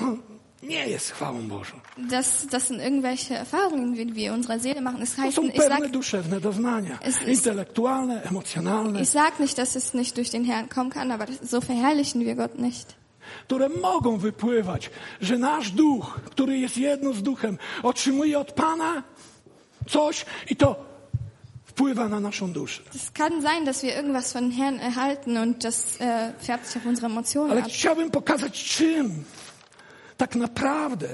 nie 0.66 0.88
jest 0.88 1.10
chwałą 1.10 1.48
Bożą. 1.48 1.80
Das, 1.98 2.46
das 2.50 2.66
sind 2.66 2.80
irgendwelche 2.82 3.38
Erfahrungen, 3.38 3.94
die 3.94 4.14
wir 4.14 4.32
unsere 4.32 4.60
Seele 4.60 4.80
machen. 4.80 5.06
To 5.06 5.22
heißt, 5.22 5.36
są 5.36 5.42
ich 5.42 5.62
sag, 5.62 5.68
pewne 5.68 5.88
duszewne 5.88 6.40
doznania, 6.40 6.98
Es 7.02 7.22
intelektualne, 7.22 8.22
emocjonalne, 8.22 9.00
ich 9.02 9.08
sag 9.10 9.40
nicht, 9.40 9.58
dass 9.58 9.76
es 9.76 9.94
nicht 9.94 10.16
durch 10.16 10.30
den 10.30 10.44
Herrn 10.44 10.68
kommen 10.68 10.90
kann, 10.90 11.10
aber 11.12 11.26
so 11.42 11.60
verherrlichen 11.60 12.20
wir 12.24 12.34
Gott 12.34 12.58
nicht. 12.58 12.94
które 13.46 13.68
mogą 13.68 14.18
wypływać, 14.18 14.90
że 15.20 15.38
nasz 15.38 15.70
duch, 15.70 16.20
który 16.24 16.58
jest 16.58 16.76
jedno 16.76 17.12
z 17.12 17.22
duchem, 17.22 17.58
otrzymuje 17.82 18.38
od 18.38 18.52
Pana 18.52 19.02
coś 19.88 20.24
i 20.50 20.56
to 20.56 20.76
wpływa 21.64 22.08
na 22.08 22.20
naszą 22.20 22.52
duszę. 22.52 22.82
Es 22.94 23.10
kann 23.12 23.42
sein, 23.42 23.64
dass 23.64 23.82
wir 23.82 23.96
irgendwas 23.96 24.32
von 24.32 24.50
Herrn 24.50 24.78
erhalten 24.80 25.36
und 25.36 25.64
das 25.64 26.00
äh, 26.00 26.32
färbt 26.46 26.66
sich 26.66 26.76
auf 26.76 26.86
unsere 26.86 27.06
Emotionen 27.06 27.50
Ale 27.52 27.62
ab. 27.62 27.68
chciałbym 27.68 28.10
pokazać, 28.10 28.64
czym 28.64 29.24
tak 30.16 30.34
naprawdę, 30.36 31.08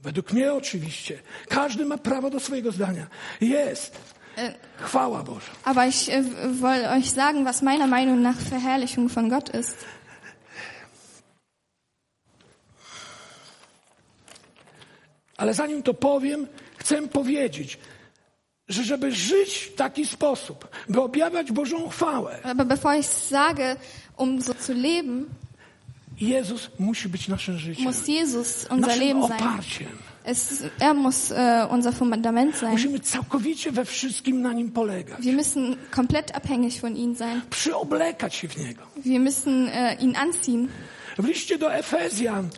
według 0.00 0.32
mnie 0.32 0.52
oczywiście, 0.52 1.22
każdy 1.48 1.84
ma 1.84 1.98
prawo 1.98 2.30
do 2.30 2.40
swojego 2.40 2.72
zdania, 2.72 3.06
jest 3.40 4.14
chwała 4.78 5.22
Boża. 5.22 5.50
Aber 5.64 5.88
ich 5.88 6.08
äh, 6.08 6.96
euch 6.96 7.10
sagen, 7.10 7.44
was 7.44 7.62
meiner 7.62 7.86
Meinung 7.86 8.22
nach 8.22 8.36
Verherrlichung 8.36 9.08
von 9.08 9.28
Gott 9.28 9.54
ist. 9.54 9.84
Ale 15.36 15.54
zanim 15.54 15.82
to 15.82 15.94
powiem, 15.94 16.46
chcę 16.78 17.08
powiedzieć, 17.08 17.78
że 18.68 18.84
żeby 18.84 19.12
żyć 19.12 19.54
w 19.54 19.74
taki 19.74 20.06
sposób, 20.06 20.68
by 20.88 21.00
objawiać 21.00 21.52
Bożą 21.52 21.88
chwałę, 21.88 22.38
Aber 22.42 22.66
bevor 22.66 22.96
ich 22.96 23.06
sage, 23.06 23.76
um 24.16 24.42
so 24.42 24.54
zu 24.54 24.72
leben, 24.72 25.26
Jezus 26.20 26.70
musi 26.78 27.08
być 27.08 27.28
naszym 27.28 27.58
życiem, 27.58 27.84
muss 27.84 28.08
Jesus 28.08 28.66
unser 28.70 28.88
naszym 28.88 29.00
Leben 29.00 29.22
sein. 29.28 29.32
oparciem. 29.42 29.88
Es, 30.24 30.64
er 30.80 30.94
muss 30.94 31.30
äh, 31.32 31.66
unser 31.70 31.92
Fundament 31.92 32.56
sein. 32.56 32.70
Musimy 32.72 33.00
całkowicie 33.00 33.72
we 33.72 33.84
wszystkim 33.84 34.42
na 34.42 34.52
nim 34.52 34.70
polegać, 34.70 35.20
Wir 35.20 35.34
müssen 35.34 35.76
komplett 35.90 36.30
abhängig 36.36 36.80
von 36.80 36.96
ihm 36.96 37.16
sein. 37.16 37.40
przyoblekać 37.50 38.34
się 38.34 38.48
w 38.48 38.56
niego. 38.56 38.82
Wir 39.04 39.20
müssen 39.20 39.68
äh, 39.68 40.00
ihn 40.00 40.16
anziehen. 40.16 40.68
W 41.18 41.24
liście 41.24 41.58
do 41.58 41.74
Efezjan 41.74 42.48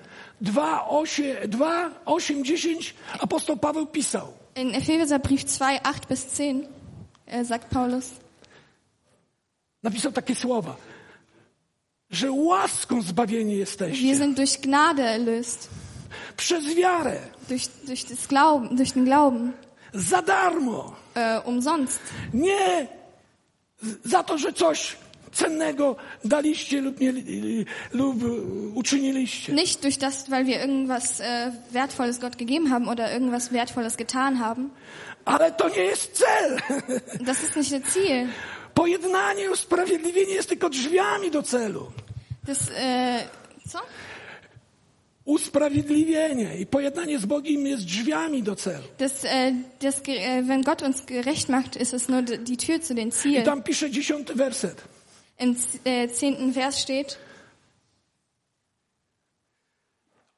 2, 0.40 0.88
8, 0.88 1.24
2, 1.48 1.90
8 2.04 2.44
10 2.44 2.94
apostoł 3.20 3.56
Paweł 3.56 3.86
pisał. 3.86 4.32
In 4.56 4.74
Epheserbrief 4.74 5.44
2, 5.44 5.80
8 5.82 6.00
bis 6.08 6.26
10 6.38 6.64
äh, 7.26 7.44
sagt 7.48 7.68
Paulus, 7.70 8.10
Napisał 9.82 10.12
takie 10.12 10.34
słowa, 10.34 10.76
że 12.10 12.32
łaską 12.32 13.02
zbawieni 13.02 13.50
wir 13.50 13.58
jesteście 13.58 14.16
sind 14.16 14.36
durch 14.36 14.60
Gnade 14.60 15.02
erlöst, 15.02 15.68
przez 16.36 16.74
wiarę, 16.74 17.18
durch, 17.48 17.68
durch, 17.86 18.04
das 18.04 18.28
Glauben, 18.28 18.76
durch 18.76 18.92
den 18.92 19.04
Glauben, 19.04 19.52
za 19.92 20.22
darmo. 20.22 20.94
äh, 21.14 21.40
umsonst. 21.44 22.00
Nie 22.34 22.86
za 24.04 24.22
to, 24.22 24.38
że 24.38 24.52
coś 24.52 24.96
cennego 25.32 25.96
daliście 26.24 26.80
lub, 26.80 27.00
nie, 27.00 27.12
lub 27.92 28.16
uczyniliście. 28.74 29.52
Nicht 29.52 29.82
durch 29.82 29.98
das, 29.98 30.30
weil 30.30 30.46
wir 30.46 30.60
irgendwas 30.60 31.20
äh, 31.20 31.52
Wertvolles 31.72 32.20
Gott 32.20 32.38
gegeben 32.38 32.70
haben 32.70 32.88
oder 32.88 33.12
irgendwas 33.12 33.52
Wertvolles 33.52 33.96
getan 33.96 34.38
haben. 34.38 34.70
Ale 35.24 35.52
to 35.52 35.68
nie 35.68 35.82
jest 35.82 36.12
cel. 36.14 36.58
Das 37.20 37.42
ist 37.42 37.56
nicht 37.56 37.72
das 37.72 37.92
Ziel. 37.92 38.28
Pojednanie, 38.76 39.50
usprawiedliwienie 39.50 40.34
jest 40.34 40.48
tylko 40.48 40.68
drzwiami 40.68 41.30
do 41.30 41.42
celu. 41.42 41.92
Das, 42.44 42.58
äh, 42.70 43.22
so? 43.66 43.78
Usprawiedliwienie 45.24 46.58
i 46.58 46.66
pojednanie 46.66 47.18
z 47.18 47.26
Bogiem 47.26 47.66
jest 47.66 47.84
drzwiami 47.84 48.42
do 48.42 48.56
celu. 48.56 48.84
Das, 48.98 49.24
äh, 49.24 49.54
das, 49.80 50.00
äh, 50.00 50.48
wenn 50.48 50.62
Gott 50.62 50.82
uns 50.82 51.06
gerecht 51.06 51.48
macht, 51.48 51.76
ist 51.76 51.94
es 51.94 52.08
nur 52.08 52.22
die 52.22 52.56
Tür 52.56 52.80
zu 52.82 52.94
den 52.94 53.08
I 53.08 53.12
Zielen. 53.12 53.44
tam 53.44 53.62
pisze 53.62 53.90
dziesiąty 53.90 54.34
werset. 54.34 54.82
Im 55.38 55.56
äh, 55.84 56.08
zehnten 56.12 56.52
Vers 56.52 56.78
steht, 56.80 57.18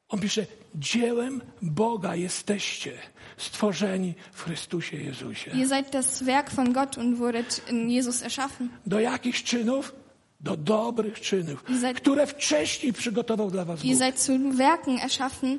On 0.09 0.21
pisze, 0.21 0.47
dziełem 0.75 1.43
Boga 1.63 2.15
jesteście, 2.17 2.93
stworzeni 3.39 4.15
w 4.33 4.43
Chrystusie 4.45 4.97
Jezusie. 4.97 5.51
ihr 5.55 5.69
seid 5.69 5.91
das 5.91 6.23
Werk 6.25 6.51
von 6.51 6.73
Gott 6.73 6.99
und 6.99 7.17
wurdet 7.19 7.63
in 7.71 7.91
Jesus 7.91 8.23
erschaffen. 8.23 8.69
Do 8.87 9.01
jakich 9.01 9.43
czynów? 9.45 9.93
Do 10.41 10.57
dobrych 10.57 11.21
czynów, 11.21 11.65
za- 11.81 11.93
które 11.95 12.27
wcześniej 12.27 12.93
przygotował 12.93 13.51
dla 13.51 13.65
was 13.65 13.85
Ihr 13.85 13.91
Bóg. 13.97 13.99
seid 13.99 14.21
zu 14.21 14.33
Werken 14.53 14.99
erschaffen, 14.99 15.59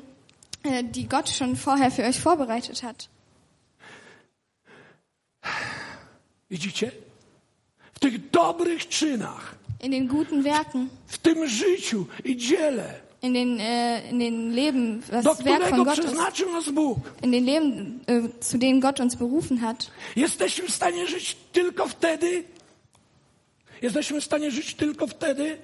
äh, 0.64 0.82
die 0.90 1.04
Gott 1.08 1.28
schon 1.30 1.56
vorher 1.56 1.92
für 1.92 2.04
euch 2.08 2.16
vorbereitet 2.20 2.80
hat. 2.80 3.08
Widzicie? 6.50 6.90
W 7.94 7.98
tych 7.98 8.30
dobrych 8.30 8.88
czynach, 8.88 9.54
In 9.82 9.90
den 9.92 10.08
guten 10.08 10.42
Werken, 10.42 10.88
w 11.06 11.18
tym 11.18 11.48
życiu 11.48 12.06
i 12.24 12.36
dziele, 12.36 13.00
in 13.22 13.34
den, 13.34 13.60
äh, 13.60 14.08
in 14.10 14.18
den 14.18 14.52
Leben, 14.52 15.02
das 15.10 15.24
do 15.24 15.44
Werk 15.44 15.68
von 15.68 15.84
Gott 15.84 15.98
ist, 15.98 16.14
in 17.22 17.32
den 17.32 17.44
Leben, 17.44 18.00
äh, 18.06 18.40
zu 18.40 18.58
denen 18.58 18.80
Gott 18.80 19.00
uns 19.00 19.16
berufen 19.16 19.60
hat. 19.60 19.90
Jesteśmy 20.16 20.68
w 20.68 20.70
stanie 20.70 21.06
żyć 21.06 21.36
tylko 21.52 21.88
wtedy, 21.88 22.44
jesteśmy 23.82 24.20
w 24.20 24.24
stanie 24.24 24.50
żyć 24.50 24.74
tylko 24.74 25.06
wtedy, 25.06 25.58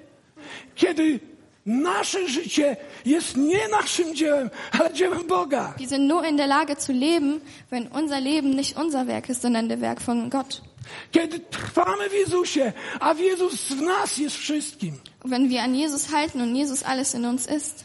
kiedy 0.75 1.19
nasze 1.65 2.27
życie 2.27 2.77
jest 3.05 3.37
nie 3.37 3.67
naszym 3.67 4.15
dziełem, 4.15 4.49
ale 4.71 4.93
dziełem 4.93 5.27
Boga. 5.27 5.73
Wir 5.77 5.89
sind 5.89 6.07
nur 6.07 6.25
in 6.25 6.37
der 6.37 6.47
Lage 6.47 6.77
zu 6.77 6.93
leben, 6.93 7.41
wenn 7.69 7.87
unser 7.87 8.21
Leben 8.21 8.55
nicht 8.55 8.77
unser 8.77 9.07
Werk 9.07 9.29
ist, 9.29 9.41
sondern 9.41 9.67
der 9.67 9.81
Werk 9.81 10.01
von 10.01 10.29
Gott. 10.29 10.61
Kiedy 11.11 11.39
trwamy 11.39 12.09
w 12.09 12.13
Jezusie, 12.13 12.73
a 12.99 13.13
Jezus 13.13 13.55
w 13.67 13.81
nas 13.81 14.17
jest 14.17 14.35
wszystkim. 14.35 14.93
Wenn 15.25 15.49
wir 15.49 15.61
an 15.63 15.75
Jesus 15.75 16.05
halten 16.05 16.41
und 16.41 16.55
Jesus 16.57 16.83
alles 16.83 17.15
in 17.15 17.25
uns 17.25 17.47
ist. 17.47 17.83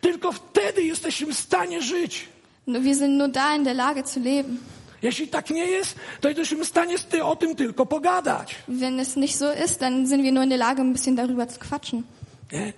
Tylko 0.00 0.32
wtedy 0.32 0.82
jesteśmy 0.82 1.32
w 1.34 1.38
stanie 1.38 1.82
żyć. 1.82 2.28
Nur 2.66 2.82
Wir 2.82 2.94
sind 2.96 3.18
nur 3.18 3.28
da 3.28 3.56
in 3.56 3.64
der 3.64 3.76
Lage 3.76 4.02
zu 4.04 4.20
leben. 4.20 4.58
Jeśli 5.02 5.28
tak 5.28 5.50
nie 5.50 5.66
jest, 5.66 5.96
to 6.20 6.28
jesteśmy 6.28 6.64
w 6.64 6.68
stanie 6.68 6.96
o 7.22 7.36
tym 7.36 7.56
tylko 7.56 7.86
pogadać. 7.86 8.54
Wenn 8.68 9.00
es 9.00 9.16
nicht 9.16 9.36
so 9.38 9.52
ist, 9.64 9.80
dann 9.80 10.06
sind 10.08 10.22
wir 10.22 10.32
nur 10.32 10.44
in 10.44 10.50
der 10.50 10.58
Lage, 10.58 10.82
ein 10.82 10.92
bisschen 10.92 11.16
darüber 11.16 11.48
zu 11.48 11.58
quatschen. 11.60 12.02
Nie? 12.52 12.72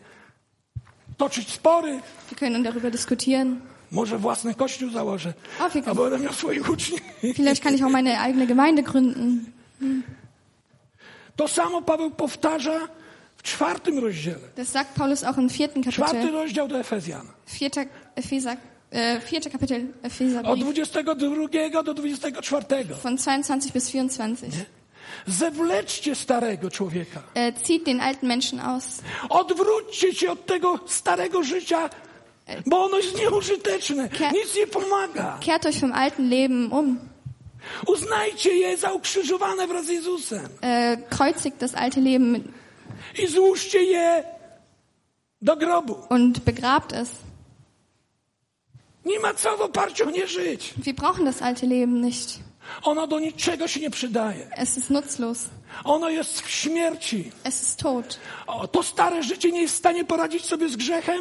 Toczyć 1.17 1.51
spory, 1.53 2.01
Wir 2.31 2.39
können 2.39 2.63
darüber 2.63 2.91
diskutieren. 2.91 3.61
może 3.91 4.19
własny 4.19 4.55
kościół 4.55 4.91
założę, 4.91 5.35
O, 5.61 5.71
wir 5.71 5.89
albo 5.89 6.03
będę 6.03 6.19
miał 6.19 6.33
swoich 6.33 6.71
uczniów. 6.71 7.01
Vielleicht 7.35 7.63
kann 7.63 7.75
ich 7.75 7.83
auch 7.85 7.93
meine 7.93 8.21
eigene 8.21 8.47
Gemeinde 8.47 8.83
gründen. 8.83 9.45
To 11.37 11.49
samo 11.49 11.83
Paweł 11.83 12.11
powtarza 12.11 12.89
w 13.37 13.43
czwartym 13.43 13.99
rozdziale. 13.99 14.39
Das 14.57 14.69
sagt 14.69 14.95
Paulus 14.95 15.25
auch 15.25 15.39
im 15.39 15.49
vierten 15.49 15.83
Czwarty 15.83 16.15
Kapitel. 16.17 16.33
rozdział 16.35 16.69
do 16.69 16.79
Efezjan. 16.79 17.27
Vierter, 17.47 17.87
Epheser, 18.17 18.57
äh, 18.93 19.21
vierte 19.31 19.51
Kapitel 19.51 19.81
Od 20.01 20.07
Epheserbrief. 20.07 20.65
22 20.65 21.83
do 21.83 21.95
24. 21.95 22.95
Von 23.03 23.17
22 23.17 23.73
bis 23.73 23.91
24. 23.91 24.67
Zewleczcie 25.27 26.15
starego 26.15 26.71
człowieka. 26.71 27.23
Äh, 27.35 27.53
zieht 27.67 27.85
den 27.85 28.01
alten 28.01 28.29
Menschen 28.29 28.61
aus. 28.61 28.85
Odwróćcie 29.29 30.15
się 30.15 30.31
od 30.33 30.47
tego 30.47 30.79
starego 30.87 31.43
życia, 31.43 31.91
bo 32.67 32.85
ono 32.85 32.97
jest 32.97 33.19
nieużyteczne. 33.19 34.09
Ke- 34.09 34.33
Nic 34.33 34.57
nie 34.57 34.67
pomaga. 34.67 35.39
Kehrt 35.47 35.67
euch 35.67 35.81
vom 35.81 35.93
alten 35.93 36.31
Leben 36.31 36.73
um. 36.73 36.99
Uznajcie 37.87 38.51
je 38.55 38.77
za 38.77 38.93
ukrzyżowane 38.93 39.67
wraz 39.67 39.87
z 39.87 39.89
Jezusem. 39.89 40.49
Äh, 40.61 40.97
kreuzigt 41.09 41.59
das 41.59 41.75
alte 41.75 42.01
Leben 42.01 42.43
I 43.19 43.27
złóżcie 43.27 43.83
je 43.83 44.25
do 45.43 45.57
grobu. 45.57 45.97
und 46.11 46.39
begrabt 46.41 46.93
es. 46.93 47.09
Nie 49.05 49.21
ma 49.21 49.35
co 49.35 49.57
w 49.57 49.61
oparciu 49.61 50.09
o 50.09 50.11
nie 50.11 50.27
żyć. 50.27 50.75
Wir 50.77 50.95
brauchen 50.95 51.25
das 51.25 51.43
alte 51.43 51.67
Leben 51.67 52.01
nicht. 52.01 52.39
Ono 52.83 53.07
do 53.07 53.21
niczego 53.21 53.69
się 53.69 53.81
nie 53.81 53.91
przydaje. 53.91 54.47
Es 54.57 54.77
ist 54.79 54.91
nutzlos. 54.91 55.47
Ono 55.85 56.11
jest 56.11 56.41
w 56.41 56.51
śmierci. 56.51 57.31
Es 57.45 57.63
ist 57.63 57.79
tot. 57.79 58.19
O, 58.47 58.69
to 58.69 58.83
stare 58.83 59.23
życie 59.23 59.53
nie 59.53 59.61
jest 59.63 59.75
w 59.75 59.79
stanie 59.79 60.05
poradzić 60.05 60.45
sobie 60.45 60.69
z 60.69 60.77
grzechem 60.77 61.21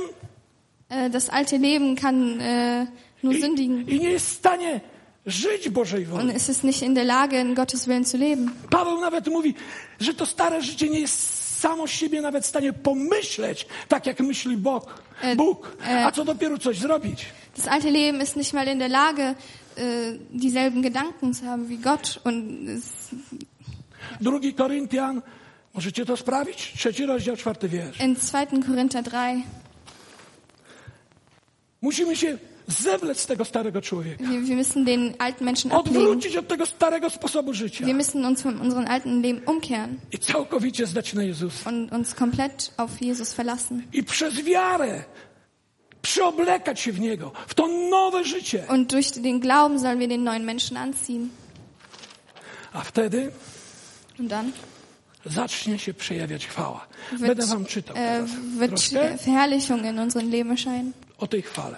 Äh, 0.90 1.10
Das 1.10 1.30
alte 1.30 1.58
Leben 1.58 1.96
kann 1.96 2.40
äh, 2.40 2.86
nur 3.24 3.34
sündigen. 3.34 3.88
i, 3.90 3.96
i 3.96 4.00
nie 4.00 4.10
jest 4.12 4.30
w 4.30 4.34
stanie 4.34 4.82
żyć 5.26 5.70
Bożej 5.70 6.06
woli. 6.06 6.24
Und 6.24 6.36
es 6.36 6.50
ist 6.50 6.64
nicht 6.64 6.82
in 6.82 6.94
der 6.94 7.06
Lage, 7.06 7.42
in 7.42 7.56
Gottes 7.56 7.86
Willen 7.86 8.06
zu 8.06 8.18
leben. 8.18 8.52
Paweł 8.70 9.00
nawet 9.00 9.28
mówi, 9.28 9.54
że 10.00 10.14
to 10.14 10.26
stare 10.26 10.62
życie 10.62 10.90
nie 10.90 11.00
jest 11.00 11.46
samo 11.60 11.88
siebie 11.88 12.22
nawet 12.22 12.44
w 12.44 12.48
stanie 12.48 12.74
pomyśleć 12.74 13.68
tak, 13.88 14.06
jak 14.06 14.20
myśli 14.20 14.58
Bóg. 14.58 15.04
E, 15.22 15.36
Bóg. 15.36 15.78
e. 15.88 16.06
A 16.06 16.12
co 16.12 16.26
dopiero 16.26 16.58
coś 16.58 16.78
zrobić? 16.80 17.26
Das 17.58 17.68
alte 17.68 17.92
Leben 17.92 18.22
ist 18.22 18.36
nicht 18.36 18.54
mal 18.54 18.68
in 18.68 18.80
der 18.80 18.90
Lage, 18.92 19.36
äh, 19.78 20.20
dieselben 20.32 20.82
Gedanken 20.82 21.34
zu 21.34 21.46
haben 21.46 21.68
wie 21.70 21.78
Gott. 21.78 22.20
Und 22.24 22.70
es, 22.70 22.84
Drugi 24.22 24.54
Koryntian, 24.54 25.22
możecie 25.74 26.06
to 26.06 26.18
sprawić? 26.18 26.74
Trzeci 26.78 27.06
rozdział, 27.06 27.36
czwarty 27.38 27.70
wiersz. 27.70 28.00
in 28.00 28.16
2. 28.16 28.46
Korinther 28.68 29.04
3, 29.04 29.12
Musimy 31.82 32.16
się 32.16 32.38
zewlec 32.68 33.26
tego 33.26 33.46
starego 33.46 33.82
człowieka. 33.82 34.24
wir, 34.24 34.42
wir 34.42 34.58
müssen 34.58 34.86
den 34.86 35.14
alten 35.20 35.46
Menschen 35.46 35.72
ablegen. 35.72 36.02
Odwrócić 36.02 36.36
od 36.38 36.48
tego 36.48 36.66
starego 36.66 37.10
sposobu 37.10 37.54
życia 37.54 37.86
Wir 37.86 37.96
müssen 37.96 38.26
uns 38.26 38.42
von 38.42 38.62
unserem 38.62 38.88
alten 38.88 39.22
Leben 39.22 39.42
umkehren 39.46 39.98
i 40.12 40.18
całkowicie 40.18 40.86
zdać 40.86 41.14
na 41.14 41.24
Jezusa. 41.24 41.70
und 41.70 41.92
uns 41.94 42.14
komplett 42.16 42.74
auf 42.78 43.02
Jesus 43.02 43.34
verlassen. 43.34 43.84
I 43.94 44.04
przez 44.04 44.42
wiarę 44.44 45.04
przyoblekać 46.02 46.80
się 46.80 46.92
w 46.92 47.00
Niego, 47.00 47.32
w 47.48 47.54
to 47.54 47.68
nowe 47.68 48.24
życie. 48.24 48.64
Und 48.70 48.90
durch 48.92 49.12
den 49.12 49.40
Glauben 49.40 49.80
sollen 49.80 50.00
wir 50.00 50.08
den 50.10 50.24
neuen 50.24 50.46
Menschen 50.46 50.78
anziehen. 50.78 51.30
A 52.74 52.82
wtedy 52.82 53.32
Und 54.20 54.30
dann 54.30 54.52
zacznie 55.26 55.80
się 55.80 55.94
przejawiać 55.94 56.48
chwała. 56.48 56.88
wird, 57.12 57.22
Będę 57.38 57.46
wam 57.46 57.66
czytał 57.66 57.96
äh, 57.96 58.00
teraz 58.00 58.30
wird 58.60 58.82
Verherrlichung 59.26 59.86
in 59.86 60.00
unserem 60.00 60.30
Leben 60.32 60.52
erscheinen. 60.52 60.92
o 61.18 61.28
tej 61.28 61.42
chwale. 61.42 61.78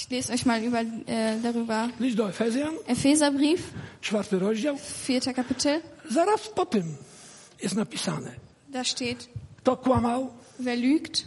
Ich 0.00 0.08
lese 0.10 0.32
euch 0.32 0.46
mal 0.46 0.62
über, 0.62 0.80
äh, 1.06 1.40
darüber 1.42 1.88
List 1.98 2.16
do 2.18 2.28
Efezjan, 2.28 2.72
Epheserbrief, 2.86 3.60
czwarty 4.00 4.38
rozdział. 4.38 4.76
vierter 5.06 5.34
Kapitel. 5.34 5.80
Zaraz 6.10 6.48
po 6.48 6.66
tym 6.66 6.96
jest 7.62 7.74
napisane. 7.76 8.30
Da 8.68 8.84
steht, 8.84 9.28
Kto 9.56 9.76
kłamał, 9.76 10.30
wer 10.60 10.78
lügt, 10.78 11.24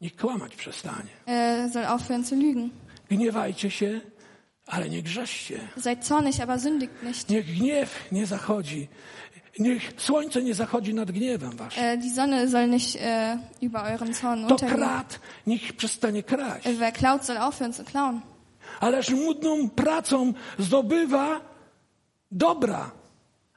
niech 0.00 0.16
kłamać 0.16 0.56
przestanie. 0.56 1.10
äh, 1.26 1.72
soll 1.72 1.84
aufhören 1.84 2.24
zu 2.24 2.34
lügen. 2.36 2.68
Gniewajcie 3.08 3.70
się, 3.70 4.00
ale 4.66 4.88
nie 4.90 5.02
grzeszcie. 5.02 5.60
Seid 5.76 6.06
zornig, 6.06 6.40
aber 6.40 6.58
sündigt 6.60 7.02
nicht. 7.02 7.28
Niech 7.30 7.46
gniew 7.58 7.88
nie 8.12 8.26
zachodzi. 8.26 8.88
Niech 9.60 9.92
słońce 9.96 10.42
nie 10.42 10.54
zachodzi 10.54 10.94
nad 10.94 11.10
gniewem 11.10 11.56
waszym. 11.56 11.82
Äh, 11.84 11.98
die 11.98 12.10
Sonne 12.14 12.48
soll 12.48 12.66
nicht 12.68 12.96
äh, 12.96 13.36
über 13.62 13.82
euren 13.84 14.14
Zorn 14.14 14.46
To 14.48 14.54
untergehen. 14.54 14.76
krat 14.78 15.20
niech 15.46 15.72
przestanie 15.76 16.22
kraść. 16.22 16.66
Äh, 16.66 16.74
wer 16.78 16.92
klaut, 16.92 17.24
soll 17.24 17.36
aufhören 17.38 17.72
zu 17.72 17.84
klauen. 17.84 18.20
Ależ 18.80 19.08
nudną 19.08 19.70
pracą 19.70 20.32
zdobywa 20.58 21.40
dobra, 22.30 22.90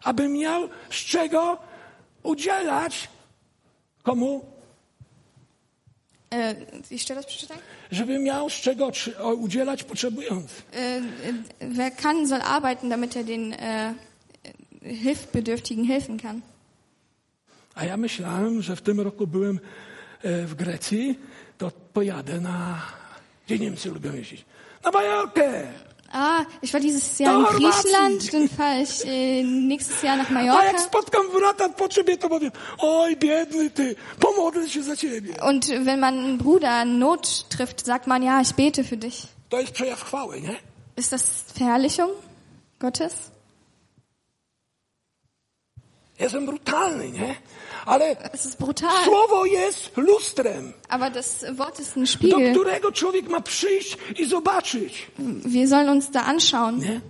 aby 0.04 0.28
miał 0.30 0.70
z 0.90 0.96
czego 0.96 1.58
udzielać 2.24 3.10
komu? 4.04 4.42
Äh, 6.32 6.56
stelle 6.98 7.22
das 7.22 7.26
przeczytaj? 7.26 7.58
Żeby 7.92 8.20
miał 8.20 8.50
z 8.50 8.54
czego 8.54 8.90
trzy- 8.92 9.18
o- 9.20 9.34
udzielać 9.34 9.84
potrzebujący. 9.84 10.62
Äh, 10.72 10.76
äh, 10.80 11.04
wer 11.62 11.96
kann, 11.96 12.28
soll 12.28 12.42
arbeiten, 12.42 12.90
damit 12.90 13.16
er 13.18 13.24
den 13.24 13.54
äh, 13.54 13.94
Hilfbedürftigen 14.84 15.86
helfen 15.88 16.18
kann. 16.20 16.42
A 17.76 17.86
ja 17.86 17.98
myślałem, 17.98 18.62
że 18.62 18.76
w 18.76 18.82
tym 18.82 19.00
roku 19.02 19.28
byłem 19.28 19.60
e, 20.24 20.46
w 20.46 20.56
Grecji, 20.56 21.20
to 21.58 21.72
pojadę 21.94 22.40
na... 22.42 22.82
Gdzie 23.46 23.60
Niemcy 23.60 23.90
lubią 23.90 24.14
jeździć? 24.14 24.46
Na 24.86 24.92
Majorkę! 24.92 25.68
Ah, 26.16 26.46
ich 26.62 26.72
war 26.72 26.82
dieses 26.82 27.20
Jahr 27.20 27.40
in. 27.40 27.58
Griechenland, 27.58 28.34
dann 28.34 28.48
fahre 28.50 28.82
ich 28.84 29.06
äh, 29.06 29.44
nächstes 29.44 30.02
Jahr 30.04 30.18
nach 30.18 30.30
A 30.30 30.42
jak 30.42 30.56
Mallorca. 30.56 30.80
spotkam 30.84 31.32
brata 31.32 31.70
po 31.70 31.88
ciebie, 31.90 32.18
to 32.18 32.30
powiem, 32.30 32.52
oj 32.78 33.16
biedny 33.16 33.70
ty, 33.70 33.96
pomodlę 34.20 34.70
się 34.70 34.84
za 34.84 34.96
ciebie. 34.96 35.34
Und 35.42 35.66
wenn 35.68 36.00
man 36.00 36.18
einen 36.20 36.38
Bruder 36.38 36.86
in 36.86 37.00
Not 37.00 37.50
trifft, 37.50 37.86
sagt 37.86 38.08
man, 38.08 38.24
ja, 38.24 38.42
ich 38.42 38.54
bete 38.56 38.84
für 38.84 38.98
dich. 38.98 39.28
To 39.50 39.60
jest 39.60 39.72
przejaw 39.74 40.04
chwały, 40.04 40.42
nie? 40.42 40.56
Ist 40.98 41.12
das 41.12 41.24
Verherrlichung 41.54 42.12
Gottes? 42.80 43.14
Jestem 46.20 46.46
brutalny, 46.46 47.10
nie? 47.12 47.36
Ale 47.86 48.16
Es 48.34 48.46
ist 48.46 48.58
brutal. 48.60 49.06
słowo 49.06 49.46
jest 49.46 49.98
lustrem, 49.98 50.74
Aber 50.90 51.12
das 51.12 51.46
Wort 51.54 51.80
ist 51.80 51.98
ein 51.98 52.06
do 52.30 52.38
którego 52.52 52.92
człowiek 52.92 53.28
ma 53.30 53.42
przyjść 53.42 53.98
i 54.20 54.26
zobaczyć, 54.26 55.08
Wir 55.46 55.68
sollen 55.70 55.90
uns 55.90 56.10
da 56.12 56.24
anschauen. 56.24 56.80
nie? 56.80 57.02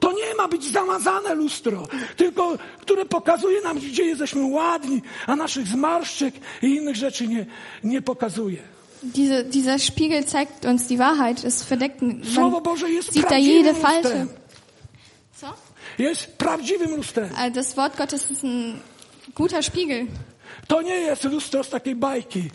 To 0.00 0.12
nie 0.12 0.34
ma 0.36 0.48
być 0.48 0.72
zamazane 0.72 1.34
lustro, 1.34 1.86
tylko 2.16 2.58
które 2.80 3.04
pokazuje 3.06 3.60
nam, 3.60 3.78
gdzie 3.78 4.04
jesteśmy 4.04 4.44
ładni, 4.46 5.02
a 5.26 5.36
naszych 5.36 5.66
zmarszczek 5.66 6.34
i 6.62 6.66
innych 6.66 6.96
rzeczy 6.96 7.28
nie, 7.28 7.46
nie 7.84 8.02
pokazuje. 8.02 8.62
Diese, 9.02 9.44
dieser 9.44 9.78
Spiegel 9.80 10.24
zeigt 10.24 10.64
uns 10.64 10.86
die 10.86 10.96
Wahrheit. 10.98 11.44
Es 11.44 11.62
verdeckt, 11.64 12.00
Słowo 12.34 12.50
man 12.50 12.62
Boże 12.62 12.90
jest 12.90 13.14
sieht 13.14 13.28
da 13.30 13.38
jede 13.38 13.74
Falte. 13.74 14.08
lustrem. 14.08 14.28
Jest 15.98 16.26
prawdziwym 16.36 16.96
lustrem. 16.96 17.30
Das 17.54 17.74
Wort 17.74 17.96
Gottes 17.96 18.30
ist 18.30 18.44
ein 18.44 18.80
guter 19.34 19.62
Spiegel. 19.62 20.06
To 20.66 20.82
nie 20.82 20.94
jest 20.94 21.24
lustro 21.24 21.64
z 21.64 21.70
takiej 21.70 21.94
bajki. 21.94 22.50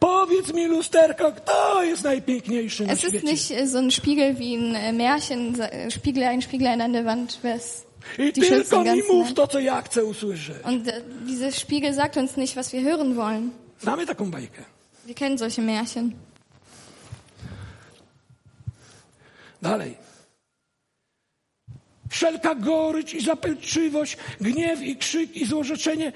Powiedz 0.00 0.52
mi, 0.54 0.66
lusterko, 0.66 1.32
kto 1.32 1.82
jest 1.84 2.04
najpiękniejszy 2.04 2.86
na 2.86 2.92
Es 2.92 3.04
ist 3.04 3.10
świecie? 3.10 3.26
nicht 3.26 3.50
äh, 3.50 3.66
so 3.66 3.78
ein 3.78 3.90
Spiegel 3.90 4.34
wie 4.34 4.56
ein 4.56 4.74
äh, 4.74 4.92
Märchen, 4.92 5.56
Spiegel, 5.90 6.24
ein 6.24 6.42
Spieglein 6.42 6.80
an 6.80 6.92
der 6.92 7.04
Wand, 7.04 7.38
ist 7.56 7.86
I 8.18 8.32
die 8.32 8.42
tylko 8.42 8.84
mi 8.84 9.02
mów 9.02 9.34
to, 9.34 9.46
co 9.46 9.58
ja 9.58 9.82
chcę 9.82 10.04
usłyszeć. 10.04 10.64
Und 10.64 10.86
äh, 10.88 11.02
dieser 11.26 11.52
Spiegel 11.52 11.94
sagt 11.94 12.16
uns 12.16 12.36
nicht, 12.36 12.56
was 12.56 12.72
wir 12.72 12.80
hören 12.82 13.14
wollen. 13.14 13.50
Znamy 13.80 14.06
taką 14.06 14.30
bajkę. 14.30 14.64
Wir 15.06 15.14
kennen 15.14 15.38
solche 15.38 15.62
Märchen. 15.62 16.12
Dalej. 19.62 19.96
Wszelka 22.10 22.54
gorycz 22.54 23.14
i 23.14 23.20
zapalczywość, 23.20 24.16
gniew 24.40 24.82
i 24.82 24.96
krzyk 24.96 25.36
i 25.36 25.44
złorzeczenie 25.46 26.12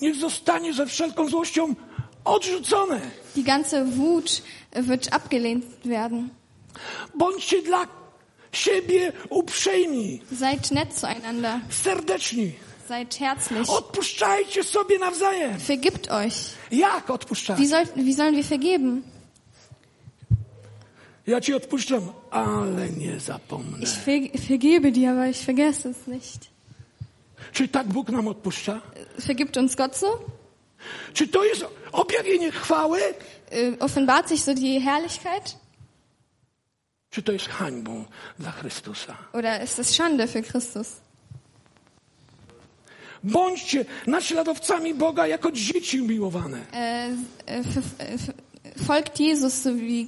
niech 0.00 0.16
zostanie 0.16 0.72
ze 0.74 0.86
wszelką 0.86 1.28
złością 1.28 1.74
odrzucone. 2.24 3.00
Die 3.36 3.44
ganze 3.44 3.84
Wut 3.84 4.42
wird 4.82 5.08
abgelehnt 5.10 5.64
werden. 5.84 6.28
Bądźcie 7.14 7.62
dla 7.62 7.86
siebie 8.52 9.12
uprzejmi, 9.30 10.20
Seid 10.38 10.70
nett 10.70 10.98
zueinander. 11.00 11.60
serdeczni. 11.70 12.52
Seid 12.88 13.14
herzlich. 13.14 13.70
Odpuszczajcie 13.70 14.64
sobie 14.64 14.98
nawzajem. 14.98 15.58
Vergibt 15.58 16.10
euch. 16.10 16.34
Jak 16.70 17.06
Wie, 17.08 17.14
odpuszczać? 17.14 17.58
soll, 17.68 17.86
wie 17.96 18.14
sollen 18.14 18.34
wir 18.34 18.44
vergeben? 18.44 19.02
Ja 21.26 21.40
ci 21.40 21.54
odpuszczam, 21.54 22.12
ale 22.30 22.90
nie 22.90 23.20
zapomnę. 23.20 23.78
Ich 23.78 24.04
ver 24.04 24.40
vergebe 24.48 24.92
dir, 24.92 25.10
aber 25.10 25.26
ich 25.30 25.44
vergesse 25.44 25.88
es 25.88 26.06
nicht. 26.06 26.50
Czy 27.52 27.68
tak 27.68 27.86
Bóg 27.86 28.08
nam 28.08 28.28
odpuszcza? 28.28 28.80
Vergibt 29.18 29.56
uns 29.56 29.76
Gott 29.76 29.96
so? 29.96 30.18
Czy 31.12 31.28
to 31.28 31.44
jest 31.44 31.66
objawienie 31.92 32.52
chwały? 32.52 33.00
Äh, 33.50 33.76
offenbart 33.80 34.28
sich 34.28 34.42
so 34.42 34.54
die 34.54 34.80
Herrlichkeit? 34.80 35.56
Czy 37.10 37.22
to 37.22 37.32
jest 37.32 37.48
hańbą 37.48 38.04
dla 38.38 38.50
Chrystusa? 38.50 39.16
Oder 39.32 39.64
ist 39.64 39.78
es 39.78 39.90
Schande 39.90 40.26
für 40.26 40.42
Christus? 40.42 40.88
Bądźcie 43.24 43.84
naśladowcami 44.06 44.94
Boga 44.94 45.26
jako 45.26 45.52
dzieci 45.52 46.00
umiłowane. 46.00 46.58
Äh, 46.72 47.62
folgt 48.86 49.20
Jesus 49.20 49.62
so 49.62 49.74
wie 49.74 50.06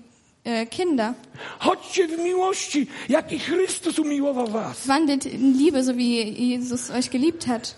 Kinder. 0.71 1.13
Chodźcie 1.59 2.09
w 2.09 2.19
miłości, 2.19 2.87
jaki 3.09 3.39
Chrystus 3.39 3.99
umiłował 3.99 4.47
was. 4.47 4.87
Wandelt 4.87 5.27
in 5.27 5.59
Liebe, 5.59 5.85
so 5.85 5.95
wie 5.95 6.23
Jesus 6.31 6.91
euch 6.91 7.09
geliebt 7.11 7.45
hat. 7.47 7.75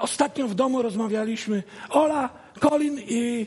Ostatnio 0.00 0.48
w 0.48 0.54
domu 0.54 0.82
rozmawialiśmy. 0.82 1.62
Ola, 1.90 2.28
Colin 2.60 2.98
i, 3.08 3.46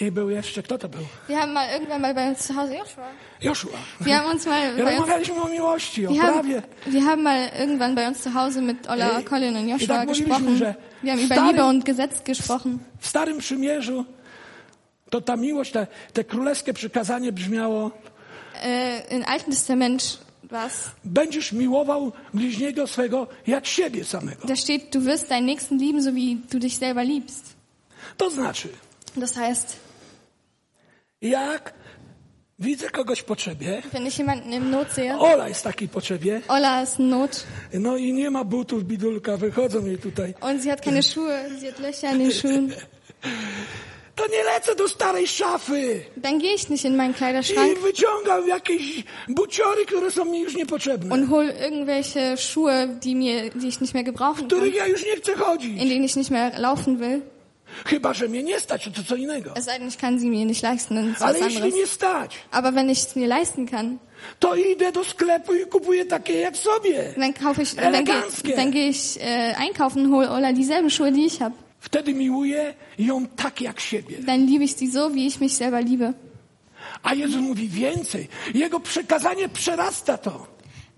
i 0.00 0.10
był 0.12 0.30
jeszcze, 0.30 0.62
kto 0.62 0.78
to 0.78 0.88
był? 0.88 1.00
Wir 1.28 1.38
haben 1.38 1.52
mal 1.52 1.68
irgendwann 1.72 2.00
mal 2.02 2.14
bei 2.14 2.28
uns 2.28 2.46
zu 2.46 2.54
Hause, 2.54 2.74
Joshua. 2.74 3.04
Joszua. 3.40 3.78
Wir 4.00 4.14
haben 4.16 4.30
uns 4.32 4.46
mal 4.46 4.70
uns, 4.74 4.80
Rozmawialiśmy 4.80 5.42
o 5.42 5.48
miłości, 5.48 6.06
o 6.06 6.10
wir 6.12 6.22
haben, 6.22 6.34
prawie. 6.34 6.62
wir 6.86 7.02
haben 7.02 7.22
mal 7.22 7.50
irgendwann 7.60 7.94
bei 7.94 8.08
uns 8.08 8.22
zu 8.22 8.30
Hause 8.34 8.62
mit 8.62 8.88
Ola, 8.88 9.22
Colin 9.22 9.56
und 9.56 9.66
i 9.66 9.70
Joshua 9.70 9.86
tak 9.88 10.08
mówiliśmy, 10.08 10.28
gesprochen. 10.28 10.56
że 10.56 10.74
Wir 11.02 11.12
haben 11.12 11.24
über 11.24 11.36
Liebe 11.46 11.64
und 11.64 11.84
Gesetz 11.84 12.22
gesprochen. 12.24 12.78
W 13.00 13.06
Starym 13.08 13.38
Przymierzu 13.38 14.04
to 15.12 15.20
ta 15.20 15.36
miłość, 15.36 15.72
te, 15.72 15.86
te 16.12 16.24
królewskie 16.24 16.72
przykazanie 16.72 17.32
brzmiało 17.32 17.90
Äh, 18.62 19.12
Im 19.12 19.24
Alten 19.26 19.52
Testament 19.52 20.18
was? 20.42 20.90
Będziesz 21.04 21.52
miłował 21.52 22.12
bliźniego 22.34 22.86
swego 22.86 23.26
jak 23.46 23.66
siebie 23.66 24.04
samego. 24.04 24.46
Da 24.48 24.56
steht, 24.56 24.90
du 24.92 25.00
wirst 25.00 25.28
deinen 25.28 25.46
Nächsten 25.46 25.78
lieben, 25.78 26.02
so 26.02 26.12
wie 26.12 26.36
du 26.50 26.58
dich 26.58 26.76
selber 26.78 27.04
liebst. 27.06 27.44
To 28.16 28.30
znaczy, 28.30 28.68
Das 29.16 29.36
heißt, 29.36 29.76
jak 31.22 31.72
widzę 32.58 32.90
kogoś 32.90 33.18
w 33.20 33.24
potrzebie, 33.24 33.82
wenn 33.92 34.06
ich 34.06 34.18
jemanden 34.18 34.52
in 34.52 34.70
Not 34.70 34.92
sehe, 34.92 35.18
Ola 35.18 35.48
jest 35.48 35.60
w 35.60 35.64
takiej 35.64 35.88
potrzebie, 35.88 36.40
Ola 36.48 36.82
ist 36.82 36.98
in 36.98 37.08
Not 37.08 37.46
no 37.72 37.96
i 37.96 38.12
nie 38.12 38.30
ma 38.30 38.44
butów, 38.44 38.84
bidulka, 38.84 39.36
wychodzą 39.36 39.86
jej 39.86 39.98
tutaj, 39.98 40.34
und 40.40 40.62
sie 40.62 40.70
hat 40.70 40.80
keine 40.80 41.02
Schuhe, 41.02 41.44
sie 41.60 41.66
hat 41.66 41.80
Löcher 41.80 42.12
in 42.12 42.18
den 42.18 42.32
Schuhen, 42.40 42.72
to 44.22 44.32
nie 44.32 44.42
lecę 44.44 44.74
do 44.74 44.88
starej 44.88 45.26
szafy 45.28 46.04
dann 46.16 46.38
gehe 46.38 46.54
ich 46.54 46.70
nicht 46.70 46.84
in 46.84 46.96
meinen 46.96 47.12
i 47.12 47.14
Kleiderschrank 47.14 47.78
wyciągam 47.78 48.48
jakieś 48.48 49.04
buciory, 49.28 49.86
które 49.86 50.10
są 50.10 50.24
mi 50.24 50.40
już 50.40 50.54
niepotrzebne, 50.54 51.14
und 51.14 51.28
hol 51.30 51.46
irgendwelche 51.60 52.36
Schuhe, 52.36 52.88
die 53.04 53.16
mir, 53.16 53.50
die 53.54 53.68
ich 53.68 53.80
nicht 53.80 53.94
mehr 53.94 54.04
gebrauchen 54.04 54.36
kann, 54.36 54.46
których 54.46 54.74
ja 54.74 54.86
już 54.86 55.04
nie 55.06 55.16
chcę 55.16 55.32
chodzić. 55.34 55.82
in 55.82 55.88
denen 55.88 56.04
ich 56.04 56.16
nicht 56.16 56.30
mehr 56.30 56.58
laufen 56.58 56.98
will. 56.98 57.20
Chyba, 57.86 58.12
że 58.14 58.28
mnie 58.28 58.42
nie 58.42 58.60
stać, 58.60 58.84
to 58.94 59.02
co 59.08 59.16
innego. 59.16 59.50
Es 59.56 59.64
sei 59.64 59.78
denn, 59.78 59.88
ich 59.88 59.96
kann 59.96 60.20
sie 60.20 60.26
mir 60.30 60.46
nicht 60.46 60.62
leisten, 60.62 60.96
dann 60.96 61.10
ist 61.12 61.20
was 61.20 61.28
Ale 61.28 61.38
jeśli 61.38 61.56
anderes. 61.56 61.74
nie 61.74 61.86
stać, 61.86 62.30
Aber 62.50 62.74
wenn 62.74 62.90
ich 62.90 62.98
es 62.98 63.16
mir 63.16 63.28
leisten 63.28 63.66
kann, 63.68 63.98
to 64.38 64.54
idę 64.56 64.92
do 64.92 65.04
sklepu 65.04 65.54
i 65.54 65.66
kupuję 65.66 66.04
takie 66.04 66.40
jak 66.40 66.56
sobie. 66.56 67.14
dann 67.16 67.32
kaufe 67.34 67.62
ich, 67.62 67.74
dann 67.74 67.92
gehe, 67.92 68.14
Eleganckie. 68.14 68.56
dann 68.56 68.70
gehe 68.70 68.88
ich 68.88 69.18
äh, 69.20 69.54
einkaufen 69.56 70.04
und 70.06 70.12
hole 70.12 70.30
Ola 70.30 70.52
dieselben 70.52 70.90
Schuhe, 70.90 71.12
die 71.12 71.26
ich 71.26 71.40
habe. 71.40 71.54
Wtedy 71.82 72.14
miłuję 72.14 72.74
ją 72.98 73.26
tak 73.26 73.60
jak 73.60 73.80
siebie. 73.80 74.16
Dann 74.22 74.46
liebe 74.46 74.64
ich 74.64 74.72
sie 74.78 74.90
so, 74.90 75.10
wie 75.10 75.26
ich 75.26 75.40
mich 75.40 75.52
selber 75.52 75.84
liebe. 75.84 76.12
A 77.02 77.14
Jezus 77.14 77.40
mówi 77.40 77.68
więcej. 77.68 78.28
Jego 78.54 78.80
przekazanie 78.80 79.48
przerasta 79.48 80.18
to. 80.18 80.46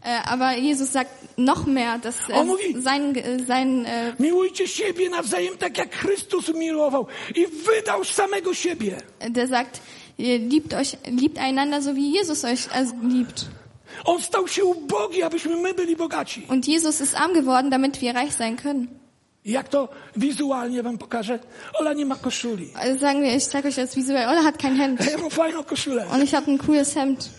Äh, 0.05 0.33
aber 0.33 0.59
Jesus 0.59 0.91
sagt 0.91 1.11
noch 1.39 1.67
mehr, 1.67 1.99
dass 1.99 2.17
äh, 2.29 2.35
On 2.35 2.47
mówi- 2.49 2.83
sein, 2.83 3.15
äh, 3.15 3.47
sein 3.47 3.87
äh, 3.87 4.13
Miłujcie 4.21 4.69
siebie 4.69 5.11
nawzajem 5.11 5.57
tak 5.57 5.79
jak 5.79 5.95
Chrystus 5.97 6.49
umiłował 6.49 7.07
i 7.35 7.47
wydał 7.47 8.05
samego 8.05 8.55
siebie. 8.55 8.97
der 9.31 9.49
sagt, 9.49 9.81
liebt 10.19 10.75
euch, 10.75 10.97
liebt 11.07 11.39
einander 11.39 11.83
so 11.83 11.95
wie 11.95 12.11
Jesus 12.11 12.45
euch 12.45 12.69
also 12.77 12.93
liebt. 13.03 13.47
On 14.05 14.23
stał 14.23 14.49
się 14.49 14.65
ubogi, 14.65 15.23
abyśmy 15.23 15.57
my 15.57 15.75
byli 15.75 15.97
bogaci. 15.97 16.43
Und 16.49 16.69
Jesus 16.69 17.01
ist 17.01 17.15
arm 17.15 17.33
geworden, 17.35 17.71
damit 17.71 18.01
wir 18.01 18.15
reich 18.15 18.35
sein 18.35 18.57
können. 18.57 18.87
Jak 19.45 19.69
to 19.69 19.89
wizualnie 20.17 20.83
wam 20.83 20.99
pokażę? 20.99 21.39
Ola 21.81 21.93
nie 21.93 22.07
ma 22.07 22.17
koszuli. 22.17 22.71
Also 22.75 23.01
sagen 23.01 23.23
wir, 23.23 23.37
ich 23.37 23.43
zeige 23.43 23.69
euch 23.69 23.77
das 23.77 23.97
visuell. 23.97 24.29
Ola 24.29 24.43
hat 24.43 24.59
kein 24.59 24.77
Hemd 24.77 25.01
ja 25.11 25.19
mam 25.19 25.31
fajną 25.31 25.65
koszulę. 25.65 26.07
und 26.13 26.23
ich 26.25 26.33
habe 26.35 26.51
ein 26.51 26.59
cooles 26.59 26.95
Hemd. 26.95 27.31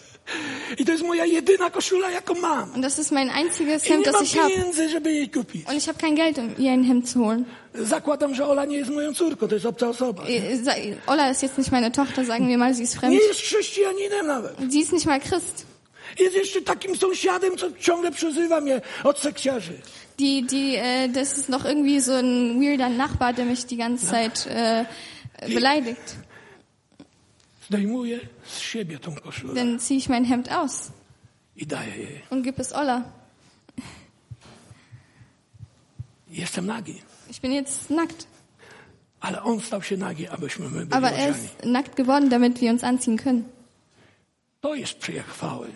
I 0.80 0.86
to 0.86 0.91
jest 0.91 1.03
moja 1.03 1.26
jedyna 1.26 1.70
koszula, 1.70 2.12
jaką 2.12 2.34
mam. 2.36 2.72
Und 2.76 2.82
das 2.82 2.99
ist 2.99 3.12
mein 3.12 3.30
einziges 3.30 3.84
Hemd, 3.84 3.99
nie 4.06 4.12
das 4.12 4.14
mam 4.14 4.24
ich 4.24 4.38
habe. 4.38 4.49
pieniędzy, 4.49 4.89
żeby 4.89 5.14
jej 5.14 5.30
kupić. 5.30 5.68
Und 5.68 5.78
ich 5.78 5.88
habe 5.88 5.99
kein 5.99 6.16
Geld, 6.16 6.38
um 6.38 6.56
ihr 6.58 6.72
ein 6.72 6.84
Hemd 6.84 7.10
zu 7.10 7.20
holen. 7.20 7.45
Zakładam, 7.74 8.36
że 8.36 8.47
Ola 8.47 8.66
nie 8.66 8.78
jest 8.78 8.91
moją 8.91 9.14
córką, 9.14 9.47
to 9.47 9.53
jest 9.56 9.66
obca 9.66 9.88
osoba. 9.89 10.24
Ola 11.08 11.30
ist 11.32 11.43
jetzt 11.43 11.58
nicht 11.58 11.72
meine 11.72 11.91
Tochter, 11.91 12.26
sagen 12.26 12.47
wir 12.47 12.58
mal, 12.58 12.74
sie 12.76 12.84
ist 12.84 12.95
fremd. 12.95 13.14
Nie 13.14 13.28
jest 13.28 13.41
chrześcijaninem 13.41 14.28
nawet. 14.28 14.53
Sie 14.72 14.80
ist 14.80 14.93
nicht 14.93 15.06
mal 15.06 15.20
Christ. 15.20 15.64
Jest 16.20 16.36
jeszcze 16.36 16.61
takim 16.61 16.95
sąsiadem, 16.97 17.57
co 17.57 17.72
ciągle 17.72 18.11
przyzywa 18.11 18.61
mnie 18.61 18.82
od 19.03 19.20
seksiarzy. 19.20 19.82
Die, 20.20 20.43
die, 20.43 20.82
äh, 20.82 21.11
das 21.11 21.38
ist 21.38 21.49
noch 21.49 21.66
irgendwie 21.66 22.01
so 22.01 22.13
ein 22.13 22.59
weirder 22.61 22.89
Nachbar, 22.89 23.34
der 23.34 23.45
mich 23.45 23.66
die 23.66 23.78
ganze 23.78 24.07
Zeit 24.07 24.47
äh, 24.47 24.86
beleidigt. 25.53 26.16
Zdejmuję 27.70 28.20
z 28.45 28.59
siebie 28.59 28.99
tą 28.99 29.16
koszulę 29.16 29.53
Dann 29.53 29.80
ziehe 29.80 29.97
ich 29.97 30.09
mein 30.09 30.26
Hemd 30.26 30.51
aus 30.51 30.91
i 31.55 31.66
daję 31.66 31.95
jej. 31.97 32.22
und 32.30 32.43
gebe 32.43 32.61
es 32.61 32.74
Ola. 32.74 33.03
Jestem 36.30 36.66
nagi. 36.66 37.01
Ich 37.30 37.41
bin 37.41 37.51
jetzt 37.51 37.89
nackt. 37.89 38.28
Ale 39.20 39.43
on 39.43 39.61
stał 39.61 39.82
się 39.82 39.97
nagi, 39.97 40.28
abyśmy 40.28 40.70
my 40.70 40.86
byli 40.86 40.93
Aber 40.93 41.13
er 41.13 41.32
ist 41.32 41.66
nackt 41.66 41.95
geworden, 41.95 42.30
damit 42.30 42.59
wir 42.61 42.72
uns 42.72 42.84
anziehen 42.84 43.18
können. 43.18 43.43
To 44.61 44.76
jest 44.76 44.93
przyjaźń 44.93 45.30
chwały. 45.30 45.68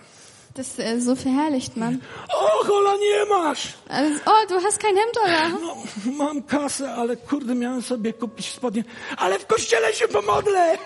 Das 0.56 0.80
äh, 0.80 1.00
so 1.00 1.16
verherrlicht 1.16 1.78
man. 1.78 2.02
Och, 2.28 2.70
Ola, 2.70 2.93
nie 2.97 3.26
masz! 3.30 3.62
Also, 3.89 4.20
oh, 4.26 4.45
du 4.50 4.56
hast 4.66 4.80
kein 4.80 4.95
Hemd, 4.97 5.18
Ola. 5.26 5.50
No, 5.50 5.76
mam 6.18 6.43
kasę, 6.43 6.93
ale 6.93 7.18
kurde, 7.18 7.56
miałem 7.56 7.82
sobie 7.82 8.14
kupić 8.14 8.45
spodnie. 8.52 8.84
Ale 9.18 9.39
w 9.39 9.45
kościele 9.45 9.93
się 9.93 10.08
pomodlę! 10.08 10.78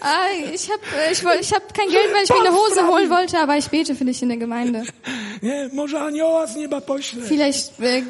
Ah, 0.00 0.32
ich 0.54 0.68
habe 0.70 1.12
ich, 1.12 1.18
woll- 1.22 1.40
ich 1.40 1.50
hab 1.50 1.72
kein 1.72 1.90
Geld, 1.90 2.12
weil 2.12 2.24
ich 2.24 2.30
mir 2.30 2.40
eine 2.40 2.52
Hose 2.52 2.86
holen 2.86 3.10
wollte, 3.10 3.38
aber 3.38 3.56
ich 3.56 3.68
bete 3.70 3.94
für 3.94 4.04
dich 4.04 4.22
in 4.22 4.28
der 4.28 4.38
Gemeinde. 4.38 4.82
Nie, 5.42 5.70
może 5.72 6.00
anioła 6.00 6.46
z 6.46 6.56
nieba 6.56 6.80
pośle. 6.80 7.22
Vielleicht 7.28 7.80
äh, 7.80 8.02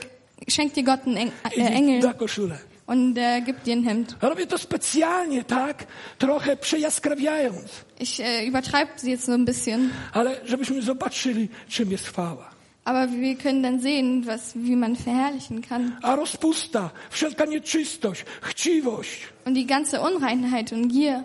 schenkt 0.50 0.76
dir 0.76 0.84
Gott 0.84 1.00
einen 1.06 1.30
äh, 1.56 1.76
Engel 1.76 2.00
da 2.00 2.14
koszulę. 2.14 2.58
Und 2.86 3.16
äh, 3.18 3.40
gibt 3.40 3.66
dir 3.66 3.72
ein 3.76 3.84
Hemd. 3.84 4.16
Robię 4.22 4.46
to 4.46 4.58
specjalnie, 4.58 5.44
tak? 5.44 5.86
Trochę 6.18 6.56
przejaskrawiając. 6.56 7.84
Ich 8.00 8.20
äh, 8.20 8.46
übertreibe 8.48 8.92
sie 9.00 9.10
jetzt 9.10 9.26
so 9.26 9.32
ein 9.32 9.44
bisschen, 9.44 9.90
Ale 10.12 10.36
żebyśmy 10.44 10.82
zobaczyli, 10.82 11.48
czym 11.68 11.90
jest 11.90 12.06
chwała. 12.08 12.50
aber 12.84 13.08
wir 13.10 13.36
können 13.36 13.62
dann 13.62 13.80
sehen, 13.80 14.24
was, 14.26 14.52
wie 14.56 14.76
man 14.76 14.96
verherrlichen 14.96 15.62
kann. 15.62 15.96
A 16.02 16.16
rozpusta, 16.16 16.90
wszelka 17.10 17.44
nieczystość, 17.44 18.24
chciwość, 18.42 19.20
Und 19.44 19.54
die 19.56 19.66
ganze 19.66 20.00
Unreinheit 20.00 20.72
und 20.72 20.88
Gier 20.92 21.22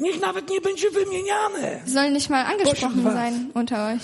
niech 0.00 0.20
nawet 0.20 0.50
nie 0.50 0.60
będzie 0.60 0.90
wymieniane. 0.90 1.80
sollen 1.86 2.12
nicht 2.12 2.30
mal 2.30 2.44
angesprochen 2.46 3.02
sein 3.04 3.50
unter 3.54 3.86
euch. 3.94 4.02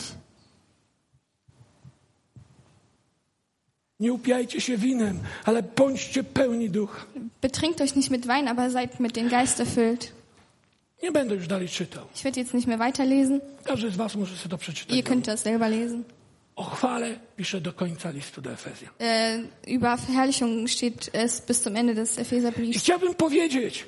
Nie 4.03 4.13
upiajcie 4.13 4.61
się 4.61 4.77
winem, 4.77 5.19
ale 5.45 5.63
bądźcie 5.63 6.25
pełni 6.25 6.71
ducha. 6.71 7.05
Betrinkt 7.43 7.81
euch 7.81 7.97
nicht 7.97 8.11
mit 8.11 8.27
Wein, 8.27 8.49
aber 8.49 8.71
seid 8.73 9.01
mit 9.01 9.13
dem 9.13 9.29
Geist 9.29 9.61
erfüllt. 9.61 10.13
Nie 11.03 11.13
będę 11.13 11.35
już 11.35 11.47
dalej 11.47 11.69
czytał. 11.69 12.05
Ich 12.17 12.23
werde 12.23 12.41
jetzt 12.41 12.55
nicht 12.55 12.67
mehr 12.69 12.79
weiterlesen. 12.79 13.41
Każdy 13.65 13.91
z 13.91 13.97
was 13.97 14.17
może 14.17 14.37
sobie 14.37 14.51
to 14.51 14.59
przeczytać. 14.59 14.97
Ihr 14.97 15.05
könnt 15.05 15.27
das 15.27 15.41
selber 15.43 15.71
lesen. 15.71 16.05
O 16.57 16.65
chwale 16.65 17.19
pisze 17.37 17.61
do 17.61 17.73
końca 17.73 18.11
listu 18.11 18.41
do 18.43 18.51
Efezjan. 18.53 18.91
Äh, 18.99 19.43
über 19.77 19.97
Verherrlichung 19.99 20.69
steht 20.71 21.11
es 21.13 21.41
bis 21.41 21.63
zum 21.63 21.77
Ende 21.77 21.95
des 21.95 22.19
I 22.19 22.21
Epheserbriefs. 22.21 22.79
chciałbym 22.81 23.15
powiedzieć, 23.15 23.87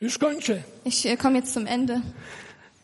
już 0.00 0.18
kończę, 0.18 0.62
Ich 0.84 0.94
äh, 1.06 1.16
komme 1.16 1.38
jetzt 1.38 1.54
zum 1.54 1.66
Ende. 1.66 2.00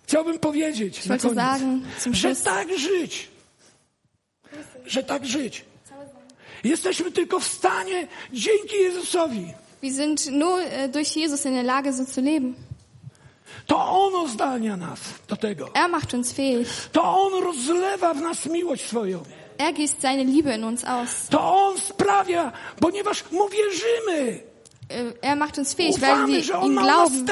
chciałbym 0.06 0.38
powiedzieć 0.38 0.98
Ich 0.98 1.08
wollte 1.08 1.34
sagen, 1.34 1.82
zum 2.04 2.14
że 2.14 2.34
Schluss, 2.34 2.42
tak 2.42 2.78
żyć, 2.78 3.28
że 4.86 5.02
tak 5.02 5.26
żyć. 5.26 5.64
Jesteśmy 6.64 7.10
tylko 7.12 7.40
w 7.40 7.44
stanie 7.44 8.06
dzięki 8.32 8.76
Jezusowi. 8.76 9.52
wir 9.82 9.92
sind 9.92 10.30
nur 10.32 10.58
äh, 10.60 10.88
durch 10.88 11.16
Jesus 11.16 11.44
in 11.44 11.54
der 11.54 11.62
Lage, 11.64 11.92
so 11.92 12.04
zu 12.04 12.20
leben. 12.20 12.54
To 13.66 13.76
On 13.76 14.14
ozdalnia 14.14 14.76
nas 14.76 14.98
do 15.28 15.36
tego. 15.36 15.68
Er 15.74 15.88
macht 15.88 16.14
uns 16.14 16.32
fähig. 16.32 16.66
To 16.92 17.02
On 17.02 17.44
rozlewa 17.44 18.14
w 18.14 18.20
nas 18.20 18.46
miłość 18.46 18.86
swoją. 18.86 19.22
Er 19.58 19.72
gießt 19.72 20.00
seine 20.00 20.24
Liebe 20.24 20.54
in 20.54 20.64
uns 20.64 20.84
aus. 20.84 21.28
To 21.30 21.40
On 21.40 21.78
sprawia, 21.78 22.52
ponieważ 22.80 23.24
Mu 23.30 23.48
wierzymy. 23.48 24.40
Äh, 24.88 25.12
Er 25.22 25.36
macht 25.36 25.58
uns 25.58 25.74
fähig, 25.74 26.00
weil 26.00 26.12
Ufamy, 26.12 26.32
wir 26.32 26.42
że 26.42 26.58
On 26.58 26.66
ihm 26.72 26.78
glauben. 26.78 27.26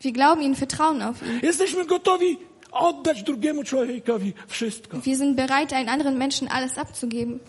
Wir 0.00 0.12
glauben 0.12 0.42
ihm, 0.42 0.54
vertrauen 0.54 1.02
auf 1.02 1.22
ihn. 1.22 1.40
Jesteśmy 1.42 1.84
gotowi 1.84 2.38
oddać 2.72 3.22
drugiemu 3.22 3.64
człowiekowi 3.64 4.34
wszystko. 4.46 4.98
Wir 5.00 5.16
sind 5.16 5.36
bereit, 5.36 5.72
einen 5.72 5.88
anderen 5.88 6.18
Menschen 6.18 6.48
alles 6.48 6.78
abzugeben, 6.78 7.40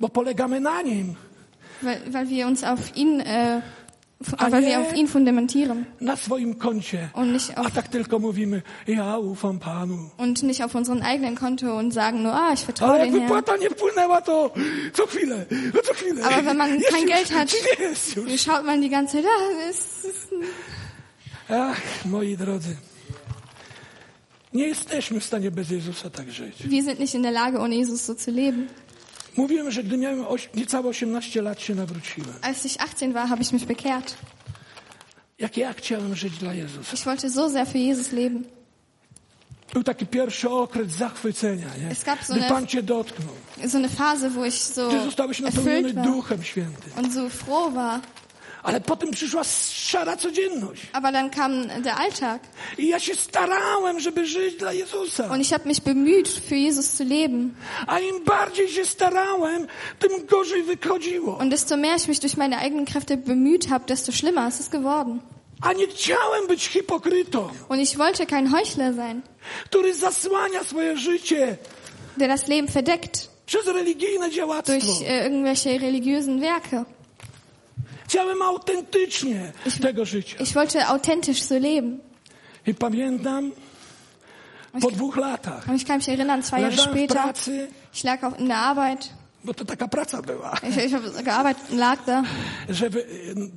Bo 0.00 0.08
polegamy 0.08 0.60
na 0.60 0.82
Nim, 0.82 1.14
weil, 1.82 2.00
weil 2.12 2.28
wir 2.28 2.46
uns 2.46 2.64
auf 2.64 2.96
ihn, 2.96 3.20
äh, 3.20 3.60
A 4.38 4.50
weil 4.52 4.64
wir 4.66 4.80
auf 4.80 4.94
ihn 4.94 5.06
fundamentieren 5.08 5.86
na 6.00 6.16
swoim 6.16 6.58
koncie. 6.58 7.10
und 7.14 7.32
nicht 7.32 7.56
A 7.58 7.60
auf, 7.62 7.70
tak 7.72 7.88
tylko 7.90 8.18
mówimy, 8.18 8.62
ja 8.86 9.16
ufam 9.18 9.58
Panu. 9.58 10.10
und 10.16 10.42
nicht 10.42 10.64
auf 10.64 10.74
unseren 10.74 11.02
eigenen 11.02 11.34
Konto 11.36 11.76
und 11.78 11.92
sagen 11.92 12.22
nur, 12.22 12.32
ah, 12.32 12.52
ich 12.52 12.60
vertraue 12.60 12.98
dem 12.98 13.14
Herrn. 13.20 13.44
to 14.24 14.52
co 14.92 15.06
chwilę, 15.06 15.46
co 15.86 15.94
chwilę. 15.94 16.24
Aber 16.24 16.46
wenn 16.46 16.56
man 16.56 16.80
kein 16.90 17.06
Geld 17.06 17.32
hat, 17.34 17.50
schaut 18.36 18.64
man 18.64 18.80
die 18.80 18.88
ganze 18.90 19.16
Zeit, 19.18 19.26
ah, 19.26 19.68
es 19.70 20.04
ist, 20.04 20.28
Ach, 21.60 22.04
moi 22.04 22.36
drodzy. 22.36 22.76
Nie 24.54 24.66
jesteśmy 24.68 25.20
w 25.20 25.24
stanie 25.24 25.50
bez 25.50 25.70
Jezusa 25.70 26.10
tak 26.10 26.30
żyć. 26.30 26.66
wir 26.68 26.84
sind 26.84 26.98
nicht 27.00 27.14
in 27.14 27.22
der 27.22 27.32
Lage, 27.32 27.58
ohne 27.60 27.76
Jesus 27.76 28.00
so 28.02 28.14
zu 28.14 28.30
leben. 28.30 28.68
Mówiłem, 29.36 29.70
że 29.70 29.82
gdy 29.84 29.96
miałem 29.98 30.24
niecałe 30.54 30.88
18 30.88 31.42
lat 31.42 31.60
się 31.60 31.74
nawróciłem. 31.74 32.34
Als 32.42 32.66
ich 32.66 32.72
18 32.76 33.12
war, 33.12 33.28
habe 33.28 33.42
ich 33.42 33.52
mich 33.52 33.64
bekehrt. 33.64 34.14
Jak 35.38 35.56
ja 35.56 35.72
chciałem 35.72 36.14
żyć 36.16 36.38
dla 36.38 36.54
Jezusa. 36.54 36.94
Ich 36.94 37.04
wollte 37.04 37.30
so 37.30 37.50
sehr 37.50 37.66
für 37.68 37.78
Jesus 37.78 38.12
leben. 38.12 38.44
Był 39.72 39.82
taki 39.84 40.06
pierwszy 40.06 40.50
okres 40.50 40.88
zachwycenia, 40.92 41.66
nie? 41.80 41.90
Es 41.90 42.04
gab 42.04 42.24
so 42.24 42.32
Gdy 42.34 42.42
eine- 42.42 42.48
Pan 42.48 42.66
cię 42.66 42.82
dotknął. 42.82 43.34
So 43.68 43.78
eine 43.78 43.88
Phase, 43.88 44.30
wo 44.30 44.46
ich 44.46 44.54
so 44.54 44.90
Ty 44.90 45.04
zostałeś 45.04 45.40
napełniony 45.40 45.94
Duchem 46.02 46.42
Świętym. 46.42 46.92
und 47.04 47.14
so 47.14 47.28
froh 47.28 47.74
war. 47.74 48.00
Ale 48.62 48.80
potem 48.80 49.10
przyszła 49.10 49.44
szara 49.74 50.16
codzienność. 50.16 50.82
Aber 50.92 51.12
dann 51.12 51.30
kam 51.30 51.66
der 51.82 51.94
Alltag. 51.98 52.42
I 52.78 52.88
ja 52.88 52.98
się 53.00 53.14
starałem, 53.14 54.00
żeby 54.00 54.26
żyć 54.26 54.54
dla 54.56 54.72
Jezusa. 54.72 55.24
Und 55.32 55.40
ich 55.42 55.50
habe 55.50 55.64
mich 55.68 55.80
bemüht, 55.80 56.28
für 56.48 56.54
Jesus 56.56 56.86
zu 56.90 57.04
leben. 57.04 57.54
A 57.86 57.98
im 58.00 58.24
bardziej 58.24 58.68
się 58.68 58.86
starałem, 58.86 59.66
tym 59.98 60.26
gorzej 60.26 60.62
wychodziło. 60.62 61.36
Und 61.36 61.50
desto 61.50 61.76
mehr 61.76 61.96
ich 61.96 62.08
mich 62.08 62.20
durch 62.20 62.36
meine 62.36 62.58
eigenen 62.58 62.84
Kräfte 62.86 63.16
bemüht 63.16 63.68
habe, 63.70 63.84
desto 63.86 64.12
schlimmer 64.12 64.48
ist 64.48 64.60
es 64.60 64.68
geworden. 64.68 65.20
A 65.60 65.72
nie 65.72 65.86
chciałem 65.86 66.46
być 66.48 66.68
hipokrytą, 66.68 67.48
Und 67.68 67.80
ich 67.80 67.96
wollte 67.98 68.26
kein 68.26 68.46
Heuchler 68.50 68.94
sein, 68.96 69.22
który 69.64 69.94
zasłania 69.94 70.64
swoje 70.64 70.96
życie 70.96 71.56
der 72.16 72.28
das 72.28 72.48
Leben 72.48 72.68
verdeckt 72.68 73.28
przez 73.46 73.66
religijne 73.66 74.30
działactwo. 74.30 74.72
durch 74.72 75.02
äh, 75.02 75.24
irgendwelche 75.24 75.70
religiösen 75.78 76.40
Werke. 76.40 76.84
Chciałem 78.12 78.42
autentycznie 78.42 79.52
tego 79.82 80.04
życia. 80.04 80.36
Ich 80.38 80.52
wollte 80.52 80.86
authentisch 80.86 81.42
so 81.42 81.58
leben. 81.58 81.98
I 82.66 82.74
pamiętam, 82.74 83.52
po 84.80 84.90
dwóch 84.90 85.16
latach 85.16 85.66
ich 85.76 85.84
kann 85.86 85.96
mich 85.98 86.08
erinnern, 86.08 86.42
zwei 86.42 86.60
Jahre 86.60 86.76
später, 86.76 87.22
pracy, 87.22 87.68
ich 87.94 88.04
lag 88.04 88.24
auch 88.24 88.38
in 88.38 88.48
der 88.48 88.56
Arbeit. 88.56 89.10
bo 89.44 89.54
to 89.54 89.64
taka 89.64 89.88
praca 89.88 90.22
była, 90.22 90.52
Ich, 90.68 90.76
ich 90.76 91.24
gearbeitet 91.24 91.70
und 91.70 91.78
lag 91.78 92.04
da. 92.06 92.22
że 92.68 92.90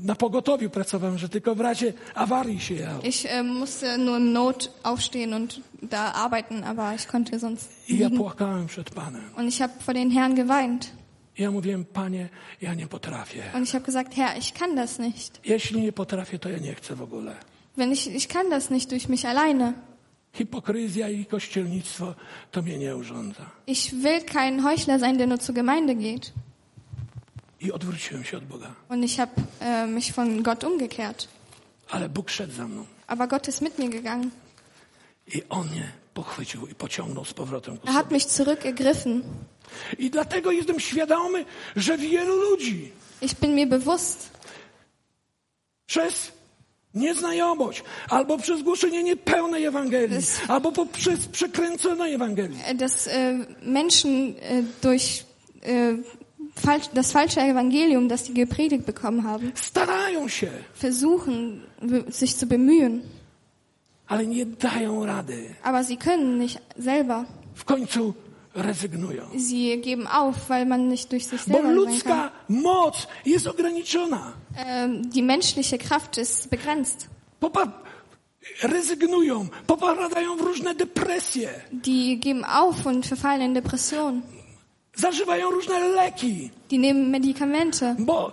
na 0.01 0.15
pogotowiu 0.15 0.69
pracowałem, 0.69 1.17
że 1.17 1.29
tylko 1.29 1.55
w 1.55 1.59
razie 1.59 1.93
awarii 2.15 2.59
się 2.59 2.75
jało. 2.75 3.01
Ich 3.03 3.25
äh, 3.25 3.43
musste 3.43 3.97
nur 3.97 4.17
im 4.17 4.33
Not 4.33 4.71
aufstehen 4.83 5.33
und 5.33 5.59
da 5.81 6.13
arbeiten, 6.13 6.63
aber 6.63 6.95
ich 6.95 7.07
konnte 7.07 7.39
sonst 7.39 7.89
I 7.89 7.97
ja 7.97 8.09
płakałem 8.09 8.67
przed 8.67 8.89
Panem. 8.89 9.21
Und 9.37 9.47
ich 9.47 9.59
habe 9.61 9.73
vor 9.85 9.93
den 9.93 10.11
Herrn 10.11 10.35
geweint. 10.35 10.91
Ja 11.37 11.51
mówiłem, 11.51 11.85
Panie, 11.85 12.29
ja 12.61 12.73
nie 12.73 12.87
potrafię. 12.87 13.43
Und 13.55 13.67
ich 13.67 13.73
habe 13.73 13.85
gesagt, 13.85 14.15
Herr, 14.15 14.37
ich 14.37 14.53
kann 14.53 14.75
das 14.75 14.99
nicht. 14.99 15.39
Jeśli 15.45 15.81
nie 15.81 15.91
potrafię, 15.91 16.39
to 16.39 16.49
ja 16.49 16.57
nie 16.57 16.75
chcę 16.75 16.95
w 16.95 17.01
ogóle. 17.01 17.35
Wenn 17.77 17.91
ich, 17.91 18.07
ich 18.07 18.27
kann 18.27 18.49
das 18.49 18.69
nicht 18.69 18.91
durch 18.91 19.09
mich 19.09 19.25
alleine. 19.25 19.73
Hipokryzja 20.33 21.09
i 21.09 21.25
kościelnictwo 21.25 22.15
to 22.51 22.61
mnie 22.61 22.77
nie 22.77 22.95
urządza. 22.95 23.45
Ich 23.67 23.93
will 23.93 24.21
kein 24.21 24.63
Heuchler 24.63 24.99
sein, 24.99 25.17
der 25.17 25.27
nur 25.27 25.39
zur 25.39 25.55
Gemeinde 25.55 25.95
geht. 25.95 26.33
I 27.61 27.71
odwróciłem 27.71 28.23
się 28.23 28.37
od 28.37 28.45
Boga. 28.45 28.75
Und 28.89 29.03
ich 29.03 29.17
habe 29.17 29.31
äh, 29.59 29.87
mich 29.87 30.13
von 30.13 30.43
Gott 30.43 30.63
umgekehrt. 30.63 31.27
Ale 31.89 32.09
Bóg 32.09 32.29
szedł 32.29 32.53
za 32.53 32.67
mną. 32.67 32.85
Aber 33.07 33.27
Gott 33.27 33.47
ist 33.47 33.61
mit 33.61 33.79
mir 33.79 33.89
gegangen. 33.89 34.31
I 35.27 35.41
On 35.49 35.67
mnie 35.67 35.91
pochwycił 36.13 36.67
i 36.67 36.75
pociągnął 36.75 37.25
z 37.25 37.33
powrotem 37.33 37.77
ku 37.77 37.87
Er 37.87 37.93
hat 37.93 38.11
mich 38.11 38.23
zurückgegriffen. 38.23 39.21
I 39.99 40.09
dlatego 40.09 40.51
jestem 40.51 40.79
świadomy, 40.79 41.45
że 41.75 41.97
wielu 41.97 42.35
ludzi 42.35 42.91
Ich 43.21 43.33
bin 43.39 43.55
mir 43.55 43.67
bewusst, 43.67 44.29
przez 45.87 46.31
nieznajomość, 46.93 47.83
albo 48.09 48.37
przez 48.37 48.61
głoszenie 48.61 49.03
niepełnej 49.03 49.65
Ewangelii, 49.65 50.17
Das- 50.17 50.39
albo 50.47 50.71
poprzez 50.71 51.27
przekręconą 51.27 52.03
Ewangelię, 52.03 52.57
äh, 52.67 52.75
dass 52.75 53.07
äh, 53.07 53.45
Menschen 53.61 54.35
äh, 54.35 54.63
durch 54.81 55.23
äh, 55.61 55.97
falsch, 56.55 56.87
das 56.93 57.11
falsche 57.11 57.41
Evangelium, 57.41 58.07
das 58.07 58.23
die 58.23 58.33
gepredigt 58.33 58.85
bekommen 58.85 59.23
haben, 59.23 59.51
starają 59.55 60.27
się, 60.27 60.49
versuchen, 60.73 61.61
be- 61.81 62.11
sich 62.11 62.35
zu 62.35 62.45
bemühen. 62.47 63.01
ale 64.07 64.25
nie 64.27 64.45
dają 64.45 65.05
rady. 65.05 65.55
Aber 65.63 65.83
sie 65.83 65.97
können 65.97 66.37
nicht 66.37 66.59
selber. 66.77 67.25
W 67.55 67.63
końcu 67.65 68.13
rezygnują. 68.55 69.23
Sie 69.37 69.81
geben 69.81 70.07
auf, 70.07 70.35
weil 70.49 70.65
man 70.65 70.87
nicht 70.89 71.11
durch 71.11 71.27
sich 71.27 71.41
Bo 71.41 71.53
selber 71.53 71.61
kann. 71.67 71.75
ludzka 71.75 72.31
moc 72.49 73.07
jest 73.25 73.47
ograniczona. 73.47 74.33
Die 75.15 75.21
menschliche 75.23 75.77
Kraft 75.77 76.17
ist 76.17 76.49
begrenzt. 76.49 77.07
Popa- 77.41 77.71
rezygnują, 78.63 79.47
popadają 79.67 80.37
w 80.37 80.41
różne 80.41 80.75
depresje, 80.75 81.49
Die 81.71 82.17
geben 82.19 82.45
auf 82.45 82.85
und 82.85 83.05
verfallen 83.05 83.41
in 83.41 83.53
Depressionen. 83.53 84.21
zażywają 84.95 85.51
różne 85.51 85.79
leki, 85.79 86.49
Die 86.69 86.79
nehmen 86.79 87.09
Medikamente. 87.11 87.95
bo 87.99 88.31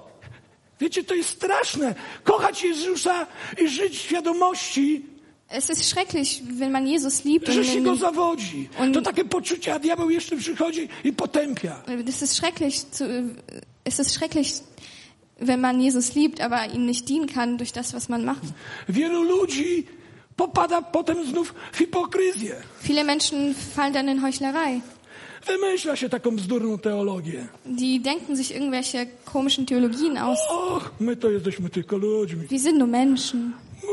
wiecie, 0.80 1.04
to 1.04 1.14
jest 1.14 1.28
straszne. 1.30 1.94
Kochać 2.24 2.62
Jezusa 2.64 3.26
i 3.62 3.68
żyć 3.68 3.98
w 3.98 4.00
świadomości, 4.00 5.04
Es 5.52 5.70
ist 5.70 5.84
schrecklich, 5.90 6.42
wenn 6.58 6.72
man 6.72 6.86
Jesus 6.86 7.24
liebt. 7.24 7.48
że 7.48 7.60
Und 7.60 7.66
się 7.66 7.80
go 7.82 7.96
zawodzi. 7.96 8.68
On- 8.80 8.92
To 8.92 9.02
takie 9.02 9.24
poczucie, 9.24 9.74
a 9.74 9.78
diabeł 9.78 10.10
jeszcze 10.10 10.36
przychodzi 10.36 10.88
i 11.04 11.12
potępia. 11.12 11.82
es 12.08 12.22
ist 12.22 12.34
schrecklich, 12.36 12.74
zu, 12.90 13.04
es 13.84 13.98
ist 13.98 14.10
schrecklich, 14.14 14.48
wenn 15.40 15.60
man 15.60 15.80
Jesus 15.80 16.14
liebt, 16.14 16.40
aber 16.40 16.66
ihm 16.74 16.86
nicht 16.86 17.08
dienen 17.08 17.26
kann 17.26 17.56
durch 17.58 17.72
das, 17.72 17.92
was 17.94 18.08
man 18.08 18.24
macht. 18.24 18.42
Wielu 18.88 19.22
ludzi 19.22 19.86
popada 20.36 20.82
potem 20.82 21.26
znów 21.26 21.54
w 21.72 21.76
hipokryzję. 21.78 22.54
Viele 22.82 23.04
Menschen 23.04 23.54
fallen 23.54 23.92
dann 23.92 24.08
in 24.08 24.18
Heuchlerei. 24.20 24.80
Wymyśla 25.46 25.96
się 25.96 26.08
taką 26.08 26.36
bzdurną 26.36 26.78
teologię. 26.78 27.46
Die 27.66 28.00
denken 28.00 28.36
sich 28.36 28.50
irgendwelche 28.50 29.06
komischen 29.24 29.66
Theologien 29.66 30.16
aus. 30.18 30.38
Och, 30.50 30.90
my 31.00 31.16
to 31.16 31.30
jesteśmy 31.30 31.68
tylko 31.70 31.96
ludźmi. 31.96 32.46
Wir 32.50 32.60
sind 32.60 32.78
nur 32.78 32.88
Menschen. 32.88 33.52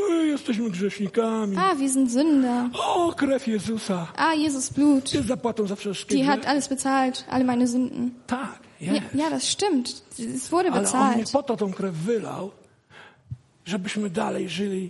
My 0.09 0.27
jesteśmy 0.27 0.69
grzesznikami. 0.69 1.57
Ah, 1.57 1.75
wir 1.75 1.89
sind 1.89 2.11
Sünder. 2.11 2.69
O, 2.73 3.13
krew 3.13 3.47
Jezusa. 3.47 4.07
Ah, 4.15 4.33
Jesus 4.35 4.69
Blut. 4.69 5.13
Jest 5.13 5.27
zapłatą 5.27 5.67
za 5.67 5.75
wszystkie 5.75 6.15
Die 6.15 6.25
hat 6.25 6.45
alles 6.45 6.67
bezahlt, 6.67 7.25
alle 7.29 7.43
meine 7.45 7.67
Sünden. 7.67 8.11
Tak, 8.27 8.59
Ja, 8.81 8.93
jest. 8.93 9.05
ja, 9.15 9.29
das 9.29 9.43
stimmt. 9.43 10.03
Es 10.35 10.51
wurde 10.51 10.71
Ale 10.71 10.91
on 10.91 11.09
nie 11.09 11.15
bezahlt. 11.15 11.31
po 11.31 11.43
to 11.43 11.57
tą 11.57 11.73
krew 11.73 11.95
wylał, 11.95 12.51
żebyśmy 13.65 14.09
dalej 14.09 14.49
żyli 14.49 14.89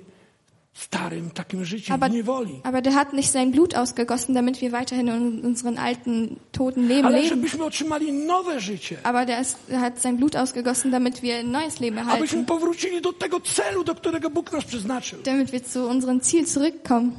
starym 0.73 1.31
takim 1.31 1.65
życiem 1.65 1.93
Aber, 1.95 2.11
niewoli. 2.11 2.61
aber 2.63 2.81
der 2.81 2.93
hat 2.95 3.13
nicht 3.13 3.31
sein 3.31 3.51
Blut 3.51 3.75
ausgegossen, 3.75 4.33
damit 4.35 4.61
wir 4.61 4.71
weiterhin 4.71 5.07
in 5.07 5.45
unseren 5.45 5.77
alten, 5.77 6.35
toten 6.51 6.87
Leben 6.87 7.05
Ale 7.05 7.15
leben. 7.21 7.29
żebyśmy 7.29 7.63
otrzymali 7.65 8.13
nowe 8.13 8.59
życie. 8.59 8.97
Aber 9.03 9.25
der, 9.25 9.41
ist, 9.41 9.57
der 9.69 9.79
hat 9.79 9.99
sein 10.01 10.17
Blut 10.17 10.35
ausgegossen, 10.35 10.91
damit 10.91 11.21
wir 11.21 11.35
ein 11.35 11.51
neues 11.51 11.79
Leben 11.79 11.99
Abyśmy 11.99 12.13
erhalten. 12.39 12.45
powrócili 12.45 13.01
do 13.01 13.13
tego 13.13 13.39
celu, 13.39 13.83
do 13.83 13.95
którego 13.95 14.29
Bóg 14.29 14.51
nas 14.51 14.65
przeznaczył. 14.65 15.19
Damit 15.23 15.51
wir 15.51 15.63
zu 15.63 15.87
unserem 15.89 16.21
Ziel 16.21 16.45
zurückkommen. 16.45 17.11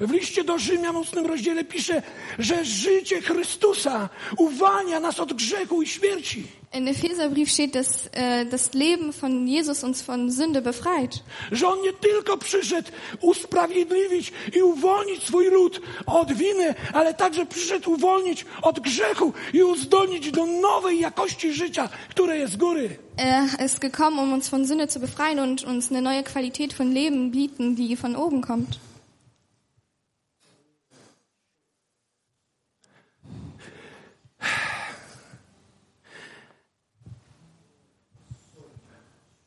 W 0.00 0.10
liście 0.10 0.44
do 0.44 0.58
Rzymian 0.58 0.94
w 0.94 0.98
ósmym 0.98 1.26
rozdziale 1.26 1.64
pisze, 1.64 2.02
że 2.38 2.64
życie 2.64 3.20
Chrystusa 3.20 4.08
uwalnia 4.38 5.00
nas 5.00 5.20
od 5.20 5.32
grzechu 5.32 5.82
i 5.82 5.86
śmierci. 5.86 6.46
In 6.74 6.88
Epheserbrief 6.88 7.52
steht, 7.52 7.76
dass 7.76 8.08
äh, 8.12 8.44
das 8.46 8.74
Leben 8.74 9.12
von 9.12 9.46
Jesus 9.46 9.84
uns 9.84 10.02
von 10.02 10.30
Sünde 10.30 10.60
befreit. 10.60 11.22
Że 11.52 11.68
On 11.68 11.82
nie 11.82 11.92
tylko 11.92 12.36
przyszedł 12.36 12.90
usprawiedliwić 13.20 14.32
i 14.56 14.62
uwolnić 14.62 15.22
swój 15.22 15.50
lud 15.50 15.80
od 16.06 16.32
winy, 16.32 16.74
ale 16.92 17.14
także 17.14 17.46
przyszedł 17.46 17.90
uwolnić 17.92 18.46
od 18.62 18.80
grzechu 18.80 19.32
i 19.52 19.62
uzdolnić 19.62 20.30
do 20.30 20.46
nowej 20.46 21.00
jakości 21.00 21.52
życia, 21.52 21.88
które 22.10 22.38
jest 22.38 22.52
z 22.52 22.56
góry. 22.56 22.98
Er 23.16 23.64
ist 23.64 23.80
gekommen, 23.80 24.18
um 24.18 24.32
uns 24.32 24.48
von 24.48 24.66
Sünde 24.66 24.88
zu 24.88 25.00
befreien 25.00 25.38
und 25.38 25.64
uns 25.64 25.90
eine 25.90 26.02
neue 26.02 26.24
Qualität 26.24 26.72
von 26.72 26.92
Leben 26.92 27.30
bieten, 27.30 27.76
die 27.76 27.96
von 27.96 28.16
oben 28.16 28.42
kommt. 28.42 28.78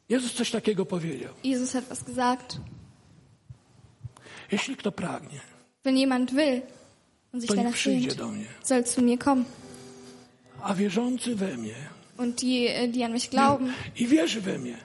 Jezus 0.10 0.34
coś 0.34 0.52
takiego 0.52 0.86
powiedział. 0.86 1.34
Jesus 1.44 1.72
hat 1.74 1.86
was 1.86 2.04
gesagt. 2.04 2.58
Jeśli 4.52 4.76
kto 4.76 4.92
pragnie, 4.92 5.40
Wenn 5.84 5.98
jemand 5.98 6.32
will 6.34 6.62
und 7.34 7.42
sich 7.44 7.50
to 7.50 7.56
danach 7.56 7.74
przyjdzie 7.74 8.10
sehnt, 8.12 8.20
do 8.20 8.28
mnie. 8.28 8.46
soll 8.64 8.84
zu 8.84 9.02
mir 9.02 9.18
kommen. 9.20 9.46
A 10.64 10.74
wierzący 10.74 11.36
we 11.36 11.58
mnie 11.58 11.76
Und 12.18 12.42
die, 12.42 12.68
äh, 12.70 12.88
die 12.92 13.06
an 13.06 13.12
mich 13.14 13.30
glauben, 13.30 13.74
i 13.96 14.08
wierzy 14.08 14.42
we 14.42 14.58
mnie, 14.58 14.78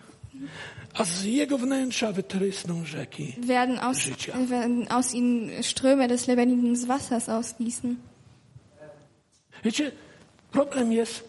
a 0.95 1.05
z 1.05 1.25
jego 1.25 1.59
wnętrza 1.59 2.13
wytrysną 2.13 2.85
rzeki. 2.85 3.35
werden 3.39 3.79
aus, 3.79 3.99
Życia. 3.99 4.33
äh, 4.33 4.49
werden 4.49 4.89
aus 4.89 5.15
ihnen 5.15 5.63
Ströme 5.63 6.09
des 6.09 6.27
lebendigen 6.27 6.89
Wassers 6.89 7.29
ausgießen. 7.29 7.97
Wiecie, 9.65 9.93
problem 10.51 10.93
jest 10.93 11.25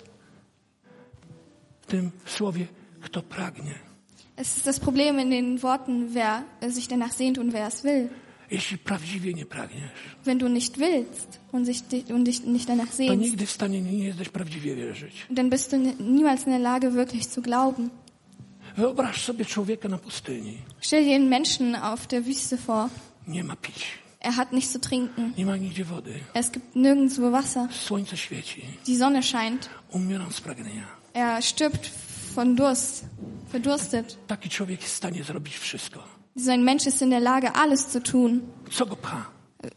w 1.81 1.85
tym 1.85 2.11
słowie, 2.25 2.67
kto 3.03 3.21
pragnie. 3.21 3.75
Es 4.35 4.57
ist 4.57 4.65
das 4.65 4.79
Problem 4.79 5.19
in 5.19 5.29
den 5.29 5.61
Worten, 5.61 6.13
wer 6.13 6.43
äh, 6.61 6.69
sich 6.69 6.87
danach 6.87 7.11
sehnt 7.11 7.37
und 7.37 7.53
wer 7.53 7.67
es 7.67 7.83
will. 7.83 8.09
Jeśli 8.51 8.77
prawdziwie 8.77 9.33
nie 9.33 9.45
pragniesz, 9.45 9.91
Wenn 10.25 10.37
du 10.39 10.47
nicht 10.49 10.77
willst 10.77 11.39
und, 11.51 11.65
sich, 11.65 11.81
und 12.09 12.23
dich 12.27 12.43
nicht 12.45 12.67
danach 12.69 12.89
to 12.89 12.95
sehnst, 12.95 13.19
nigdy 13.21 13.45
w 13.45 13.51
stanie 13.51 13.81
nie 13.81 14.05
jesteś 14.05 14.29
prawdziwie 14.29 14.75
wierzyć. 14.75 15.25
dann 15.29 15.49
bist 15.49 15.71
du 15.71 15.77
ni- 15.77 15.95
niemals 15.99 16.45
in 16.45 16.51
der 16.51 16.59
Lage, 16.61 16.91
wirklich 16.93 17.27
zu 17.27 17.41
glauben. 17.41 17.89
Wyobraź 18.77 19.21
sobie 19.23 19.45
człowieka 19.45 19.89
na 19.89 19.97
pustyni. 19.97 20.57
Stell 20.81 21.03
dir 21.03 21.15
einen 21.15 21.29
Menschen 21.29 21.75
auf 21.75 22.07
der 22.07 22.23
Wüste 22.25 22.57
vor. 22.57 22.89
Nie 23.27 23.43
ma 23.43 23.55
pić, 23.55 23.85
Er 24.19 24.31
hat 24.35 24.51
nichts 24.53 24.71
zu 24.71 24.79
trinken. 24.79 25.33
nie 25.37 25.45
ma 25.45 25.57
nigdzie 25.57 25.85
wody. 25.85 26.19
Es 26.33 26.51
gibt 26.51 26.75
nirgendwo 26.75 27.31
Wasser. 27.31 27.67
Słońce 27.71 28.17
świeci, 28.17 28.61
Die 28.87 28.97
Sonne 28.97 29.23
scheint. 29.23 29.69
umieram 29.91 30.31
z 30.31 30.41
pragnienia. 30.41 30.87
Er 31.13 31.41
stirbt 31.41 31.91
von 32.35 32.55
Durst, 32.55 33.05
verdurstet. 33.51 34.17
Taki 34.27 34.49
człowiek 34.49 34.81
jest 34.81 34.93
w 34.93 34.97
stanie 34.97 35.23
zrobić 35.23 35.57
wszystko. 35.57 36.03
Ein 36.49 36.63
Mensch 36.63 36.87
ist 36.87 37.01
in 37.01 37.09
der 37.09 37.21
Lage, 37.21 37.51
alles 37.53 37.87
zu 37.87 38.01
tun, 38.01 38.41
Co 38.71 38.85
go 38.85 38.95
pcha? 38.95 39.25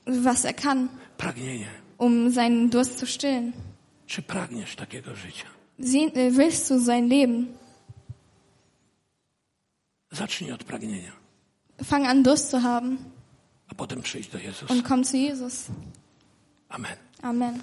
was 0.07 0.45
er 0.45 0.55
kann, 0.57 0.89
Pragnienie. 1.19 1.69
um 1.99 2.31
seinen 2.33 2.71
Durst 2.71 2.99
zu 2.99 3.07
stillen. 3.07 3.53
Czy 4.07 4.23
pragniesz 4.23 4.77
takiego 4.77 5.15
życia? 5.17 5.45
Sie, 5.81 5.99
äh, 6.15 6.31
willst 6.37 6.71
du 6.71 6.81
sein 6.81 7.09
Leben? 7.09 7.47
Zacznij 10.13 10.53
od 10.53 10.65
pragnienia, 10.65 11.13
Fang 11.85 12.07
an, 12.07 12.23
Durst 12.23 12.49
zu 12.51 12.59
haben 12.63 12.99
a 13.69 13.75
potem 13.75 14.03
przyjdź 14.03 14.29
do 14.29 14.39
Jezusa. 14.39 14.75
und 14.75 14.83
komm 14.89 15.05
zu 15.05 15.17
Jesus. 15.17 15.67
Amen. 16.69 16.97
Amen. 17.23 17.61